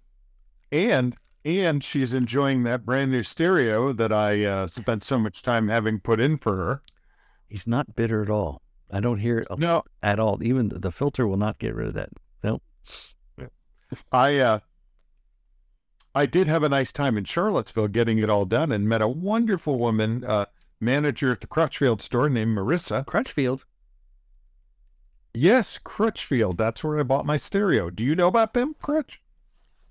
and 0.72 1.16
and 1.46 1.84
she's 1.84 2.14
enjoying 2.14 2.64
that 2.64 2.86
brand 2.86 3.12
new 3.12 3.24
stereo 3.24 3.94
that 3.94 4.12
I 4.12 4.44
uh, 4.44 4.68
spent 4.68 5.04
so 5.04 5.18
much 5.18 5.42
time 5.42 5.70
having 5.70 6.00
put 6.00 6.20
in 6.20 6.38
for 6.38 6.56
her. 6.58 6.82
He's 7.48 7.68
not 7.68 7.96
bitter 7.96 8.22
at 8.22 8.30
all. 8.30 8.62
I 8.92 9.00
don't 9.00 9.20
hear 9.20 9.40
it 9.40 9.48
No, 9.58 9.84
at 10.02 10.20
all. 10.20 10.44
Even 10.44 10.70
the, 10.70 10.80
the 10.80 10.92
filter 10.92 11.28
will 11.28 11.38
not 11.38 11.60
get 11.60 11.76
rid 11.76 11.88
of 11.88 11.94
that. 11.94 12.10
No. 12.44 12.62
I 14.12 14.38
uh, 14.38 14.60
I 16.14 16.26
did 16.26 16.48
have 16.48 16.64
a 16.64 16.70
nice 16.70 16.92
time 16.92 17.18
in 17.18 17.24
Charlottesville 17.24 17.88
getting 17.88 18.20
it 18.20 18.30
all 18.30 18.46
done, 18.46 18.72
and 18.72 18.90
met 18.90 19.02
a 19.02 19.08
wonderful 19.08 19.78
woman, 19.80 20.24
uh, 20.26 20.46
manager 20.80 21.32
at 21.32 21.42
the 21.42 21.48
Crutchfield 21.48 22.02
store 22.02 22.30
named 22.30 22.58
Marissa. 22.58 23.06
Crutchfield. 23.06 23.66
Yes, 25.34 25.80
Crutchfield. 25.84 26.58
That's 26.58 26.84
where 26.84 27.00
I 27.00 27.04
bought 27.04 27.26
my 27.26 27.38
stereo. 27.38 27.90
Do 27.90 28.04
you 28.04 28.16
know 28.16 28.28
about 28.28 28.54
them, 28.54 28.76
Crutch? 28.82 29.22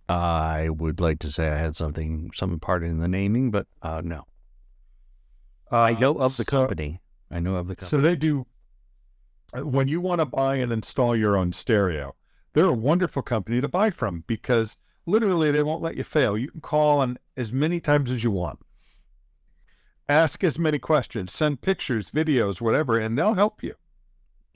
I 0.09 0.69
would 0.71 1.01
like 1.01 1.19
to 1.21 1.31
say 1.31 1.49
I 1.49 1.57
had 1.57 1.77
something, 1.77 2.31
some 2.35 2.59
part 2.61 2.83
in 2.83 2.99
the 2.99 3.09
naming, 3.09 3.51
but 3.51 3.67
uh, 3.83 4.01
no. 4.05 4.25
I 5.71 5.93
know 5.93 6.15
of 6.15 6.37
the 6.37 6.45
so- 6.45 6.51
company. 6.51 7.01
I 7.31 7.41
know 7.41 7.57
of 7.57 7.69
the 7.69 7.77
company. 7.77 7.91
So 7.91 8.01
they 8.01 8.17
do. 8.17 8.47
uh, 9.53 9.67
When 9.67 9.87
you 9.87 10.01
want 10.01 10.21
to 10.21 10.25
buy 10.25 10.57
and 10.57 10.73
install 10.73 11.15
your 11.15 11.37
own 11.37 11.53
stereo, 11.53 12.15
they're 12.55 12.65
a 12.65 12.73
wonderful 12.73 13.21
company 13.21 13.61
to 13.61 13.69
buy 13.69 13.91
from 13.91 14.25
because 14.27 14.79
literally 15.05 15.51
they 15.51 15.63
won't 15.63 15.83
let 15.83 15.97
you 15.99 16.05
fail. 16.05 16.39
You 16.39 16.49
can 16.49 16.63
call 16.63 17.01
on 17.01 17.19
as 17.37 17.53
many 17.53 17.81
times 17.81 18.11
as 18.11 18.25
you 18.25 18.31
want, 18.31 18.61
ask 20.09 20.43
as 20.43 20.59
many 20.59 20.79
questions, 20.79 21.33
send 21.35 21.61
pictures, 21.61 22.11
videos, 22.11 22.63
whatever, 22.63 22.99
and 22.99 23.19
they'll 23.19 23.35
help 23.35 23.63
you. 23.63 23.75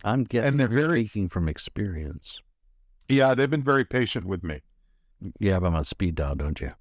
I'm 0.05 0.25
guessing 0.25 0.49
and 0.49 0.61
they're 0.61 0.67
very- 0.69 1.05
speaking 1.05 1.29
from 1.29 1.47
experience. 1.49 2.41
Yeah, 3.09 3.35
they've 3.35 3.51
been 3.51 3.63
very 3.63 3.85
patient 3.85 4.25
with 4.25 4.43
me. 4.43 4.63
You 5.39 5.53
have 5.53 5.63
them 5.63 5.75
on 5.75 5.85
speed 5.85 6.15
dial, 6.17 6.35
don't 6.35 6.61
you? 6.61 6.73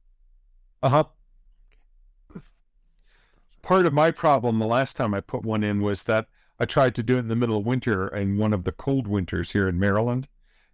Uh 0.82 0.90
huh. 0.90 1.04
Part 3.62 3.86
of 3.86 3.94
my 3.94 4.10
problem 4.10 4.58
the 4.58 4.66
last 4.66 4.96
time 4.96 5.14
I 5.14 5.22
put 5.22 5.44
one 5.44 5.64
in 5.64 5.82
was 5.82 6.04
that 6.04 6.28
I 6.60 6.66
tried 6.66 6.96
to 6.96 7.04
do 7.04 7.18
it 7.18 7.20
in 7.20 7.28
the 7.28 7.36
middle 7.36 7.58
of 7.58 7.66
winter 7.66 8.08
in 8.08 8.38
one 8.38 8.54
of 8.54 8.64
the 8.64 8.72
cold 8.72 9.08
winters 9.08 9.52
here 9.52 9.68
in 9.68 9.80
Maryland, 9.80 10.28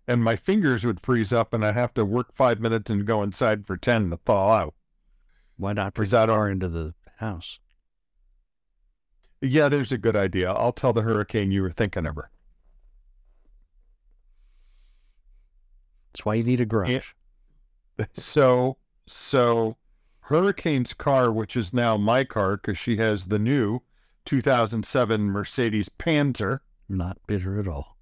and 0.07 0.23
my 0.23 0.35
fingers 0.37 0.85
would 0.85 1.01
freeze 1.01 1.33
up, 1.33 1.53
and 1.53 1.65
I'd 1.65 1.73
have 1.73 1.93
to 1.95 2.05
work 2.05 2.33
five 2.33 2.59
minutes 2.59 2.89
and 2.89 3.05
go 3.05 3.23
inside 3.23 3.67
for 3.67 3.75
ten 3.75 4.09
to 4.09 4.17
thaw 4.17 4.53
out. 4.53 4.73
Why 5.57 5.73
not 5.73 5.93
bring 5.93 6.09
that 6.09 6.29
far 6.29 6.49
into 6.49 6.69
the 6.69 6.93
house? 7.17 7.59
Yeah, 9.41 9.69
there's 9.69 9.91
a 9.91 9.97
good 9.97 10.15
idea. 10.15 10.51
I'll 10.51 10.71
tell 10.71 10.93
the 10.93 11.01
hurricane 11.01 11.51
you 11.51 11.61
were 11.61 11.71
thinking 11.71 12.05
of 12.05 12.15
her. 12.15 12.31
That's 16.13 16.25
why 16.25 16.35
you 16.35 16.43
need 16.43 16.61
a 16.61 16.65
garage. 16.65 17.11
So, 18.13 18.77
so 19.05 19.77
Hurricane's 20.21 20.93
car, 20.93 21.31
which 21.31 21.55
is 21.55 21.73
now 21.73 21.97
my 21.97 22.23
car 22.23 22.57
because 22.57 22.77
she 22.77 22.97
has 22.97 23.25
the 23.25 23.39
new 23.39 23.81
2007 24.25 25.31
Mercedes 25.31 25.89
Panzer. 25.89 26.59
Not 26.89 27.17
bitter 27.27 27.59
at 27.59 27.67
all. 27.67 27.97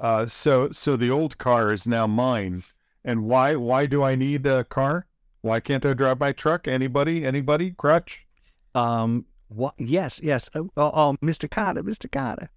Uh, 0.00 0.24
so 0.24 0.72
so 0.72 0.96
the 0.96 1.10
old 1.10 1.36
car 1.36 1.72
is 1.72 1.86
now 1.86 2.06
mine. 2.06 2.62
And 3.04 3.24
why 3.24 3.54
why 3.54 3.86
do 3.86 4.02
I 4.02 4.16
need 4.16 4.46
a 4.46 4.64
car? 4.64 5.06
Why 5.42 5.60
can't 5.60 5.84
I 5.84 5.92
drive 5.94 6.18
my 6.20 6.32
truck? 6.32 6.66
Anybody? 6.66 7.24
Anybody? 7.24 7.72
Crutch? 7.72 8.26
Um. 8.74 9.26
What? 9.48 9.74
Yes. 9.78 10.20
Yes. 10.22 10.48
Oh, 10.54 10.70
oh, 10.76 10.90
oh, 10.94 11.16
Mr. 11.22 11.48
Kotter. 11.48 11.82
Mr. 11.82 12.08
Kotter. 12.08 12.48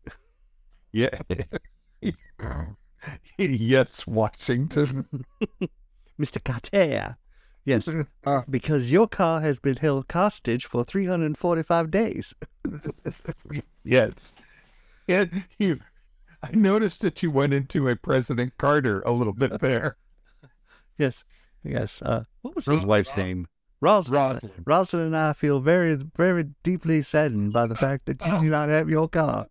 Yeah. 0.92 1.10
yes, 3.38 4.06
Washington. 4.08 5.06
Mr. 6.20 6.44
Carter. 6.44 7.18
Yes. 7.66 7.90
Uh, 8.26 8.42
because 8.50 8.92
your 8.92 9.08
car 9.08 9.42
has 9.42 9.60
been 9.60 9.78
held 9.78 10.06
hostage 10.12 10.66
for 10.66 10.84
345 10.84 11.92
days. 11.92 12.36
yes. 13.84 14.34
And 15.08 15.46
you 15.58 15.80
I 16.42 16.52
noticed 16.52 17.02
that 17.02 17.24
you 17.24 17.32
went 17.32 17.54
into 17.54 17.88
a 17.88 17.96
President 17.96 18.58
Carter 18.58 19.02
a 19.02 19.12
little 19.12 19.34
bit 19.34 19.62
there. 19.62 19.96
Yes. 20.98 21.24
Yes. 21.64 22.02
Uh, 22.02 22.26
what 22.42 22.56
was 22.56 22.66
his 22.66 22.80
Ros- 22.80 22.86
wife's 22.86 23.18
name? 23.18 23.48
Rosalynn. 23.82 24.40
Rosalynn. 24.42 24.64
Rosalynn 24.64 25.06
and 25.08 25.18
I 25.18 25.34
feel 25.34 25.60
very, 25.60 25.96
very 25.96 26.46
deeply 26.64 27.02
saddened 27.02 27.54
by 27.54 27.68
the 27.68 27.76
fact 27.76 28.06
that 28.06 28.26
you 28.26 28.40
do 28.40 28.50
not 28.50 28.70
have 28.70 28.90
your 28.90 29.08
car. 29.10 29.48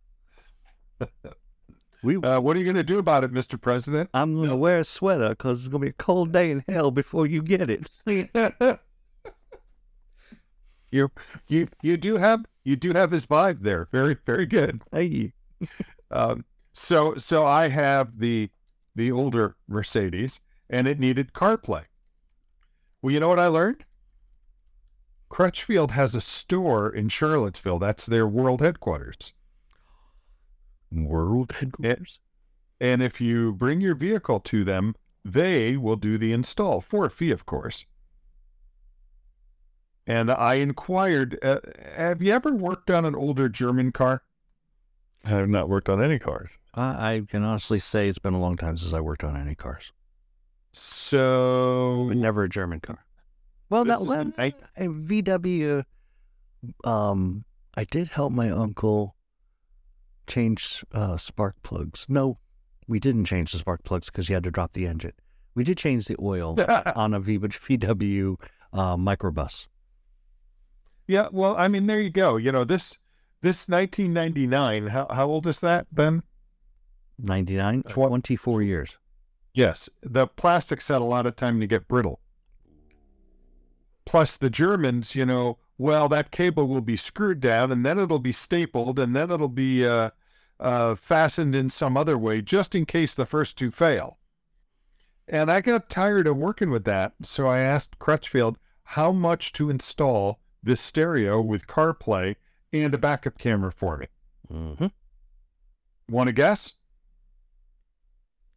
We, 2.03 2.17
Uh, 2.17 2.41
what 2.41 2.57
are 2.57 2.59
you 2.59 2.65
going 2.65 2.77
to 2.77 2.83
do 2.83 2.99
about 2.99 3.23
it, 3.25 3.33
Mr. 3.33 3.61
President? 3.61 4.11
I'm 4.13 4.35
going 4.35 4.49
to 4.49 4.57
wear 4.57 4.79
a 4.79 4.85
sweater 4.85 5.31
because 5.31 5.61
it's 5.61 5.69
going 5.69 5.83
to 5.83 5.87
be 5.87 5.91
a 5.91 5.95
cold 5.95 6.33
day 6.33 6.51
in 6.51 6.65
hell 6.69 6.91
before 6.91 7.27
you 7.27 7.43
get 7.43 7.71
it. 7.71 7.89
you 10.91 11.11
you 11.49 11.69
you 11.83 11.97
do 11.97 12.17
have 12.17 12.45
you 12.65 12.77
do 12.77 12.93
have 12.93 13.11
his 13.11 13.27
vibe 13.27 13.63
there. 13.63 13.89
Very 13.93 14.17
very 14.27 14.47
good. 14.47 14.83
Hey. 14.93 15.33
Um, 16.11 16.45
so 16.75 17.15
so 17.17 17.47
I 17.47 17.69
have 17.69 18.19
the 18.19 18.51
the 18.95 19.11
older 19.11 19.57
Mercedes, 19.67 20.41
and 20.69 20.87
it 20.87 20.99
needed 21.01 21.33
CarPlay. 21.33 21.85
Well, 23.01 23.15
you 23.15 23.19
know 23.19 23.29
what 23.29 23.39
I 23.39 23.47
learned? 23.47 23.87
Crutchfield 25.31 25.93
has 25.93 26.15
a 26.15 26.21
store 26.21 26.95
in 26.95 27.09
Charlottesville. 27.09 27.79
That's 27.79 28.05
their 28.05 28.27
world 28.27 28.61
headquarters. 28.61 29.33
World 30.93 31.53
headquarters. 31.59 32.21
And 32.81 33.03
if 33.03 33.21
you 33.21 33.53
bring 33.53 33.81
your 33.81 33.95
vehicle 33.95 34.41
to 34.41 34.65
them, 34.65 34.95
they 35.25 35.77
will 35.77 35.97
do 35.97 36.19
the 36.19 36.33
install 36.33 36.81
for 36.81 37.05
a 37.07 37.11
fee, 37.11 37.31
of 37.31 37.47
course. 37.47 37.87
And 40.07 40.31
I 40.33 40.55
inquired, 40.55 41.39
uh, 41.43 41.61
have 41.95 42.21
you 42.23 42.33
ever 42.33 42.53
worked 42.53 42.91
on 42.91 43.05
an 43.05 43.15
older 43.15 43.49
German 43.49 43.93
car? 43.93 44.23
I 45.25 45.31
have 45.31 45.49
not 45.49 45.69
worked 45.69 45.89
on 45.89 46.03
any 46.03 46.19
cars. 46.19 46.51
I, 46.75 47.15
I 47.15 47.21
can 47.29 47.45
honestly 47.45 47.79
say 47.79 48.09
it's 48.09 48.19
been 48.19 48.35
a 48.35 48.41
long 48.41 48.57
time 48.57 48.77
since 48.77 48.93
I 48.93 49.01
worked 49.01 49.23
on 49.23 49.37
any 49.37 49.55
cars, 49.55 49.93
So 50.73 52.07
but 52.09 52.17
never 52.17 52.43
a 52.43 52.49
German 52.49 52.81
car. 52.81 53.05
Well, 53.71 53.85
This 53.85 53.97
that 53.97 54.03
is 54.03 54.09
well, 54.09 54.21
an 54.21 54.35
a 54.77 54.89
VW. 54.89 55.85
Um, 56.85 57.45
I 57.75 57.85
did 57.85 58.09
help 58.09 58.33
my 58.33 58.51
uncle 58.51 59.15
change 60.27 60.85
uh, 60.93 61.17
spark 61.17 61.57
plugs. 61.63 62.07
No, 62.09 62.39
we 62.87 62.99
didn't 63.01 63.25
change 63.27 63.53
the 63.53 63.59
spark 63.59 63.85
plugs 63.85 64.09
because 64.11 64.29
you 64.29 64.35
had 64.35 64.45
to 64.45 64.51
drop 64.51 64.73
the 64.73 64.87
engine. 64.87 65.13
We 65.55 65.65
did 65.65 65.77
change 65.79 66.07
the 66.07 66.17
oil 66.21 66.57
on 66.97 67.15
a 67.15 67.21
VW 67.21 68.37
uh, 68.73 68.97
microbus. 68.97 69.67
yeah, 71.07 71.29
well, 71.31 71.55
I 71.59 71.69
mean, 71.69 71.87
there 71.87 72.01
you 72.01 72.11
go. 72.11 72.37
You 72.37 72.53
know, 72.53 72.65
this 72.65 72.99
this 73.43 73.69
1999, 73.69 74.87
how, 74.89 75.07
how 75.11 75.27
old 75.27 75.47
is 75.47 75.59
that, 75.61 75.87
Ben? 75.93 76.23
99, 77.19 77.83
Twen- 77.89 78.09
24 78.09 78.63
years. 78.63 78.99
Yes, 79.53 79.91
the 80.03 80.27
plastics 80.27 80.89
had 80.89 81.03
a 81.03 81.05
lot 81.05 81.27
of 81.27 81.37
time 81.37 81.61
to 81.61 81.67
get 81.67 81.87
brittle. 81.89 82.21
plus 84.05 84.37
the 84.37 84.51
Germans, 84.51 85.15
you 85.15 85.27
know, 85.27 85.59
well, 85.83 86.09
that 86.09 86.31
cable 86.31 86.69
will 86.69 86.81
be 86.81 86.97
screwed 86.97 87.41
down 87.41 87.73
and 87.73 87.85
then 87.85 87.99
it'll 87.99 88.21
be 88.21 88.31
stapled 88.31 89.01
and 89.01 89.17
then 89.17 89.33
it'll 89.33 89.49
be 89.49 89.85
uh, 89.85 90.11
uh, 90.61 90.95
fastened 90.95 91.57
in 91.57 91.69
some 91.69 91.97
other 91.97 92.17
way 92.17 92.41
just 92.41 92.77
in 92.77 92.87
case 92.87 93.17
the 93.17 93.27
first 93.27 93.59
two 93.59 93.73
fail. 93.73 94.17
And 95.27 95.51
I 95.51 95.61
got 95.61 95.91
tired 95.91 96.29
of 96.29 96.37
working 96.37 96.71
with 96.71 96.85
that. 96.85 97.15
So 97.25 97.49
I 97.49 97.59
asked 97.59 97.99
Crutchfield 97.99 98.59
how 98.85 99.11
much 99.11 99.53
to 99.55 99.71
install 99.71 100.39
this 100.63 100.81
stereo 100.81 101.41
with 101.41 101.67
CarPlay 101.67 102.37
and 102.73 102.95
a 102.95 102.99
backup 102.99 103.37
camera 103.37 103.73
for 103.73 103.97
me. 103.97 104.07
hmm 104.49 104.87
Want 106.09 106.29
to 106.29 106.33
guess? 106.33 106.75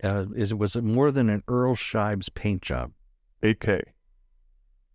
Uh, 0.04 0.26
is 0.36 0.54
was 0.54 0.76
it 0.76 0.84
more 0.84 1.10
than 1.10 1.32
an 1.32 1.42
Earl 1.48 1.76
Scheib 1.76 2.32
paint 2.36 2.62
job? 2.62 2.92
8K. 3.42 3.82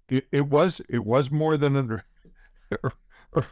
It, 0.09 0.29
it 0.31 0.47
was 0.47 0.81
it 0.89 1.05
was 1.05 1.31
more 1.33 1.57
than 1.57 1.75
an 1.75 2.03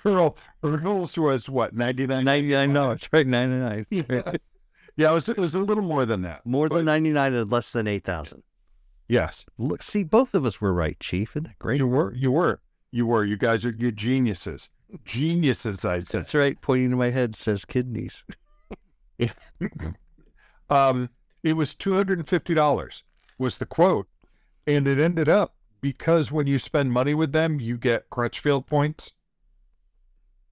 Earl 0.04 0.36
Earl's 0.62 1.16
was 1.16 1.48
what 1.48 1.74
ninety 1.74 2.06
nine. 2.06 2.24
Ninety 2.24 2.50
nine 2.50 2.72
No, 2.72 2.90
it's 2.92 3.08
right? 3.12 3.26
Ninety 3.26 3.56
nine. 3.56 3.86
Yeah. 3.90 4.02
yeah, 4.96 5.10
it 5.10 5.14
was 5.14 5.28
it 5.28 5.36
was 5.36 5.54
a 5.54 5.60
little 5.60 5.84
more 5.84 6.04
than 6.04 6.22
that. 6.22 6.44
More 6.44 6.68
than 6.68 6.84
ninety 6.84 7.10
nine 7.10 7.34
and 7.34 7.50
less 7.50 7.72
than 7.72 7.86
eight 7.86 8.04
thousand. 8.04 8.42
Yes, 9.08 9.46
Look, 9.56 9.82
see, 9.82 10.04
both 10.04 10.34
of 10.34 10.44
us 10.44 10.60
were 10.60 10.74
right, 10.74 10.98
Chief. 11.00 11.30
Isn't 11.32 11.44
that 11.44 11.58
great? 11.58 11.78
you 11.78 11.86
were 11.86 12.12
you 12.14 12.30
were 12.32 12.60
you 12.90 13.06
were. 13.06 13.24
You 13.24 13.36
guys 13.36 13.64
are 13.64 13.74
you 13.78 13.90
geniuses, 13.92 14.68
geniuses. 15.04 15.84
I'd 15.84 16.06
say. 16.06 16.18
That's 16.18 16.34
right. 16.34 16.60
Pointing 16.60 16.90
to 16.90 16.96
my 16.96 17.10
head 17.10 17.34
says 17.36 17.64
kidneys. 17.64 18.24
Um, 20.70 21.08
it 21.42 21.54
was 21.54 21.74
two 21.74 21.94
hundred 21.94 22.18
and 22.18 22.28
fifty 22.28 22.52
dollars 22.52 23.02
was 23.38 23.56
the 23.58 23.64
quote, 23.66 24.06
and 24.66 24.86
it 24.86 24.98
ended 24.98 25.28
up 25.28 25.54
because 25.80 26.30
when 26.32 26.46
you 26.46 26.58
spend 26.58 26.92
money 26.92 27.14
with 27.14 27.32
them, 27.32 27.60
you 27.60 27.76
get 27.76 28.10
Crutchfield 28.10 28.66
points. 28.66 29.12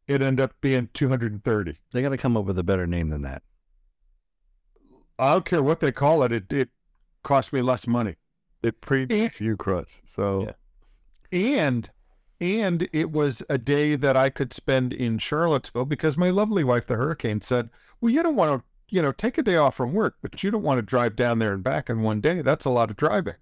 It 0.06 0.22
ended 0.22 0.42
up 0.44 0.54
being 0.60 0.88
two 0.94 1.08
hundred 1.08 1.32
and 1.32 1.42
thirty. 1.42 1.78
They 1.92 2.02
got 2.02 2.10
to 2.10 2.16
come 2.16 2.36
up 2.36 2.44
with 2.44 2.58
a 2.58 2.62
better 2.62 2.86
name 2.86 3.08
than 3.10 3.22
that. 3.22 3.42
I 5.18 5.32
don't 5.32 5.44
care 5.44 5.62
what 5.62 5.80
they 5.80 5.92
call 5.92 6.22
it. 6.22 6.32
It 6.32 6.52
it 6.52 6.68
cost 7.22 7.52
me 7.52 7.60
less 7.62 7.86
money. 7.86 8.16
It 8.62 8.80
predates 8.80 9.40
you, 9.40 9.56
Crutch. 9.56 10.00
So 10.04 10.54
Yeah. 11.32 11.56
and 11.60 11.90
and 12.40 12.88
it 12.92 13.10
was 13.10 13.42
a 13.48 13.56
day 13.58 13.96
that 13.96 14.16
I 14.16 14.28
could 14.30 14.52
spend 14.52 14.92
in 14.92 15.18
Charlottesville 15.18 15.86
because 15.86 16.16
my 16.18 16.30
lovely 16.30 16.62
wife, 16.64 16.86
the 16.86 16.96
hurricane, 16.96 17.40
said, 17.40 17.70
"Well, 18.00 18.12
you 18.12 18.22
don't 18.22 18.36
want 18.36 18.60
to, 18.60 18.94
you 18.94 19.00
know, 19.02 19.10
take 19.12 19.38
a 19.38 19.42
day 19.42 19.56
off 19.56 19.74
from 19.74 19.92
work, 19.94 20.16
but 20.20 20.42
you 20.42 20.50
don't 20.50 20.62
want 20.62 20.78
to 20.78 20.82
drive 20.82 21.16
down 21.16 21.38
there 21.38 21.54
and 21.54 21.64
back 21.64 21.88
in 21.88 22.02
one 22.02 22.20
day. 22.20 22.42
That's 22.42 22.66
a 22.66 22.70
lot 22.70 22.90
of 22.90 22.96
driving. 22.96 23.36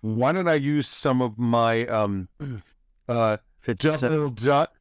Why 0.00 0.32
don't 0.32 0.48
I 0.48 0.54
use 0.54 0.86
some 0.88 1.20
of 1.20 1.38
my 1.38 1.86
um, 1.86 2.28
uh, 3.08 3.38
double 3.76 4.30
dot, 4.30 4.72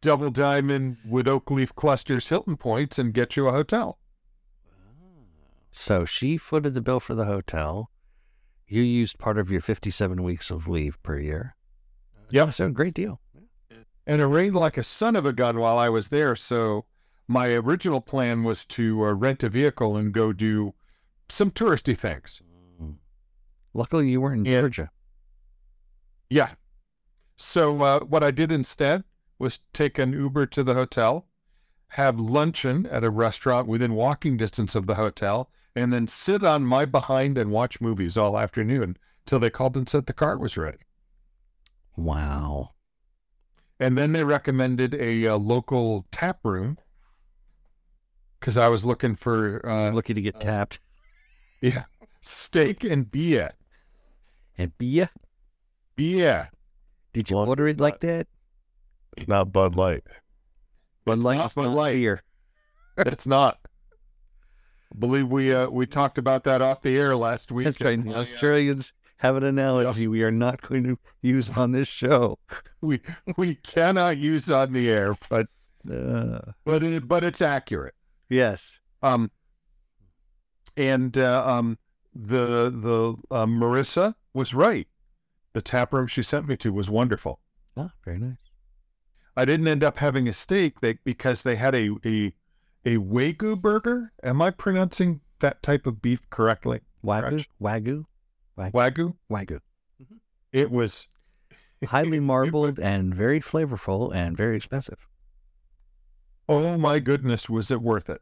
double 0.00 0.30
diamond 0.30 0.98
with 1.08 1.26
oak 1.26 1.50
leaf 1.50 1.74
clusters 1.74 2.28
Hilton 2.28 2.56
points 2.56 2.98
and 2.98 3.14
get 3.14 3.36
you 3.36 3.48
a 3.48 3.52
hotel? 3.52 3.98
So 5.70 6.04
she 6.04 6.36
footed 6.36 6.74
the 6.74 6.82
bill 6.82 7.00
for 7.00 7.14
the 7.14 7.24
hotel. 7.24 7.90
You 8.68 8.82
used 8.82 9.18
part 9.18 9.38
of 9.38 9.50
your 9.50 9.60
fifty-seven 9.60 10.22
weeks 10.22 10.50
of 10.50 10.68
leave 10.68 11.02
per 11.02 11.18
year. 11.18 11.56
Yeah. 12.30 12.50
So 12.50 12.70
great 12.70 12.94
deal. 12.94 13.20
and 14.06 14.20
it 14.20 14.26
rained 14.26 14.54
like 14.56 14.76
a 14.76 14.82
son 14.82 15.16
of 15.16 15.24
a 15.24 15.32
gun 15.32 15.58
while 15.58 15.78
I 15.78 15.88
was 15.88 16.08
there. 16.08 16.36
So 16.36 16.84
my 17.28 17.54
original 17.54 18.00
plan 18.00 18.42
was 18.42 18.66
to 18.66 19.04
uh, 19.04 19.12
rent 19.12 19.42
a 19.42 19.48
vehicle 19.48 19.96
and 19.96 20.12
go 20.12 20.32
do 20.32 20.74
some 21.28 21.50
touristy 21.50 21.96
things. 21.96 22.42
Luckily, 23.74 24.10
you 24.10 24.20
weren't 24.20 24.46
in 24.46 24.52
Yeah. 24.52 24.60
Georgia. 24.60 24.90
Yeah. 26.28 26.50
So 27.36 27.82
uh, 27.82 28.00
what 28.00 28.22
I 28.22 28.30
did 28.30 28.52
instead 28.52 29.04
was 29.38 29.60
take 29.72 29.98
an 29.98 30.12
Uber 30.12 30.46
to 30.46 30.62
the 30.62 30.74
hotel, 30.74 31.26
have 31.88 32.20
luncheon 32.20 32.86
at 32.86 33.04
a 33.04 33.10
restaurant 33.10 33.66
within 33.66 33.94
walking 33.94 34.36
distance 34.36 34.74
of 34.74 34.86
the 34.86 34.94
hotel, 34.94 35.50
and 35.74 35.92
then 35.92 36.06
sit 36.06 36.44
on 36.44 36.64
my 36.64 36.84
behind 36.84 37.38
and 37.38 37.50
watch 37.50 37.80
movies 37.80 38.16
all 38.16 38.38
afternoon 38.38 38.96
till 39.26 39.38
they 39.38 39.50
called 39.50 39.76
and 39.76 39.88
said 39.88 40.06
the 40.06 40.12
car 40.12 40.38
was 40.38 40.56
ready. 40.56 40.78
Wow. 41.96 42.70
And 43.80 43.98
then 43.98 44.12
they 44.12 44.22
recommended 44.22 44.94
a, 44.94 45.26
uh 45.26 45.36
local 45.38 46.06
tap 46.12 46.40
room 46.44 46.78
because 48.38 48.56
I 48.56 48.68
was 48.68 48.84
looking 48.84 49.16
for 49.16 49.66
uh, 49.66 49.90
Lucky 49.92 50.14
to 50.14 50.22
get 50.22 50.40
tapped. 50.40 50.78
yeah 51.60 51.84
steak 52.22 52.84
and 52.84 53.10
beer. 53.10 53.52
And 54.58 54.76
beer? 54.78 55.08
Beer. 55.96 56.50
Did 57.12 57.30
you 57.30 57.36
Well, 57.36 57.48
order 57.48 57.68
it 57.68 57.80
like 57.80 58.00
that? 58.00 58.26
not 59.26 59.52
Bud 59.52 59.76
Light. 59.76 60.04
Bud 61.04 61.18
Light, 61.18 61.36
not 61.38 61.54
Bud 61.54 61.68
Light. 61.68 61.94
beer. 61.94 62.22
It's 62.98 63.26
not. 63.26 63.58
I 64.94 64.98
believe 64.98 65.28
we 65.28 65.52
uh, 65.54 65.68
we 65.70 65.86
talked 65.86 66.18
about 66.18 66.44
that 66.44 66.60
off 66.62 66.82
the 66.82 66.96
air 66.98 67.16
last 67.16 67.50
week. 67.52 67.64
That's 67.64 67.80
right. 67.80 68.02
The 68.02 68.14
Australians 68.14 68.92
have 69.18 69.36
an 69.36 69.44
analogy 69.44 70.08
we 70.08 70.22
are 70.22 70.30
not 70.30 70.60
going 70.62 70.84
to 70.84 70.98
use 71.22 71.50
on 71.50 71.72
this 71.72 71.88
show. 71.88 72.38
We 72.80 73.00
we 73.36 73.54
cannot 73.56 74.18
use 74.18 74.50
on 74.50 74.72
the 74.72 74.90
air, 74.90 75.14
but 75.30 75.46
Uh, 75.90 76.40
but 76.64 76.82
it, 76.82 77.08
but 77.08 77.24
it's 77.24 77.40
accurate. 77.42 77.94
yes. 78.28 78.78
Um, 79.02 79.30
and 80.76 81.16
uh, 81.18 81.44
um, 81.46 81.78
the 82.14 82.70
the 82.70 83.16
uh, 83.34 83.46
Marissa 83.46 84.14
was 84.34 84.54
right. 84.54 84.88
The 85.52 85.62
tap 85.62 85.92
room 85.92 86.06
she 86.06 86.22
sent 86.22 86.48
me 86.48 86.56
to 86.58 86.72
was 86.72 86.88
wonderful. 86.88 87.40
Ah, 87.76 87.92
very 88.04 88.18
nice. 88.18 88.50
I 89.36 89.44
didn't 89.44 89.68
end 89.68 89.82
up 89.82 89.98
having 89.98 90.28
a 90.28 90.32
steak 90.32 90.80
they, 90.80 90.98
because 91.04 91.42
they 91.42 91.56
had 91.56 91.74
a, 91.74 91.90
a 92.04 92.34
a 92.84 92.96
wagyu 92.98 93.60
burger. 93.60 94.12
Am 94.22 94.42
I 94.42 94.50
pronouncing 94.50 95.20
that 95.40 95.62
type 95.62 95.86
of 95.86 96.02
beef 96.02 96.28
correctly? 96.30 96.80
Wagyu? 97.04 97.28
Crutch. 97.28 97.48
Wagyu? 97.60 98.04
Wagyu. 98.58 99.14
Wagyu. 99.30 99.60
It 100.52 100.70
was 100.70 101.06
Highly 101.86 102.20
marbled 102.20 102.78
and 102.78 103.14
very 103.14 103.40
flavorful 103.40 104.14
and 104.14 104.36
very 104.36 104.56
expensive. 104.56 105.06
oh 106.48 106.76
my 106.78 106.98
goodness, 106.98 107.48
was 107.48 107.70
it 107.70 107.82
worth 107.82 108.08
it? 108.08 108.20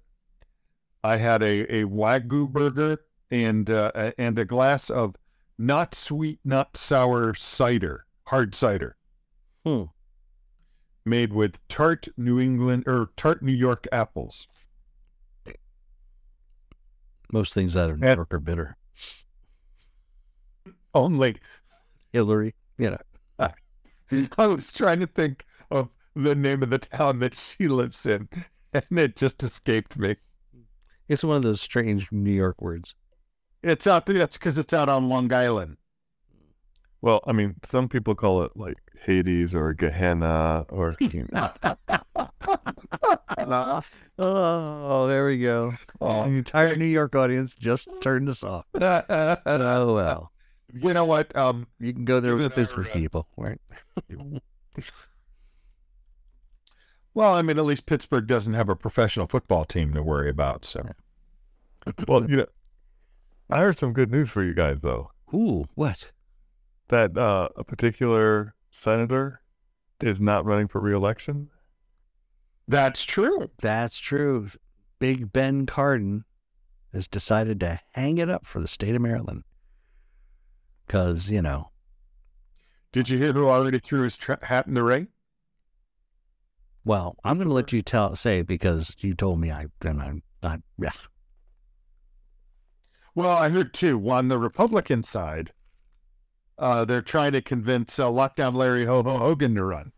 I 1.03 1.17
had 1.17 1.43
a, 1.43 1.83
a 1.83 1.85
wagyu 1.85 2.49
burger 2.49 2.99
and 3.31 3.69
uh, 3.69 4.13
and 4.19 4.39
a 4.39 4.45
glass 4.45 4.91
of 4.91 5.15
not 5.61 5.95
sweet, 5.95 6.41
not 6.43 6.75
sour 6.75 7.35
cider, 7.35 8.07
hard 8.29 8.55
cider, 8.55 8.97
Hmm. 9.65 9.85
made 11.05 11.35
with 11.35 11.59
tart 11.69 12.09
New 12.17 12.41
England 12.41 12.85
or 12.87 13.11
tart 13.15 13.43
New 13.43 13.53
York 13.53 13.87
apples. 13.93 14.49
Most 17.31 17.53
things 17.53 17.77
out 17.77 17.91
of 17.91 18.01
New. 18.01 18.07
York 18.07 18.33
are 18.33 18.41
bitter. 18.41 18.77
Only 20.95 21.37
Hillary, 22.13 22.55
you 22.79 22.91
know. 22.91 22.99
I 24.39 24.47
was 24.47 24.73
trying 24.73 25.01
to 25.01 25.07
think 25.07 25.45
of 25.71 25.91
the 26.17 26.35
name 26.35 26.63
of 26.63 26.71
the 26.71 26.79
town 26.79 27.19
that 27.19 27.37
she 27.37 27.69
lives 27.69 28.07
in, 28.07 28.29
and 28.73 28.99
it 28.99 29.15
just 29.15 29.43
escaped 29.43 29.99
me. 29.99 30.17
It's 31.07 31.23
one 31.23 31.37
of 31.37 31.43
those 31.43 31.61
strange 31.61 32.11
New 32.11 32.33
York 32.33 32.63
words. 32.63 32.95
It's 33.63 33.87
out 33.87 34.07
there. 34.07 34.17
That's 34.17 34.39
because 34.39 34.59
it's 34.59 34.73
out 34.73 34.89
on 34.89 35.09
Long 35.09 35.33
Island. 35.33 35.77
Well, 37.03 37.21
I 37.27 37.33
mean, 37.33 37.57
some 37.65 37.89
people 37.89 38.15
call 38.15 38.43
it 38.43 38.53
like 38.57 38.77
Hades 39.03 39.55
or 39.55 39.73
Gehenna 39.73 40.67
or 40.69 40.97
Oh, 44.19 45.07
there 45.09 45.27
we 45.27 45.39
go. 45.39 45.73
Oh. 46.01 46.25
The 46.25 46.37
entire 46.37 46.77
New 46.77 46.85
York 46.85 47.15
audience 47.15 47.55
just 47.55 47.89
turned 48.01 48.29
us 48.29 48.43
off. 48.45 48.67
Oh, 48.75 49.95
well. 49.95 50.33
you 50.73 50.93
know 50.95 51.05
what? 51.05 51.35
Um, 51.37 51.67
You 51.79 51.93
can 51.93 52.05
go 52.05 52.21
there 52.21 52.35
with 52.37 52.45
Even 52.45 52.55
Pittsburgh 52.55 52.89
uh, 52.89 52.93
people, 52.93 53.29
right? 53.37 53.59
well, 57.15 57.35
I 57.35 57.43
mean, 57.43 57.59
at 57.59 57.65
least 57.65 57.87
Pittsburgh 57.87 58.27
doesn't 58.27 58.55
have 58.55 58.69
a 58.69 58.77
professional 58.77 59.27
football 59.27 59.65
team 59.65 59.95
to 59.95 60.03
worry 60.03 60.29
about. 60.31 60.65
So 60.65 60.87
well, 62.07 62.29
you 62.29 62.37
know, 62.39 62.47
I 63.51 63.61
heard 63.61 63.79
some 63.79 63.93
good 63.93 64.11
news 64.11 64.31
for 64.31 64.43
you 64.43 64.55
guys 64.55 64.81
though. 64.81 65.11
Ooh, 65.35 65.67
what? 65.75 66.13
That 66.89 67.17
uh, 67.17 67.49
a 67.57 67.65
particular 67.65 68.55
senator 68.71 69.41
is 70.01 70.21
not 70.21 70.45
running 70.45 70.69
for 70.69 70.81
reelection. 70.81 71.51
that's 72.69 73.05
true. 73.05 73.51
That's 73.61 73.99
true. 73.99 74.51
Big 74.99 75.33
Ben 75.33 75.67
Cardin 75.67 76.25
has 76.93 77.09
decided 77.09 77.61
to 77.61 77.81
hang 77.93 78.19
it 78.19 78.29
up 78.29 78.47
for 78.47 78.61
the 78.61 78.69
state 78.69 78.95
of 78.95 79.03
Maryland. 79.03 79.45
Because, 80.87 81.31
you 81.31 81.41
know, 81.43 81.71
Did 82.93 83.09
you 83.09 83.19
hear 83.19 83.33
who 83.33 83.49
already 83.49 83.79
threw 83.79 84.03
his 84.03 84.17
tra- 84.17 84.45
hat 84.45 84.67
in 84.67 84.75
the 84.75 84.83
ring? 84.83 85.09
well, 86.85 87.15
I'm 87.25 87.37
going 87.37 87.47
to 87.49 87.55
let 87.55 87.73
you 87.73 87.83
tell 87.83 88.17
say 88.17 88.43
because 88.43 88.97
you 89.01 89.13
told 89.15 89.39
me 89.39 89.51
I, 89.53 89.67
and 89.83 90.01
I'm 90.01 90.23
not, 90.43 90.61
yeah. 90.79 90.91
Well, 93.15 93.37
I 93.37 93.49
heard 93.49 93.75
two. 93.75 94.09
On 94.09 94.29
the 94.29 94.39
Republican 94.39 95.03
side, 95.03 95.53
uh, 96.59 96.85
they're 96.85 97.03
trying 97.03 97.33
to 97.33 97.43
convince 97.43 97.99
uh, 97.99 98.09
Lockdown 98.09 98.55
Larry 98.55 98.85
Ho 98.85 99.03
Ho 99.03 99.19
Hogan 99.19 99.55
to 99.55 99.65
run, 99.65 99.93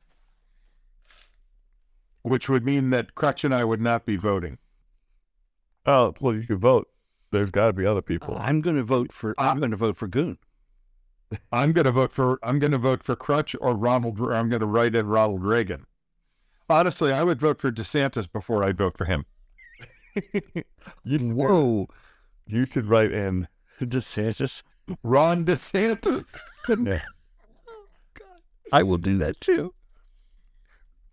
which 2.22 2.48
would 2.48 2.64
mean 2.64 2.90
that 2.90 3.14
Crutch 3.14 3.44
and 3.44 3.54
I 3.54 3.64
would 3.64 3.80
not 3.80 4.06
be 4.06 4.16
voting. 4.16 4.58
Oh, 5.84 6.14
well, 6.20 6.34
you 6.34 6.46
can 6.46 6.58
vote. 6.58 6.88
There's 7.32 7.50
got 7.50 7.68
to 7.68 7.72
be 7.72 7.86
other 7.86 8.02
people. 8.02 8.36
I'm 8.38 8.60
going 8.60 8.76
to 8.76 8.84
vote 8.84 9.12
for. 9.12 9.34
I'm 9.38 9.58
going 9.58 9.70
to 9.70 9.76
vote 9.76 9.96
for 9.96 10.06
Goon. 10.06 10.38
I'm 11.50 11.72
going 11.72 11.86
to 11.86 11.90
vote 11.90 12.12
for. 12.12 12.38
I'm 12.42 12.58
going 12.58 12.72
to 12.72 12.78
vote 12.78 13.02
for 13.02 13.16
Crutch 13.16 13.56
or 13.60 13.74
Ronald. 13.74 14.20
Or 14.20 14.34
I'm 14.34 14.48
going 14.48 14.60
to 14.60 14.66
write 14.66 14.94
in 14.94 15.06
Ronald 15.06 15.44
Reagan. 15.44 15.86
Honestly, 16.68 17.12
I 17.12 17.22
would 17.22 17.40
vote 17.40 17.60
for 17.60 17.72
DeSantis 17.72 18.30
before 18.30 18.62
I'd 18.62 18.78
vote 18.78 18.96
for 18.96 19.04
him. 19.04 19.24
you, 21.04 21.18
Whoa, 21.18 21.88
you 22.47 22.66
could 22.66 22.86
write 22.86 23.12
in. 23.12 23.49
DeSantis. 23.80 24.62
Ron 25.03 25.45
DeSantis. 25.45 26.34
Yeah. 26.68 27.03
I 28.72 28.84
will 28.84 28.99
do 28.99 29.18
that 29.18 29.40
too. 29.40 29.74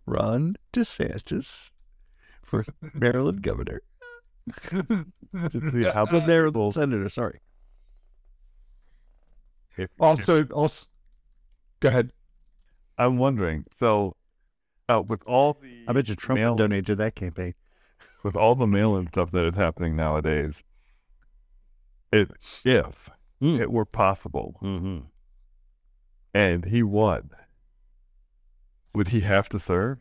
Ron 0.06 0.54
DeSantis 0.72 1.70
for 2.42 2.64
Maryland 2.94 3.42
governor. 3.42 3.82
See 4.70 5.82
how 5.92 6.06
The 6.06 6.22
Maryland 6.26 6.72
senator. 6.74 7.08
Sorry. 7.08 7.40
Also, 9.98 10.44
also, 10.46 10.86
go 11.80 11.88
ahead. 11.88 12.12
I'm 12.98 13.16
wondering. 13.18 13.64
So, 13.74 14.14
uh, 14.88 15.02
with 15.06 15.22
all 15.26 15.54
the 15.60 15.84
I 15.88 15.92
bet 15.92 16.08
you 16.08 16.14
Trump 16.14 16.38
mail- 16.38 16.50
would 16.52 16.58
donate 16.58 16.86
to 16.86 16.94
that 16.96 17.14
campaign. 17.16 17.54
with 18.22 18.36
all 18.36 18.54
the 18.54 18.66
mail 18.66 18.94
and 18.96 19.08
stuff 19.08 19.30
that 19.32 19.44
is 19.46 19.54
happening 19.56 19.96
nowadays, 19.96 20.62
it 22.12 22.30
if 22.64 23.10
Hmm. 23.40 23.60
it 23.60 23.70
were 23.72 23.84
possible 23.86 24.58
Mm-hmm. 24.62 24.98
and 26.34 26.64
he 26.66 26.82
won, 26.82 27.30
would 28.94 29.08
he 29.08 29.20
have 29.20 29.48
to 29.50 29.58
serve? 29.58 29.98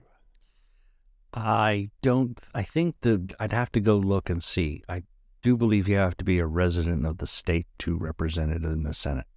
I 1.33 1.91
don't. 2.01 2.39
I 2.55 2.63
think 2.63 3.01
that 3.01 3.33
I'd 3.39 3.53
have 3.53 3.71
to 3.73 3.79
go 3.79 3.97
look 3.97 4.29
and 4.31 4.43
see. 4.43 4.81
I 4.89 5.03
do 5.43 5.55
believe 5.55 5.87
you 5.87 5.95
have 5.95 6.17
to 6.17 6.25
be 6.25 6.39
a 6.39 6.47
resident 6.47 7.05
of 7.05 7.19
the 7.19 7.27
state 7.27 7.67
to 7.79 7.95
represent 7.95 8.51
it 8.51 8.63
in 8.63 8.81
the 8.83 8.93
Senate. 8.95 9.27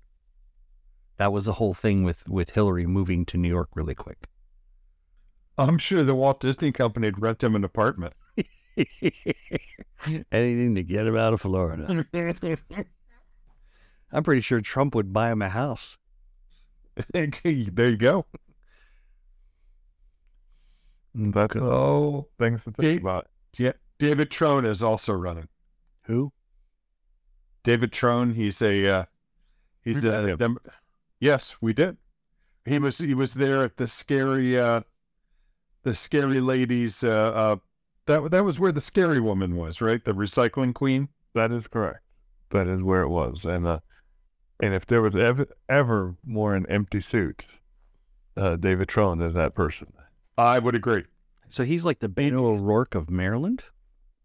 That 1.18 1.32
was 1.34 1.44
the 1.44 1.52
whole 1.54 1.74
thing 1.74 2.02
with 2.02 2.26
with 2.28 2.50
Hillary 2.52 2.86
moving 2.86 3.26
to 3.26 3.36
New 3.36 3.48
York 3.50 3.68
really 3.74 3.94
quick. 3.94 4.26
I'm 5.58 5.76
sure 5.78 6.02
the 6.02 6.14
Walt 6.14 6.40
Disney 6.40 6.72
Company 6.72 7.08
would 7.08 7.20
rent 7.20 7.42
him 7.44 7.54
an 7.54 7.62
apartment. 7.62 8.14
Anything 10.32 10.74
to 10.76 10.82
get 10.82 11.06
him 11.06 11.16
out 11.16 11.32
of 11.34 11.40
Florida. 11.40 12.06
I'm 14.12 14.22
pretty 14.22 14.40
sure 14.42 14.60
Trump 14.60 14.94
would 14.94 15.12
buy 15.12 15.30
him 15.32 15.42
a 15.42 15.48
house. 15.48 15.96
there 17.12 17.28
you 17.44 17.96
go. 17.96 18.26
That's 21.14 21.56
Oh, 21.56 22.28
things 22.38 22.64
to 22.64 22.70
think 22.70 22.76
Dave- 22.82 23.00
about. 23.02 23.28
yeah. 23.58 23.72
David 23.98 24.30
Trone 24.30 24.64
is 24.64 24.82
also 24.82 25.12
running. 25.12 25.48
Who? 26.04 26.32
David 27.64 27.92
Trone. 27.92 28.34
He's 28.34 28.60
a. 28.62 28.88
Uh, 28.88 29.04
he's 29.82 30.02
We 30.02 30.08
a. 30.10 30.36
Dem- 30.36 30.58
yes, 31.20 31.56
we 31.60 31.72
did. 31.72 31.96
He 32.64 32.78
was. 32.78 32.98
He 32.98 33.14
was 33.14 33.34
there 33.34 33.62
at 33.62 33.76
the 33.76 33.86
scary. 33.86 34.58
Uh, 34.58 34.80
the 35.84 35.94
scary 35.94 36.40
ladies. 36.40 37.04
Uh, 37.04 37.32
uh, 37.34 37.56
that 38.06 38.30
that 38.30 38.44
was 38.44 38.58
where 38.58 38.72
the 38.72 38.80
scary 38.80 39.20
woman 39.20 39.56
was, 39.56 39.80
right? 39.80 40.04
The 40.04 40.12
recycling 40.12 40.74
queen. 40.74 41.08
That 41.34 41.52
is 41.52 41.66
correct. 41.66 42.00
That 42.50 42.66
is 42.66 42.82
where 42.82 43.02
it 43.02 43.08
was, 43.08 43.44
and 43.44 43.66
uh, 43.66 43.80
and 44.60 44.74
if 44.74 44.86
there 44.86 45.02
was 45.02 45.16
ever 45.16 45.46
ever 45.68 46.16
more 46.24 46.54
an 46.54 46.66
empty 46.68 47.00
suit, 47.00 47.46
uh, 48.36 48.56
David 48.56 48.88
Trone 48.88 49.20
is 49.20 49.34
that 49.34 49.54
person. 49.54 49.92
I 50.36 50.58
would 50.58 50.74
agree. 50.74 51.04
So 51.48 51.64
he's 51.64 51.84
like 51.84 52.00
the 52.00 52.08
Beto 52.08 52.44
O'Rourke 52.44 52.94
of 52.94 53.10
Maryland. 53.10 53.64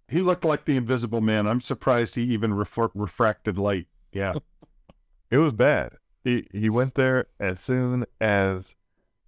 He 0.08 0.22
looked 0.22 0.46
like 0.46 0.64
the 0.64 0.78
Invisible 0.78 1.20
Man. 1.20 1.46
I'm 1.48 1.60
surprised 1.60 2.16
he 2.16 2.24
even 2.24 2.52
refra- 2.52 2.92
refracted 2.96 3.58
light. 3.58 3.88
Yeah. 4.12 4.36
It 5.30 5.40
was 5.40 5.52
bad. 5.52 5.92
He 6.24 6.48
he 6.54 6.70
went 6.70 6.96
there 6.96 7.26
as 7.38 7.60
soon 7.60 8.06
as 8.22 8.74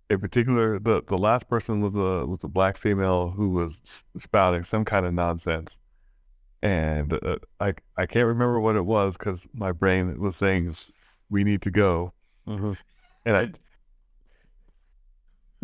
a 0.10 0.18
particular 0.18 0.80
the, 0.80 1.04
the 1.08 1.18
last 1.18 1.48
person 1.50 1.82
was 1.82 1.94
a 1.96 2.26
was 2.26 2.44
a 2.44 2.48
black 2.48 2.78
female 2.78 3.30
who 3.30 3.50
was 3.50 4.04
spouting 4.18 4.64
some 4.64 4.86
kind 4.86 5.06
of 5.06 5.14
nonsense, 5.14 5.80
and 6.62 7.14
uh, 7.14 7.38
I 7.60 7.74
I 7.98 8.06
can't 8.06 8.28
remember 8.28 8.60
what 8.60 8.76
it 8.76 8.86
was 8.86 9.18
because 9.18 9.48
my 9.54 9.72
brain 9.72 10.20
was 10.20 10.36
saying 10.36 10.76
we 11.30 11.44
need 11.44 11.62
to 11.64 11.72
go, 11.72 12.14
Mm-hmm. 12.48 12.74
and 13.26 13.38
I 13.38 13.42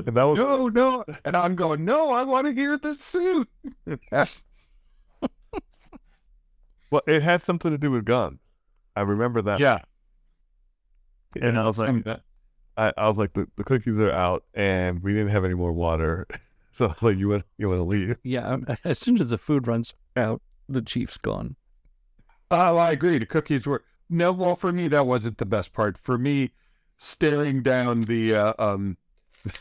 and 0.05 0.17
that 0.17 0.23
was 0.23 0.37
no, 0.37 0.67
no. 0.67 1.05
And 1.23 1.35
I'm 1.35 1.55
going, 1.55 1.85
no, 1.85 2.11
I 2.11 2.23
want 2.23 2.47
to 2.47 2.53
hear 2.53 2.77
the 2.77 2.93
suit. 2.95 3.49
well 6.91 7.01
it 7.07 7.23
had 7.23 7.41
something 7.41 7.71
to 7.71 7.77
do 7.77 7.91
with 7.91 8.05
guns. 8.05 8.39
I 8.95 9.01
remember 9.01 9.41
that. 9.41 9.59
yeah. 9.59 9.79
and 11.41 11.57
I 11.57 11.65
was 11.65 11.79
like. 11.79 12.05
I, 12.77 12.93
I 12.97 13.07
was 13.07 13.17
like, 13.17 13.33
the, 13.33 13.47
the 13.55 13.63
cookies 13.63 13.97
are 13.99 14.11
out, 14.11 14.43
and 14.53 15.01
we 15.01 15.13
didn't 15.13 15.29
have 15.29 15.45
any 15.45 15.53
more 15.53 15.71
water. 15.71 16.27
So 16.71 16.93
like, 16.99 17.15
you 17.17 17.29
want 17.29 17.45
you 17.57 17.69
want 17.69 17.79
to 17.79 17.85
leave? 17.85 18.17
Yeah. 18.23 18.45
um, 18.49 18.65
As 18.83 18.99
soon 18.99 19.21
as 19.21 19.29
the 19.29 19.37
food 19.37 19.65
runs 19.65 19.93
out, 20.17 20.41
the 20.67 20.81
chief's 20.81 21.17
gone. 21.17 21.55
Oh, 22.51 22.75
I 22.75 22.91
agree. 22.91 23.17
The 23.17 23.25
cookies 23.25 23.65
were 23.65 23.85
no. 24.09 24.33
Well, 24.33 24.57
for 24.57 24.73
me, 24.73 24.89
that 24.89 25.07
wasn't 25.07 25.37
the 25.37 25.45
best 25.45 25.71
part. 25.71 25.97
For 25.97 26.17
me, 26.17 26.51
staring 26.97 27.63
down 27.63 28.01
the 28.01 28.35
uh, 28.35 28.53
um 28.59 28.97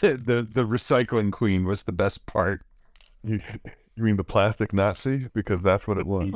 the, 0.01 0.15
the 0.27 0.43
the 0.43 0.65
recycling 0.67 1.31
queen 1.31 1.65
was 1.65 1.85
the 1.85 1.93
best 1.93 2.27
part. 2.27 2.62
You, 3.23 3.41
you 3.95 4.03
mean 4.03 4.17
the 4.17 4.25
plastic 4.25 4.73
Nazi? 4.73 5.29
Because 5.35 5.62
that's 5.62 5.87
what 5.87 5.99
it 5.99 6.07
was. 6.07 6.33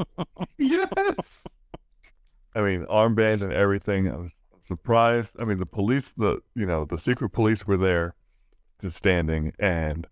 Yes. 0.59 1.43
I 2.55 2.63
mean, 2.63 2.87
armband 2.87 3.43
and 3.43 3.53
everything. 3.53 4.09
I 4.09 4.17
was 4.17 4.31
surprised. 4.69 5.33
I 5.41 5.45
mean, 5.45 5.59
the 5.59 5.67
police, 5.67 6.13
the 6.13 6.41
you 6.55 6.67
know, 6.67 6.85
the 6.85 6.99
secret 6.99 7.31
police 7.31 7.67
were 7.67 7.77
there, 7.79 8.15
just 8.81 8.97
standing, 8.97 9.53
and 9.59 10.07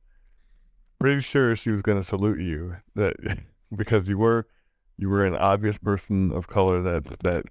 pretty 0.99 1.21
sure 1.21 1.55
she 1.55 1.71
was 1.71 1.83
going 1.83 1.99
to 1.99 2.05
salute 2.05 2.41
you 2.41 2.77
that 2.95 3.17
because 3.77 4.09
you 4.09 4.19
were 4.19 4.47
you 4.97 5.09
were 5.11 5.27
an 5.27 5.37
obvious 5.37 5.79
person 5.79 6.33
of 6.33 6.49
color 6.49 6.81
that 6.83 7.05
that 7.21 7.45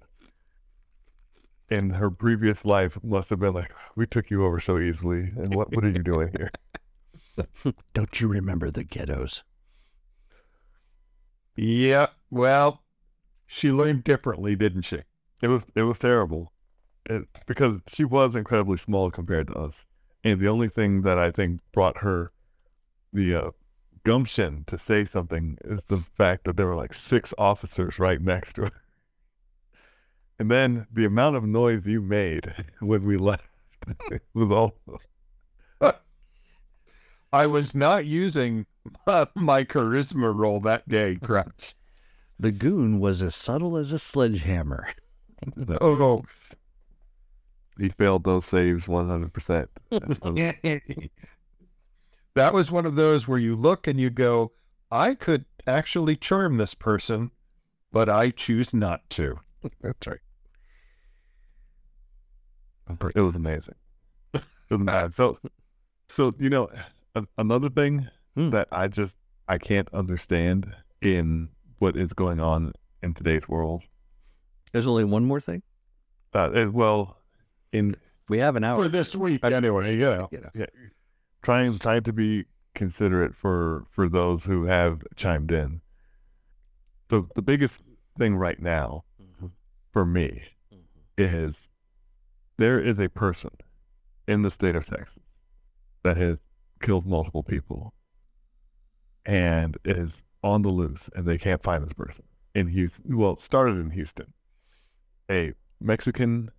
in 1.68 1.90
her 1.90 2.10
previous 2.10 2.64
life 2.64 2.98
must 3.02 3.30
have 3.30 3.40
been 3.40 3.54
like, 3.54 3.72
we 3.96 4.06
took 4.06 4.30
you 4.30 4.44
over 4.44 4.60
so 4.60 4.78
easily, 4.78 5.32
and 5.36 5.54
what 5.54 5.74
what 5.74 5.84
are 5.84 5.90
you 5.90 6.02
doing 6.02 6.30
here? 6.36 6.50
Don't 7.94 8.20
you 8.20 8.28
remember 8.28 8.70
the 8.70 8.84
ghettos? 8.84 9.42
Yeah. 11.56 12.08
Well, 12.30 12.82
she 13.46 13.72
learned 13.72 14.04
differently, 14.04 14.56
didn't 14.56 14.82
she? 14.82 15.02
It 15.42 15.48
was 15.48 15.64
it 15.74 15.82
was 15.82 15.98
terrible, 15.98 16.52
it, 17.10 17.28
because 17.46 17.80
she 17.88 18.04
was 18.04 18.34
incredibly 18.34 18.78
small 18.78 19.10
compared 19.10 19.48
to 19.48 19.54
us, 19.54 19.84
and 20.24 20.40
the 20.40 20.48
only 20.48 20.68
thing 20.68 21.02
that 21.02 21.18
I 21.18 21.30
think 21.30 21.60
brought 21.72 21.98
her 21.98 22.32
the 23.12 23.34
uh, 23.34 23.50
gumption 24.04 24.64
to 24.66 24.78
say 24.78 25.04
something 25.04 25.58
is 25.64 25.84
the 25.84 25.98
fact 25.98 26.44
that 26.44 26.56
there 26.56 26.66
were 26.66 26.76
like 26.76 26.94
six 26.94 27.32
officers 27.38 27.98
right 27.98 28.20
next 28.20 28.54
to 28.54 28.62
her, 28.62 28.82
and 30.38 30.50
then 30.50 30.86
the 30.92 31.04
amount 31.04 31.36
of 31.36 31.44
noise 31.44 31.86
you 31.86 32.00
made 32.00 32.52
when 32.80 33.04
we 33.04 33.16
left 33.16 33.48
was 34.34 34.50
all. 34.50 34.76
I 37.32 37.46
was 37.46 37.74
not 37.74 38.06
using 38.06 38.64
uh, 39.06 39.26
my 39.34 39.64
charisma 39.64 40.34
roll 40.34 40.60
that 40.60 40.88
day, 40.88 41.16
Crutch. 41.16 41.74
The 42.38 42.52
goon 42.52 43.00
was 43.00 43.22
as 43.22 43.34
subtle 43.34 43.76
as 43.76 43.92
a 43.92 43.98
sledgehammer. 43.98 44.88
Oh 45.80 45.94
no. 45.94 46.24
He 47.78 47.88
failed 47.90 48.24
those 48.24 48.46
saves 48.46 48.88
one 48.88 49.08
hundred 49.08 49.32
percent. 49.32 49.68
that 52.34 52.52
was 52.52 52.70
one 52.70 52.86
of 52.86 52.96
those 52.96 53.26
where 53.28 53.38
you 53.38 53.54
look 53.56 53.86
and 53.86 53.98
you 54.00 54.10
go, 54.10 54.52
I 54.90 55.14
could 55.14 55.44
actually 55.66 56.16
charm 56.16 56.56
this 56.58 56.74
person, 56.74 57.30
but 57.92 58.08
I 58.08 58.30
choose 58.30 58.72
not 58.74 59.08
to. 59.10 59.40
That's 59.80 60.06
right. 60.06 60.20
It 63.14 63.20
was 63.20 63.34
amazing. 63.34 63.74
It 64.34 64.42
was 64.70 64.80
mad. 64.80 65.14
So, 65.14 65.38
so 66.10 66.30
you 66.38 66.48
know, 66.50 66.68
a- 67.14 67.26
another 67.38 67.68
thing 67.68 68.08
Hmm. 68.36 68.50
that 68.50 68.68
I 68.70 68.86
just 68.88 69.16
I 69.48 69.56
can't 69.58 69.88
understand 69.94 70.74
in 71.00 71.48
what 71.78 71.96
is 71.96 72.12
going 72.12 72.38
on 72.38 72.72
in 73.02 73.14
today's 73.14 73.48
world. 73.48 73.82
There's 74.72 74.86
only 74.86 75.04
one 75.04 75.24
more 75.24 75.40
thing. 75.40 75.62
Uh, 76.34 76.66
well, 76.70 77.16
in 77.72 77.96
We 78.28 78.38
have 78.38 78.56
an 78.56 78.64
hour. 78.64 78.82
For 78.82 78.88
this 78.88 79.14
week, 79.14 79.44
anyway, 79.44 79.96
yeah. 79.96 80.26
You 80.30 80.40
know. 80.40 80.50
yeah, 80.54 80.66
trying 81.42 81.78
trying 81.78 82.02
to 82.04 82.12
be 82.12 82.44
considerate 82.74 83.34
for 83.34 83.84
for 83.90 84.08
those 84.08 84.44
who 84.44 84.64
have 84.64 85.02
chimed 85.16 85.50
in. 85.52 85.80
The 87.08 87.26
the 87.34 87.42
biggest 87.42 87.82
thing 88.18 88.36
right 88.36 88.60
now 88.60 89.04
Mhm. 89.20 89.50
for 89.92 90.04
me 90.04 90.42
Mhm. 90.72 90.78
is 91.18 91.70
there 92.56 92.80
is 92.80 92.98
a 92.98 93.08
person 93.08 93.50
in 94.26 94.42
the 94.42 94.50
state 94.50 94.74
of 94.74 94.86
Texas 94.86 95.22
that 96.02 96.16
has 96.16 96.38
killed 96.80 97.06
multiple 97.06 97.42
people 97.42 97.94
and 99.24 99.76
is 99.84 100.24
on 100.42 100.62
the 100.62 100.68
loose 100.68 101.08
and 101.14 101.26
they 101.26 101.38
can't 101.38 101.62
find 101.62 101.84
this 101.84 101.92
person 101.92 102.24
in 102.54 102.68
Houston. 102.68 103.16
Well, 103.16 103.32
it 103.32 103.40
started 103.40 103.76
in 103.76 103.90
Houston. 103.90 104.32
A 105.30 105.52
Mexican 105.80 106.50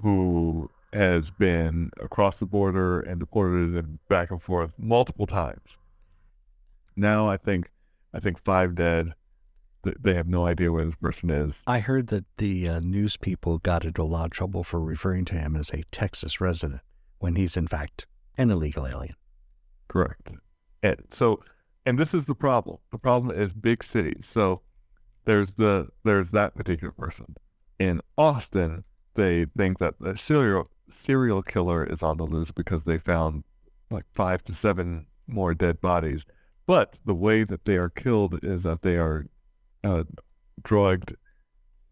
who 0.00 0.70
has 0.92 1.30
been 1.30 1.90
across 2.00 2.38
the 2.38 2.46
border 2.46 3.00
and 3.00 3.20
deported 3.20 3.74
and 3.74 3.98
back 4.08 4.30
and 4.30 4.42
forth 4.42 4.72
multiple 4.78 5.26
times. 5.26 5.76
Now 6.96 7.28
I 7.28 7.36
think 7.36 7.70
I 8.14 8.20
think 8.20 8.38
five 8.38 8.74
dead. 8.74 9.12
They 9.82 10.14
have 10.14 10.26
no 10.26 10.46
idea 10.46 10.72
where 10.72 10.84
this 10.84 10.96
person 10.96 11.30
is. 11.30 11.62
I 11.66 11.78
heard 11.78 12.08
that 12.08 12.24
the 12.38 12.68
uh, 12.68 12.80
news 12.80 13.16
people 13.16 13.58
got 13.58 13.84
into 13.84 14.02
a 14.02 14.04
lot 14.04 14.24
of 14.24 14.30
trouble 14.32 14.64
for 14.64 14.80
referring 14.80 15.24
to 15.26 15.34
him 15.34 15.54
as 15.54 15.70
a 15.70 15.84
Texas 15.92 16.40
resident 16.40 16.80
when 17.18 17.36
he's 17.36 17.56
in 17.56 17.68
fact 17.68 18.06
an 18.36 18.50
illegal 18.50 18.86
alien. 18.86 19.14
Correct. 19.86 20.32
And 20.82 20.96
so, 21.10 21.40
and 21.84 21.98
this 21.98 22.14
is 22.14 22.24
the 22.24 22.34
problem. 22.34 22.78
The 22.90 22.98
problem 22.98 23.38
is 23.38 23.52
big 23.52 23.84
cities. 23.84 24.26
So 24.26 24.62
there's 25.24 25.52
the 25.52 25.88
there's 26.04 26.30
that 26.30 26.54
particular 26.54 26.92
person. 26.92 27.36
In 27.78 28.00
Austin, 28.16 28.84
they 29.16 29.46
think 29.56 29.78
that 29.78 29.98
the 30.00 30.16
serial 30.16 30.70
serial 30.88 31.42
killer 31.42 31.84
is 31.84 32.02
on 32.02 32.16
the 32.16 32.24
loose 32.24 32.52
because 32.52 32.84
they 32.84 32.98
found 32.98 33.42
like 33.90 34.04
five 34.12 34.42
to 34.44 34.54
seven 34.54 35.06
more 35.26 35.54
dead 35.54 35.80
bodies. 35.80 36.24
But 36.66 36.98
the 37.04 37.14
way 37.14 37.44
that 37.44 37.64
they 37.64 37.76
are 37.76 37.90
killed 37.90 38.44
is 38.44 38.62
that 38.62 38.82
they 38.82 38.96
are 38.96 39.26
uh, 39.84 40.04
drugged 40.62 41.14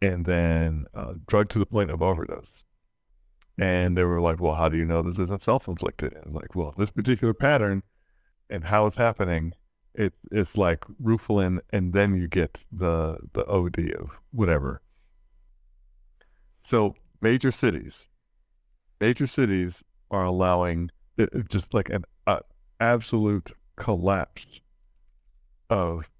and 0.03 0.25
then 0.25 0.87
uh, 0.95 1.15
drugged 1.27 1.51
to 1.53 1.59
the 1.59 1.67
point 1.67 1.91
of 1.91 2.03
overdose. 2.03 2.65
And 3.59 3.97
they 3.97 4.05
were 4.05 4.21
like, 4.21 4.41
well, 4.41 4.55
how 4.55 4.69
do 4.69 4.77
you 4.77 4.85
know 4.85 5.03
this 5.03 5.19
isn't 5.19 5.43
self-inflicted? 5.43 6.13
And 6.13 6.35
like, 6.35 6.57
well, 6.57 6.75
this 6.77 6.91
particular 6.91 7.35
pattern 7.35 7.83
and 8.51 8.65
how 8.65 8.87
it's 8.87 8.97
happening, 8.97 9.53
it's 9.95 10.19
it's 10.33 10.57
like 10.57 10.85
Rufalin, 11.01 11.61
and 11.71 11.93
then 11.93 12.17
you 12.17 12.27
get 12.27 12.65
the 12.73 13.19
the 13.33 13.47
OD 13.47 13.93
of 13.99 14.19
whatever. 14.33 14.83
So 16.65 16.97
major 17.25 17.51
cities, 17.51 18.07
major 19.01 19.27
cities 19.27 19.83
are 20.11 20.25
allowing 20.25 20.91
just 21.49 21.73
like 21.73 21.89
an 21.89 22.05
uh, 22.27 22.41
absolute 22.81 23.51
collapse 23.77 24.61
of 25.71 26.11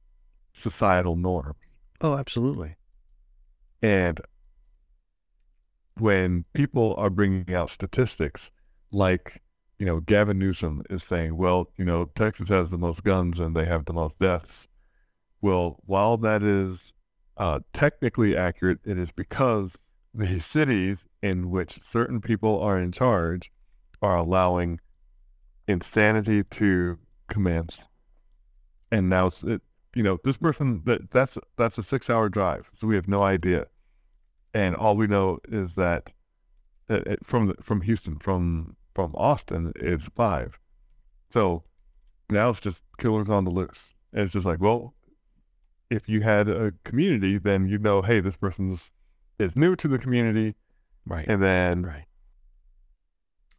societal 0.55 1.15
norms. 1.15 1.59
Oh, 2.01 2.17
absolutely. 2.17 2.77
And 3.83 4.19
when 5.99 6.47
people 6.55 6.95
are 6.97 7.11
bringing 7.11 7.55
out 7.55 7.69
statistics 7.69 8.51
like, 8.91 9.43
you 9.79 9.85
know, 9.85 10.01
Gavin 10.01 10.39
Newsom 10.39 10.83
is 10.89 11.05
saying, 11.05 11.37
well, 11.37 11.71
you 11.77 11.85
know, 11.85 12.07
Texas 12.15 12.49
has 12.49 12.71
the 12.71 12.79
most 12.79 13.05
guns 13.05 13.39
and 13.39 13.55
they 13.55 13.67
have 13.67 13.85
the 13.85 13.93
most 13.93 14.19
deaths. 14.19 14.69
Well, 15.43 15.77
while 15.85 16.17
that 16.19 16.43
is 16.43 16.95
uh, 17.37 17.61
technically 17.75 18.35
accurate, 18.35 18.79
it 18.87 18.97
is 18.97 19.13
because 19.13 19.77
the 20.15 20.39
cities 20.39 21.07
in 21.23 21.51
which 21.51 21.81
certain 21.83 22.21
people 22.21 22.61
are 22.61 22.79
in 22.79 22.93
charge 22.93 23.51
are 24.01 24.17
allowing 24.17 24.81
insanity 25.67 26.45
to 26.45 26.99
commence. 27.29 27.87
And 28.93 29.09
now, 29.09 29.31
it, 29.45 29.63
you 29.95 30.03
know, 30.03 30.19
this 30.25 30.37
person 30.37 30.83
that 30.85 31.11
that's 31.11 31.37
that's 31.57 31.79
a 31.79 31.83
six-hour 31.83 32.29
drive, 32.29 32.69
so 32.73 32.87
we 32.87 32.95
have 32.95 33.09
no 33.09 33.23
idea 33.23 33.67
and 34.55 34.77
all 34.77 34.97
we 34.97 35.09
know 35.09 35.41
is 35.49 35.75
that 35.75 36.13
uh, 36.89 37.01
from 37.25 37.55
from 37.61 37.81
Houston, 37.83 38.19
from 38.19 38.77
from 38.95 39.13
Austin, 39.17 39.73
it's 39.77 40.07
five. 40.15 40.59
So 41.31 41.65
now 42.31 42.51
it's 42.51 42.61
just 42.61 42.85
killers 42.99 43.29
on 43.29 43.45
the 43.45 43.51
loose. 43.51 43.95
And 44.13 44.23
it's 44.23 44.33
just 44.33 44.47
like, 44.47 44.61
well, 44.61 44.95
if 45.91 46.09
you 46.09 46.21
had 46.21 46.49
a 46.49 46.73
community, 46.85 47.39
then 47.39 47.69
you 47.69 47.79
know, 47.79 48.01
hey, 48.03 48.21
this 48.21 48.37
person 48.37 48.79
is 49.39 49.57
new 49.57 49.75
to 49.77 49.89
the 49.89 49.99
community, 49.99 50.55
Right. 51.07 51.27
and 51.29 51.43
then 51.43 51.83
right. 51.83 52.07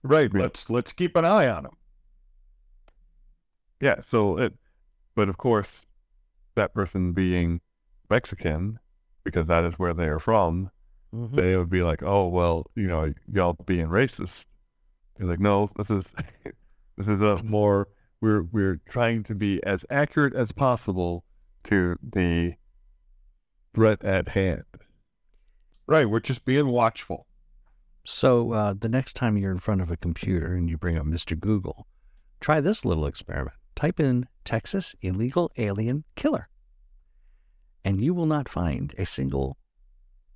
Right. 0.04 0.32
Let's 0.34 0.70
let's 0.70 0.94
keep 0.94 1.16
an 1.16 1.26
eye 1.26 1.48
on 1.48 1.66
him. 1.66 1.72
yeah. 3.82 4.02
So 4.02 4.38
it, 4.38 4.54
but 5.16 5.30
of 5.30 5.38
course, 5.38 5.86
that 6.56 6.74
person 6.74 7.14
being 7.14 7.62
Mexican, 8.10 8.80
because 9.24 9.48
that 9.48 9.64
is 9.64 9.80
where 9.80 9.94
they 9.94 10.08
are 10.08 10.20
from, 10.20 10.70
Mhm. 11.14 11.32
they 11.36 11.58
would 11.58 11.70
be 11.70 11.82
like, 11.84 12.04
"Oh 12.04 12.28
well, 12.28 12.66
you 12.76 12.88
know, 12.88 13.14
y'all 13.32 13.54
being 13.66 13.88
racist." 13.88 14.46
You're 15.18 15.28
like, 15.30 15.40
"No, 15.40 15.70
this 15.78 15.90
is 15.90 16.14
this 16.98 17.08
is 17.08 17.22
a 17.22 17.42
more 17.44 17.88
we're 18.22 18.44
we're 18.44 18.78
trying 18.88 19.24
to 19.24 19.36
be 19.36 19.64
as 19.64 19.86
accurate 19.90 20.34
as 20.36 20.52
possible 20.52 21.26
to 21.66 21.98
the 22.04 22.56
threat 23.74 24.04
at 24.04 24.30
hand." 24.30 24.66
Right. 25.88 26.10
We're 26.10 26.20
just 26.20 26.46
being 26.46 26.68
watchful. 26.68 27.28
So 28.06 28.52
uh, 28.52 28.74
the 28.80 28.90
next 28.90 29.14
time 29.14 29.38
you're 29.38 29.52
in 29.52 29.60
front 29.60 29.82
of 29.82 29.90
a 29.90 29.98
computer 29.98 30.54
and 30.54 30.70
you 30.70 30.78
bring 30.78 30.98
up 30.98 31.06
Mr. 31.06 31.38
Google, 31.40 31.88
try 32.40 32.62
this 32.62 32.86
little 32.86 33.08
experiment. 33.08 33.58
Type 33.76 34.00
in 34.00 34.28
Texas 34.46 34.96
illegal 35.02 35.52
alien 35.58 36.06
killer, 36.16 36.48
and 37.84 38.00
you 38.00 38.14
will 38.14 38.26
not 38.26 38.48
find 38.48 38.96
a 38.98 39.06
single 39.06 39.58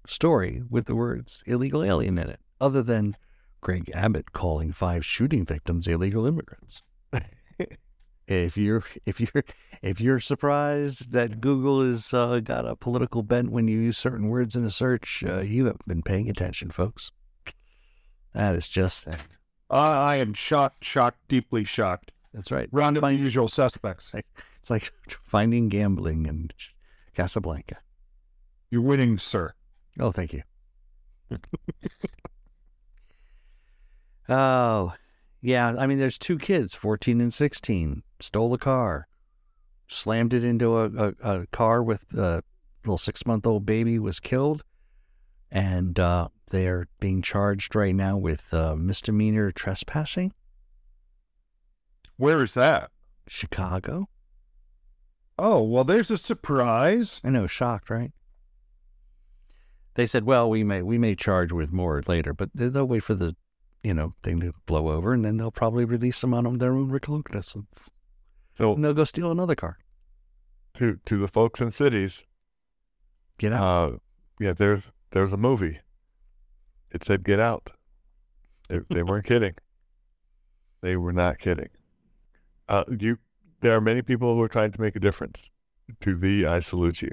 story 0.06 0.62
with 0.70 0.86
the 0.86 0.96
words 0.96 1.42
illegal 1.46 1.84
alien 1.84 2.18
in 2.18 2.30
it, 2.30 2.40
other 2.60 2.84
than 2.84 3.16
Greg 3.62 3.90
Abbott 3.94 4.34
calling 4.34 4.74
five 4.74 5.06
shooting 5.06 5.46
victims 5.46 5.88
illegal 5.88 6.26
immigrants. 6.26 6.82
If 8.30 8.58
you're 8.58 8.84
if 9.06 9.20
you're 9.20 9.44
if 9.82 10.00
you're 10.00 10.20
surprised 10.20 11.12
that 11.12 11.42
Google 11.42 11.84
has 11.84 12.14
uh, 12.14 12.40
got 12.40 12.68
a 12.68 12.76
political 12.76 13.24
bent 13.24 13.52
when 13.52 13.68
you 13.68 13.80
use 13.80 13.98
certain 13.98 14.30
words 14.30 14.56
in 14.56 14.64
a 14.64 14.70
search, 14.70 15.24
uh, 15.28 15.40
you 15.40 15.66
have 15.66 15.80
been 15.88 16.04
paying 16.04 16.30
attention, 16.30 16.70
folks. 16.70 17.12
That 18.34 18.56
is 18.56 18.70
just 18.70 19.08
I 19.70 19.94
I 19.94 20.16
am 20.18 20.34
shocked, 20.34 20.84
shocked, 20.84 21.18
deeply 21.28 21.64
shocked. 21.64 22.12
that's 22.34 22.52
right. 22.52 22.70
Round 22.72 22.98
of 22.98 23.02
Fine. 23.02 23.16
unusual 23.16 23.48
suspects. 23.48 24.12
It's 24.60 24.70
like 24.70 24.92
finding 25.24 25.70
gambling 25.70 26.26
in 26.28 26.52
Casablanca. 27.16 27.78
You're 28.70 28.82
winning, 28.82 29.18
sir. 29.18 29.54
Oh, 30.00 30.12
thank 30.12 30.34
you. 30.34 30.44
oh, 34.30 34.94
yeah. 35.42 35.76
I 35.78 35.88
mean, 35.88 36.00
there's 36.00 36.18
two 36.18 36.38
kids, 36.38 36.76
14 36.76 37.22
and 37.22 37.34
16, 37.34 38.04
stole 38.20 38.54
a 38.54 38.58
car, 38.58 39.08
slammed 39.88 40.34
it 40.34 40.44
into 40.44 40.78
a, 40.78 40.86
a, 40.86 41.14
a 41.22 41.48
car 41.48 41.84
with 41.84 42.04
a 42.14 42.44
little 42.84 42.98
six 42.98 43.26
month 43.26 43.46
old 43.46 43.66
baby, 43.66 44.00
was 44.00 44.20
killed. 44.20 44.64
And 45.52 46.00
uh, 46.00 46.28
they're 46.52 46.88
being 47.00 47.22
charged 47.22 47.76
right 47.76 47.96
now 47.96 48.18
with 48.18 48.54
uh, 48.54 48.76
misdemeanor 48.76 49.52
trespassing. 49.52 50.34
Where 52.18 52.44
is 52.44 52.54
that? 52.54 52.92
Chicago. 53.28 54.10
Oh, 55.38 55.64
well, 55.64 55.86
there's 55.86 56.12
a 56.12 56.18
surprise. 56.18 57.22
I 57.24 57.30
know, 57.30 57.48
shocked, 57.48 57.90
right? 57.90 58.12
They 59.94 60.06
said, 60.06 60.26
"Well, 60.26 60.50
we 60.50 60.64
may 60.64 60.82
we 60.82 60.98
may 60.98 61.16
charge 61.16 61.52
with 61.52 61.72
more 61.72 62.04
later, 62.08 62.34
but 62.34 62.50
they'll 62.54 62.86
wait 62.86 63.04
for 63.04 63.16
the, 63.16 63.36
you 63.84 63.94
know, 63.94 64.14
thing 64.24 64.40
to 64.42 64.54
blow 64.66 64.90
over, 64.90 65.14
and 65.14 65.24
then 65.24 65.38
they'll 65.38 65.52
probably 65.52 65.86
release 65.86 66.20
them 66.22 66.34
on 66.34 66.58
their 66.58 66.74
own 66.74 66.90
recognizance, 66.92 67.90
So 68.54 68.74
and 68.74 68.84
they'll 68.84 68.94
go 68.94 69.04
steal 69.06 69.32
another 69.32 69.56
car. 69.56 69.78
to 70.76 71.00
to 71.06 71.18
the 71.18 71.28
folks 71.28 71.62
in 71.62 71.72
cities, 71.72 72.24
Get 73.38 73.54
out. 73.54 73.64
uh, 73.94 73.98
yeah, 74.40 74.54
there's 74.54 74.90
there's 75.12 75.34
a 75.34 75.38
movie. 75.38 75.80
It 76.92 77.04
said 77.04 77.24
"Get 77.24 77.40
Out." 77.40 77.72
They, 78.68 78.80
they 78.90 79.04
weren't 79.04 79.26
kidding. 79.32 79.56
They 80.82 80.96
were 80.98 81.14
not 81.14 81.40
kidding. 81.40 81.70
Uh, 82.68 82.84
you, 83.00 83.18
there 83.62 83.76
are 83.76 83.82
many 83.82 84.02
people 84.02 84.36
who 84.36 84.42
are 84.42 84.48
trying 84.48 84.72
to 84.72 84.82
make 84.82 84.96
a 84.96 85.00
difference. 85.00 85.50
To 86.02 86.16
thee, 86.16 86.46
I 86.46 86.60
salute 86.60 87.02
you, 87.02 87.12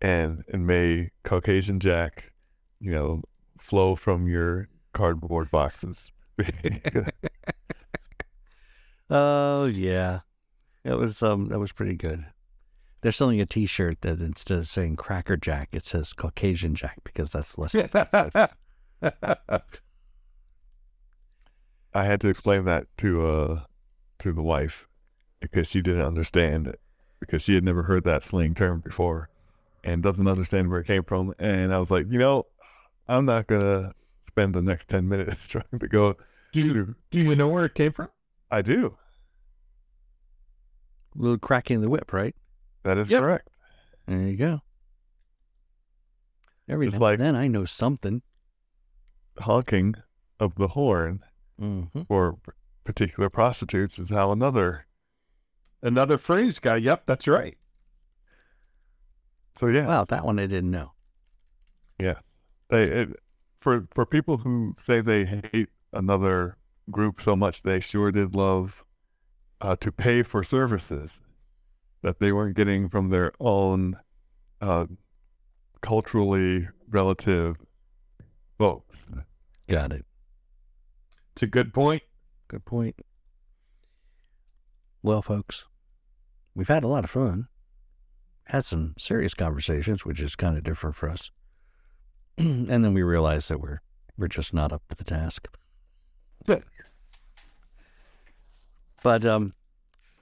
and 0.00 0.42
and 0.52 0.66
may 0.66 1.10
Caucasian 1.22 1.78
Jack, 1.80 2.32
you 2.80 2.90
know, 2.90 3.22
flow 3.60 3.94
from 3.94 4.26
your 4.26 4.68
cardboard 4.96 5.50
boxes. 5.50 6.10
Oh 9.08 9.66
yeah, 9.66 10.20
that 10.84 10.98
was 10.98 11.22
um 11.22 11.48
that 11.48 11.60
was 11.60 11.72
pretty 11.72 11.94
good. 11.94 12.26
They're 13.02 13.12
selling 13.12 13.40
a 13.40 13.46
T-shirt 13.46 14.00
that 14.00 14.20
instead 14.20 14.58
of 14.58 14.68
saying 14.68 14.96
Cracker 14.96 15.36
Jack, 15.36 15.68
it 15.72 15.84
says 15.84 16.12
Caucasian 16.12 16.74
Jack 16.74 16.98
because 17.04 17.30
that's 17.30 17.56
less. 17.56 17.74
I 21.94 22.04
had 22.04 22.20
to 22.20 22.28
explain 22.28 22.64
that 22.64 22.88
to 22.98 23.26
uh 23.26 23.60
to 24.18 24.32
the 24.32 24.42
wife 24.42 24.88
because 25.40 25.68
she 25.68 25.82
didn't 25.82 26.02
understand 26.02 26.66
it 26.66 26.80
because 27.20 27.42
she 27.42 27.54
had 27.54 27.62
never 27.64 27.84
heard 27.84 28.02
that 28.04 28.24
slang 28.24 28.54
term 28.54 28.80
before 28.80 29.28
and 29.84 30.02
doesn't 30.02 30.26
understand 30.26 30.68
where 30.68 30.80
it 30.80 30.86
came 30.86 31.04
from. 31.04 31.32
And 31.38 31.72
I 31.72 31.78
was 31.78 31.92
like, 31.92 32.06
you 32.10 32.18
know, 32.18 32.46
I'm 33.06 33.24
not 33.24 33.46
gonna 33.46 33.92
spend 34.36 34.54
the 34.54 34.60
next 34.60 34.88
10 34.88 35.08
minutes 35.08 35.46
trying 35.48 35.64
to 35.80 35.88
go. 35.88 36.14
Do 36.52 36.60
you, 36.60 36.94
do 37.10 37.18
you 37.20 37.34
know 37.34 37.48
where 37.48 37.64
it 37.64 37.74
came 37.74 37.90
from? 37.92 38.08
I 38.50 38.60
do. 38.60 38.96
A 41.18 41.22
little 41.22 41.38
cracking 41.38 41.80
the 41.80 41.88
whip, 41.88 42.12
right? 42.12 42.36
That 42.82 42.98
is 42.98 43.08
Yep. 43.08 43.22
correct. 43.22 43.48
There 44.06 44.20
you 44.20 44.36
go. 44.36 44.60
Every 46.68 46.86
Just 46.86 46.96
now 47.00 47.06
like- 47.06 47.14
and 47.18 47.22
then 47.26 47.34
I 47.36 47.48
know 47.48 47.64
something. 47.64 48.20
Honking 49.38 49.94
of 50.40 50.54
the 50.56 50.68
horn 50.68 51.22
hmm 51.58 51.84
for 52.08 52.36
particular 52.84 53.28
prostitutes 53.30 53.98
is 53.98 54.10
how 54.10 54.32
another. 54.32 54.86
Another 55.82 56.18
phrase 56.18 56.58
guy. 56.58 56.76
Yep, 56.76 57.04
that's 57.06 57.26
right. 57.28 57.56
So 59.58 59.66
yeah, 59.68 59.86
Wow, 59.86 60.04
that 60.04 60.24
one 60.26 60.38
I 60.38 60.46
didn't 60.46 60.70
know. 60.70 60.92
Yeah, 61.98 62.18
They 62.68 62.84
it, 62.84 63.16
for 63.66 63.88
for 63.90 64.06
people 64.06 64.36
who 64.36 64.76
say 64.80 65.00
they 65.00 65.24
hate 65.24 65.70
another 65.92 66.56
group 66.88 67.20
so 67.20 67.34
much, 67.34 67.62
they 67.62 67.80
sure 67.80 68.12
did 68.12 68.32
love 68.32 68.84
uh, 69.60 69.74
to 69.80 69.90
pay 69.90 70.22
for 70.22 70.44
services 70.44 71.20
that 72.02 72.20
they 72.20 72.30
weren't 72.30 72.54
getting 72.54 72.88
from 72.88 73.10
their 73.10 73.32
own 73.40 73.96
uh, 74.60 74.86
culturally 75.80 76.68
relative 76.88 77.56
folks. 78.56 79.08
Got 79.68 79.90
it. 79.90 80.04
It's 81.32 81.42
a 81.42 81.48
good 81.48 81.74
point. 81.74 82.02
Good 82.46 82.64
point. 82.64 83.02
Well, 85.02 85.22
folks, 85.22 85.64
we've 86.54 86.68
had 86.68 86.84
a 86.84 86.88
lot 86.88 87.02
of 87.02 87.10
fun. 87.10 87.48
Had 88.44 88.64
some 88.64 88.94
serious 88.96 89.34
conversations, 89.34 90.04
which 90.04 90.20
is 90.20 90.36
kind 90.36 90.56
of 90.56 90.62
different 90.62 90.94
for 90.94 91.08
us. 91.08 91.32
and 92.38 92.84
then 92.84 92.94
we 92.94 93.02
realize 93.02 93.48
that 93.48 93.60
we're 93.60 93.80
we're 94.18 94.28
just 94.28 94.54
not 94.54 94.72
up 94.72 94.82
to 94.88 94.96
the 94.96 95.04
task. 95.04 95.48
But 99.02 99.24
um, 99.24 99.54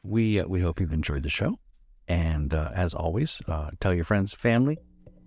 we 0.03 0.41
uh, 0.41 0.47
we 0.47 0.61
hope 0.61 0.81
you've 0.81 0.93
enjoyed 0.93 1.23
the 1.23 1.31
show, 1.31 1.59
and 2.07 2.53
uh, 2.53 2.71
as 2.75 2.93
always, 2.95 3.41
uh, 3.49 3.71
tell 3.81 3.95
your 3.95 4.05
friends, 4.05 4.35
family, 4.35 4.79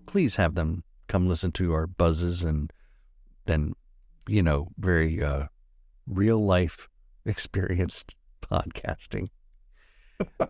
please 0.05 0.35
have 0.35 0.55
them 0.55 0.83
come 1.07 1.27
listen 1.27 1.51
to 1.53 1.73
our 1.73 1.87
buzzes 1.87 2.43
and 2.43 2.71
then, 3.45 3.73
you 4.27 4.43
know, 4.43 4.67
very 4.77 5.23
uh, 5.23 5.45
real 6.05 6.43
life 6.43 6.89
experienced 7.25 8.15
podcasting. 8.41 9.29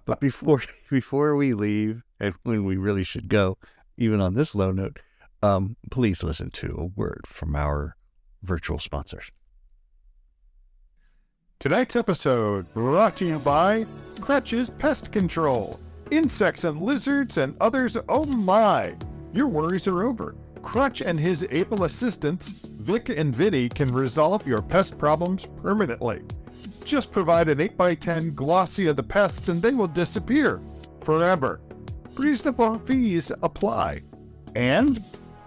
but 0.05 0.19
before 0.19 0.61
before 0.89 1.35
we 1.35 1.53
leave, 1.53 2.03
and 2.19 2.35
when 2.43 2.65
we 2.65 2.77
really 2.77 3.03
should 3.03 3.29
go, 3.29 3.57
even 3.97 4.19
on 4.19 4.33
this 4.33 4.55
low 4.55 4.71
note, 4.71 4.99
um, 5.47 5.77
please 5.91 6.23
listen 6.23 6.51
to 6.51 6.75
a 6.77 6.99
word 6.99 7.21
from 7.25 7.55
our 7.55 7.95
virtual 8.43 8.79
sponsors. 8.79 9.31
Tonight's 11.59 11.95
episode 11.95 12.71
brought 12.73 13.15
to 13.17 13.25
you 13.25 13.39
by 13.39 13.85
Crutch's 14.19 14.69
Pest 14.69 15.11
Control. 15.11 15.79
Insects 16.11 16.63
and 16.63 16.81
lizards 16.81 17.37
and 17.37 17.55
others, 17.59 17.97
oh 18.07 18.25
my! 18.25 18.95
Your 19.33 19.47
worries 19.47 19.87
are 19.87 20.05
over. 20.05 20.35
Crutch 20.61 21.01
and 21.01 21.19
his 21.19 21.47
able 21.49 21.83
assistants, 21.85 22.49
Vic 22.49 23.09
and 23.09 23.35
Vinny, 23.35 23.69
can 23.69 23.91
resolve 23.91 24.45
your 24.45 24.61
pest 24.61 24.97
problems 24.97 25.47
permanently. 25.61 26.21
Just 26.85 27.11
provide 27.11 27.49
an 27.49 27.59
8x10 27.59 28.35
glossy 28.35 28.87
of 28.87 28.95
the 28.95 29.03
pests 29.03 29.49
and 29.49 29.61
they 29.61 29.73
will 29.73 29.87
disappear 29.87 30.61
forever. 31.01 31.59
Reasonable 32.15 32.79
fees 32.79 33.31
apply. 33.41 34.01
And 34.55 35.03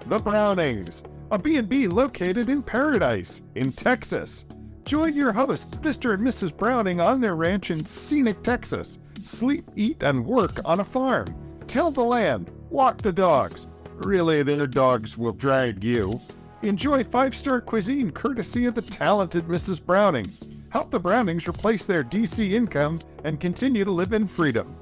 the 0.06 0.18
Brownings, 0.18 1.02
a 1.30 1.38
B&B 1.38 1.88
located 1.88 2.48
in 2.48 2.62
Paradise, 2.62 3.42
in 3.54 3.72
Texas. 3.72 4.46
Join 4.84 5.14
your 5.14 5.32
hosts, 5.32 5.76
Mr. 5.76 6.14
and 6.14 6.26
Mrs. 6.26 6.56
Browning, 6.56 7.00
on 7.00 7.20
their 7.20 7.36
ranch 7.36 7.70
in 7.70 7.84
scenic 7.84 8.42
Texas. 8.42 8.98
Sleep, 9.20 9.70
eat, 9.76 10.02
and 10.02 10.24
work 10.24 10.52
on 10.64 10.80
a 10.80 10.84
farm. 10.84 11.26
Till 11.66 11.90
the 11.90 12.02
land, 12.02 12.50
walk 12.70 13.02
the 13.02 13.12
dogs. 13.12 13.66
Really, 13.94 14.42
their 14.42 14.66
dogs 14.66 15.16
will 15.16 15.32
drag 15.32 15.84
you. 15.84 16.18
Enjoy 16.62 17.04
five 17.04 17.36
star 17.36 17.60
cuisine 17.60 18.10
courtesy 18.10 18.66
of 18.66 18.74
the 18.74 18.82
talented 18.82 19.44
Mrs. 19.44 19.84
Browning. 19.84 20.26
Help 20.70 20.90
the 20.90 21.00
Brownings 21.00 21.48
replace 21.48 21.84
their 21.84 22.04
DC 22.04 22.52
income 22.52 23.00
and 23.24 23.40
continue 23.40 23.84
to 23.84 23.90
live 23.90 24.12
in 24.12 24.26
freedom. 24.26 24.74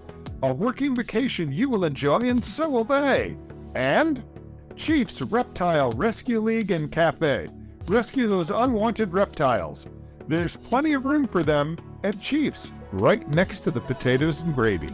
A 0.43 0.53
working 0.53 0.95
vacation 0.95 1.53
you 1.53 1.69
will 1.69 1.85
enjoy, 1.85 2.21
and 2.21 2.43
so 2.43 2.69
will 2.69 2.85
they. 2.85 3.37
And 3.75 4.23
Chiefs 4.79 5.21
Reptile 5.21 5.91
Rescue 5.91 6.39
League 6.39 6.71
and 6.71 6.91
Cafe. 6.91 7.49
Rescue 7.89 8.29
those 8.29 8.51
unwanted 8.51 9.13
reptiles. 9.13 9.89
There's 10.29 10.57
plenty 10.57 10.93
of 10.93 11.05
room 11.05 11.27
for 11.27 11.43
them 11.43 11.77
at 12.05 12.21
Chiefs, 12.21 12.71
right 12.93 13.29
next 13.29 13.61
to 13.61 13.73
the 13.73 13.81
potatoes 13.81 14.41
and 14.41 14.55
gravy. 14.55 14.91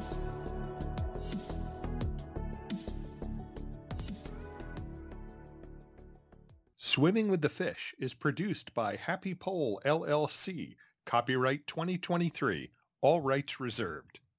Swimming 6.79 7.29
with 7.29 7.43
the 7.43 7.49
Fish 7.51 7.95
is 7.99 8.15
produced 8.15 8.73
by 8.73 8.97
Happy 8.97 9.35
Pole 9.35 9.83
LLC. 9.85 10.77
Copyright 11.05 11.67
2023. 11.67 12.71
All 13.03 13.21
rights 13.21 13.61
reserved. 13.61 14.19